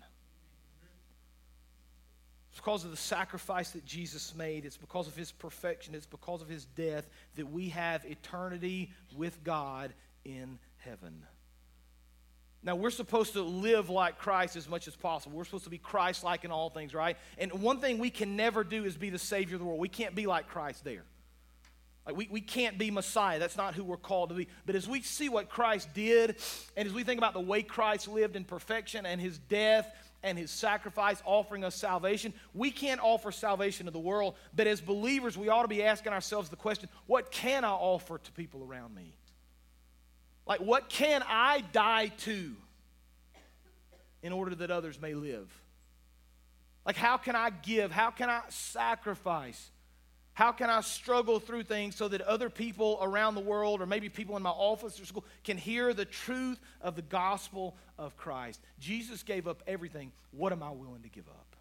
It's 2.50 2.58
because 2.58 2.84
of 2.84 2.90
the 2.90 2.96
sacrifice 2.96 3.70
that 3.70 3.84
Jesus 3.84 4.34
made. 4.34 4.64
It's 4.64 4.76
because 4.76 5.06
of 5.06 5.14
his 5.14 5.30
perfection. 5.30 5.94
It's 5.94 6.06
because 6.06 6.42
of 6.42 6.48
his 6.48 6.64
death 6.64 7.08
that 7.36 7.52
we 7.52 7.68
have 7.68 8.04
eternity 8.04 8.90
with 9.14 9.44
God 9.44 9.94
in 10.24 10.58
heaven. 10.78 11.22
Now, 12.64 12.76
we're 12.76 12.90
supposed 12.90 13.34
to 13.34 13.42
live 13.42 13.90
like 13.90 14.18
Christ 14.18 14.56
as 14.56 14.68
much 14.68 14.88
as 14.88 14.96
possible. 14.96 15.36
We're 15.36 15.44
supposed 15.44 15.64
to 15.64 15.70
be 15.70 15.76
Christ 15.76 16.24
like 16.24 16.44
in 16.44 16.50
all 16.50 16.70
things, 16.70 16.94
right? 16.94 17.18
And 17.36 17.52
one 17.60 17.78
thing 17.78 17.98
we 17.98 18.08
can 18.08 18.36
never 18.36 18.64
do 18.64 18.86
is 18.86 18.96
be 18.96 19.10
the 19.10 19.18
Savior 19.18 19.56
of 19.56 19.60
the 19.60 19.66
world. 19.66 19.78
We 19.78 19.90
can't 19.90 20.14
be 20.14 20.26
like 20.26 20.48
Christ 20.48 20.82
there. 20.82 21.04
Like 22.06 22.16
we, 22.16 22.28
we 22.30 22.40
can't 22.40 22.78
be 22.78 22.90
Messiah. 22.90 23.38
That's 23.38 23.58
not 23.58 23.74
who 23.74 23.84
we're 23.84 23.98
called 23.98 24.30
to 24.30 24.34
be. 24.34 24.48
But 24.64 24.76
as 24.76 24.88
we 24.88 25.02
see 25.02 25.28
what 25.28 25.50
Christ 25.50 25.90
did, 25.92 26.36
and 26.74 26.88
as 26.88 26.94
we 26.94 27.04
think 27.04 27.18
about 27.18 27.34
the 27.34 27.40
way 27.40 27.62
Christ 27.62 28.08
lived 28.08 28.34
in 28.34 28.44
perfection 28.44 29.04
and 29.04 29.20
his 29.20 29.38
death 29.38 29.90
and 30.22 30.38
his 30.38 30.50
sacrifice 30.50 31.22
offering 31.26 31.64
us 31.64 31.74
salvation, 31.74 32.32
we 32.54 32.70
can't 32.70 33.00
offer 33.02 33.30
salvation 33.30 33.86
to 33.86 33.92
the 33.92 33.98
world. 33.98 34.36
But 34.56 34.66
as 34.66 34.80
believers, 34.80 35.36
we 35.36 35.50
ought 35.50 35.62
to 35.62 35.68
be 35.68 35.82
asking 35.82 36.14
ourselves 36.14 36.48
the 36.48 36.56
question 36.56 36.88
what 37.06 37.30
can 37.30 37.62
I 37.62 37.72
offer 37.72 38.16
to 38.16 38.32
people 38.32 38.62
around 38.62 38.94
me? 38.94 39.14
Like, 40.46 40.60
what 40.60 40.88
can 40.88 41.22
I 41.26 41.62
die 41.72 42.08
to 42.18 42.54
in 44.22 44.32
order 44.32 44.54
that 44.56 44.70
others 44.70 45.00
may 45.00 45.14
live? 45.14 45.50
Like, 46.84 46.96
how 46.96 47.16
can 47.16 47.34
I 47.34 47.50
give? 47.50 47.90
How 47.90 48.10
can 48.10 48.28
I 48.28 48.42
sacrifice? 48.48 49.70
How 50.34 50.50
can 50.50 50.68
I 50.68 50.80
struggle 50.80 51.38
through 51.38 51.62
things 51.62 51.94
so 51.94 52.08
that 52.08 52.20
other 52.20 52.50
people 52.50 52.98
around 53.00 53.36
the 53.36 53.40
world, 53.40 53.80
or 53.80 53.86
maybe 53.86 54.08
people 54.08 54.36
in 54.36 54.42
my 54.42 54.50
office 54.50 55.00
or 55.00 55.06
school, 55.06 55.24
can 55.44 55.56
hear 55.56 55.94
the 55.94 56.04
truth 56.04 56.58
of 56.80 56.96
the 56.96 57.02
gospel 57.02 57.76
of 57.98 58.16
Christ? 58.16 58.60
Jesus 58.80 59.22
gave 59.22 59.46
up 59.46 59.62
everything. 59.66 60.12
What 60.32 60.52
am 60.52 60.62
I 60.62 60.72
willing 60.72 61.02
to 61.02 61.08
give 61.08 61.28
up? 61.28 61.56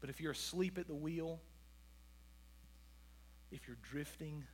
But 0.00 0.08
if 0.08 0.20
you're 0.20 0.32
asleep 0.32 0.78
at 0.78 0.86
the 0.86 0.94
wheel, 0.94 1.40
if 3.50 3.66
you're 3.66 3.78
drifting, 3.90 4.44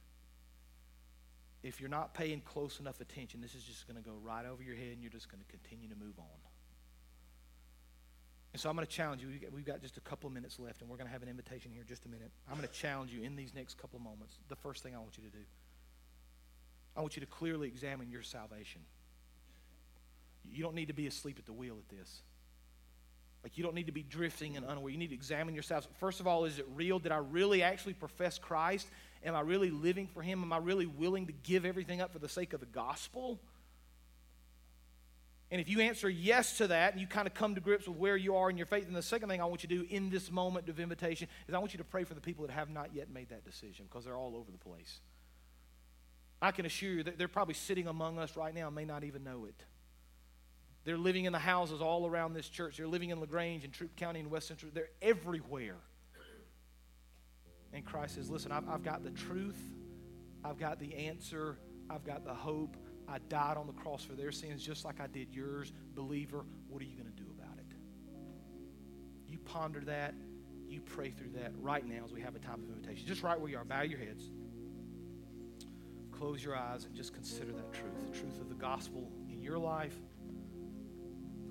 if 1.63 1.81
you're 1.81 1.91
not 1.91 2.15
paying 2.15 2.41
close 2.41 2.81
enough 2.81 3.01
attention, 3.01 3.41
this 3.41 3.55
is 3.55 3.63
just 3.63 3.87
going 3.87 3.97
to 3.97 4.03
go 4.03 4.17
right 4.23 4.45
over 4.47 4.63
your 4.63 4.75
head 4.75 4.89
and 4.93 5.01
you're 5.01 5.13
just 5.13 5.31
going 5.31 5.43
to 5.43 5.49
continue 5.51 5.89
to 5.89 5.95
move 5.95 6.19
on. 6.19 6.25
And 8.53 8.61
so 8.61 8.69
I'm 8.69 8.77
going 8.77 8.87
to 8.87 8.93
challenge 8.93 9.23
you. 9.23 9.29
We've 9.55 9.65
got, 9.65 9.81
just 9.81 9.97
a 9.97 10.01
couple 10.01 10.27
of 10.27 10.35
minutes 10.35 10.59
left, 10.59 10.83
and 10.83 10.91
we're 10.91 10.99
going 10.99 11.07
to 11.07 11.13
have 11.13 11.23
an 11.23 11.29
invitation 11.29 11.71
here 11.73 11.83
in 11.83 11.87
just 11.87 12.05
a 12.05 12.09
minute. 12.09 12.31
I'm 12.51 12.57
going 12.57 12.69
to 12.69 12.75
challenge 12.75 13.11
you 13.11 13.23
in 13.23 13.35
these 13.35 13.55
next 13.55 13.81
couple 13.81 13.97
of 13.97 14.03
moments. 14.03 14.37
The 14.49 14.57
first 14.57 14.83
thing 14.83 14.95
I 14.95 14.99
want 14.99 15.17
you 15.17 15.25
to 15.25 15.31
do, 15.31 15.43
I 16.95 17.01
want 17.01 17.17
you 17.17 17.21
to 17.21 17.27
clearly 17.27 17.69
examine 17.69 18.11
your 18.11 18.23
salvation. 18.23 18.83
You 20.45 20.63
don't 20.63 20.75
need 20.75 20.89
to 20.89 20.95
be 20.95 21.07
asleep 21.07 21.39
at 21.39 21.47
the 21.47 21.53
wheel 21.53 21.79
at 21.79 21.97
this. 21.97 22.21
Like, 23.43 23.57
you 23.57 23.65
don't 23.65 23.75
need 23.75 23.87
to 23.87 23.93
be 23.93 24.03
drifting 24.03 24.57
and 24.57 24.67
unaware. 24.67 24.93
You 24.93 24.99
need 24.99 25.09
to 25.09 25.15
examine 25.15 25.55
yourself. 25.55 25.89
First 25.99 26.21
of 26.21 26.27
all, 26.27 26.45
is 26.45 26.59
it 26.59 26.67
real? 26.75 26.99
Did 26.99 27.11
I 27.11 27.19
really 27.19 27.63
actually 27.63 27.95
profess 27.95 28.39
Christ? 28.39 28.87
Am 29.25 29.35
I 29.35 29.41
really 29.41 29.71
living 29.71 30.09
for 30.09 30.23
Him? 30.23 30.43
Am 30.43 30.53
I 30.53 30.59
really 30.59 30.87
willing 30.87 31.27
to 31.27 31.33
give 31.33 31.65
everything 31.65 32.01
up 32.01 32.13
for 32.13 32.19
the 32.19 32.29
sake 32.29 32.53
of 32.53 32.61
the 32.61 32.67
gospel? 32.67 33.41
And 35.53 35.61
if 35.61 35.69
you 35.69 35.81
answer 35.81 36.09
yes 36.09 36.57
to 36.59 36.69
that 36.69 36.93
and 36.93 37.01
you 37.01 37.07
kind 37.07 37.27
of 37.27 37.35
come 37.35 37.55
to 37.57 37.61
grips 37.61 37.87
with 37.87 37.99
where 37.99 38.17
you 38.17 38.37
are 38.37 38.49
in 38.49 38.57
your 38.57 38.67
faith, 38.67 38.85
then 38.85 38.95
the 38.95 39.03
second 39.03 39.29
thing 39.29 39.43
I 39.43 39.45
want 39.45 39.63
you 39.63 39.69
to 39.69 39.75
do 39.81 39.87
in 39.91 40.09
this 40.09 40.31
moment 40.31 40.69
of 40.71 40.81
invitation 40.81 41.29
is 41.47 41.55
I 41.55 41.59
want 41.59 41.75
you 41.75 41.79
to 41.79 41.85
pray 41.85 42.05
for 42.05 42.15
the 42.15 42.23
people 42.23 42.47
that 42.47 42.53
have 42.55 42.71
not 42.71 42.95
yet 42.95 43.11
made 43.11 43.29
that 43.29 43.45
decision 43.45 43.85
because 43.85 44.07
they're 44.07 44.17
all 44.17 44.35
over 44.35 44.51
the 44.51 44.57
place. 44.57 45.01
I 46.41 46.53
can 46.53 46.65
assure 46.65 46.93
you 46.93 47.03
that 47.03 47.19
they're 47.19 47.29
probably 47.29 47.53
sitting 47.53 47.87
among 47.87 48.19
us 48.19 48.35
right 48.35 48.55
now 48.55 48.69
and 48.69 48.75
may 48.75 48.87
not 48.87 49.05
even 49.05 49.25
know 49.25 49.45
it. 49.45 49.63
They're 50.85 50.97
living 50.97 51.27
in 51.27 51.33
the 51.33 51.39
houses 51.39 51.83
all 51.83 52.07
around 52.07 52.33
this 52.33 52.49
church. 52.49 52.79
They're 52.79 52.89
living 52.89 53.11
in 53.11 53.21
LaGrange 53.21 53.63
and 53.63 53.75
Troup 53.75 53.95
County 53.95 54.21
and 54.21 54.31
West 54.31 54.49
Central. 54.49 54.73
They're 54.75 54.89
everywhere. 55.03 55.77
And 57.73 57.85
Christ 57.85 58.17
says, 58.17 58.31
Listen, 58.31 58.53
I've, 58.53 58.69
I've 58.69 58.83
got 58.83 59.03
the 59.03 59.11
truth, 59.11 59.59
I've 60.45 60.59
got 60.59 60.79
the 60.79 60.95
answer, 60.95 61.59
I've 61.89 62.05
got 62.05 62.25
the 62.25 62.35
hope. 62.35 62.77
I 63.09 63.19
died 63.29 63.57
on 63.57 63.67
the 63.67 63.73
cross 63.73 64.05
for 64.05 64.15
their 64.15 64.31
sins 64.31 64.63
just 64.63 64.85
like 64.85 65.01
I 65.01 65.07
did 65.07 65.35
yours. 65.35 65.73
Believer, 65.95 66.45
what 66.69 66.81
are 66.81 66.85
you 66.85 66.97
going 66.97 67.13
to 67.13 67.23
do 67.23 67.29
about 67.37 67.59
it? 67.59 67.67
You 69.29 69.39
ponder 69.39 69.81
that. 69.81 70.15
You 70.69 70.81
pray 70.81 71.11
through 71.11 71.33
that 71.33 71.53
right 71.61 71.87
now 71.87 72.03
as 72.05 72.13
we 72.13 72.23
have 72.23 72.35
a 72.35 72.39
time 72.39 72.63
of 72.63 72.75
invitation. 72.75 73.07
Just 73.07 73.23
right 73.23 73.39
where 73.39 73.51
you 73.51 73.59
are. 73.59 73.65
Bow 73.65 73.83
your 73.83 73.99
heads. 73.99 74.31
Close 76.13 76.43
your 76.43 76.57
eyes 76.57 76.85
and 76.85 76.95
just 76.95 77.13
consider 77.13 77.53
that 77.53 77.73
truth 77.73 77.93
the 78.11 78.17
truth 78.17 78.41
of 78.41 78.49
the 78.49 78.55
gospel 78.55 79.11
in 79.29 79.43
your 79.43 79.59
life, 79.59 79.97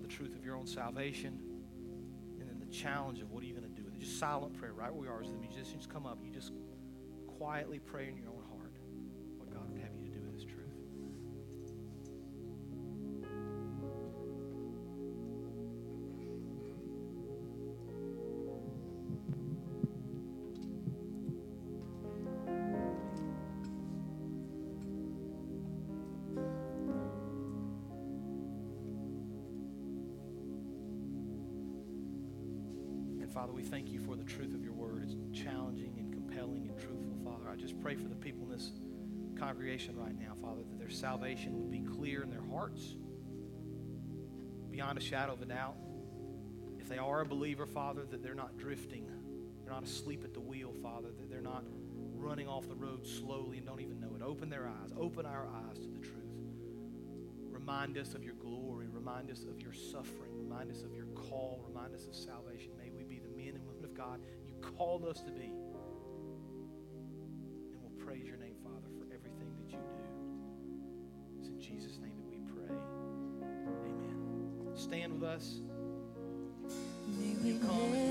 the 0.01 0.07
truth 0.07 0.35
of 0.35 0.45
your 0.45 0.55
own 0.55 0.65
salvation, 0.65 1.39
and 2.39 2.49
then 2.49 2.59
the 2.59 2.73
challenge 2.73 3.19
of 3.19 3.29
what 3.29 3.43
are 3.43 3.45
you 3.45 3.53
going 3.53 3.63
to 3.63 3.69
do. 3.69 3.70
Just 4.01 4.17
silent 4.17 4.53
prayer 4.55 4.73
right 4.73 4.91
where 4.91 5.01
we 5.03 5.07
are 5.07 5.21
as 5.21 5.29
the 5.29 5.37
musicians 5.37 5.85
come 5.85 6.07
up. 6.07 6.17
You 6.23 6.31
just 6.31 6.53
quietly 7.27 7.77
pray 7.77 8.07
in 8.09 8.17
your 8.17 8.29
own 8.29 8.41
heart 8.49 8.73
what 9.37 9.51
God 9.51 9.69
would 9.71 9.79
have 9.79 9.91
you 9.95 10.09
to 10.09 10.17
do 10.17 10.23
with 10.23 10.33
this 10.33 10.43
truth. 10.43 10.57
And 33.21 33.31
Father, 33.31 33.53
we 33.53 33.61
thank 33.61 33.90
you 33.90 33.90
just 37.61 37.79
pray 37.81 37.95
for 37.95 38.07
the 38.07 38.15
people 38.15 38.43
in 38.45 38.51
this 38.51 38.71
congregation 39.37 39.95
right 39.95 40.17
now, 40.19 40.33
Father, 40.41 40.61
that 40.67 40.79
their 40.79 40.89
salvation 40.89 41.57
would 41.57 41.71
be 41.71 41.81
clear 41.81 42.23
in 42.23 42.29
their 42.29 42.43
hearts, 42.51 42.95
beyond 44.71 44.97
a 44.97 45.01
shadow 45.01 45.33
of 45.33 45.41
a 45.41 45.45
doubt. 45.45 45.75
If 46.79 46.89
they 46.89 46.97
are 46.97 47.21
a 47.21 47.25
believer, 47.25 47.65
Father, 47.65 48.03
that 48.09 48.23
they're 48.23 48.33
not 48.33 48.57
drifting, 48.57 49.05
they're 49.63 49.73
not 49.73 49.83
asleep 49.83 50.23
at 50.23 50.33
the 50.33 50.39
wheel, 50.39 50.73
Father, 50.81 51.09
that 51.19 51.29
they're 51.29 51.41
not 51.41 51.63
running 52.15 52.47
off 52.47 52.67
the 52.67 52.75
road 52.75 53.05
slowly 53.05 53.57
and 53.57 53.65
don't 53.65 53.81
even 53.81 53.99
know 53.99 54.15
it. 54.15 54.21
Open 54.21 54.49
their 54.49 54.67
eyes, 54.67 54.91
open 54.97 55.25
our 55.25 55.47
eyes 55.47 55.79
to 55.79 55.87
the 55.87 55.99
truth. 55.99 56.17
Remind 57.49 57.97
us 57.97 58.15
of 58.15 58.23
your 58.23 58.33
glory, 58.35 58.87
remind 58.87 59.29
us 59.29 59.43
of 59.43 59.61
your 59.61 59.73
suffering, 59.73 60.31
remind 60.35 60.71
us 60.71 60.81
of 60.83 60.93
your 60.95 61.05
call, 61.07 61.63
remind 61.67 61.93
us 61.93 62.07
of 62.07 62.15
salvation. 62.15 62.71
May 62.77 62.89
we 62.89 63.03
be 63.03 63.19
the 63.19 63.29
men 63.29 63.55
and 63.55 63.65
women 63.67 63.85
of 63.85 63.93
God 63.93 64.19
you 64.45 64.53
called 64.77 65.05
us 65.05 65.21
to 65.21 65.31
be. 65.31 65.51
Praise 68.11 68.27
your 68.27 68.35
name, 68.35 68.55
Father, 68.61 68.89
for 68.99 69.05
everything 69.05 69.47
that 69.55 69.71
you 69.71 69.79
do. 69.87 71.39
It's 71.39 71.47
in 71.47 71.61
Jesus' 71.61 71.97
name 71.99 72.11
that 72.17 72.27
we 72.29 72.39
pray. 72.51 72.75
Amen. 73.85 74.75
Stand 74.75 75.13
with 75.13 75.23
us. 75.23 75.61
May 77.07 77.35
we 77.41 77.51
You 77.51 77.59
come 77.59 78.10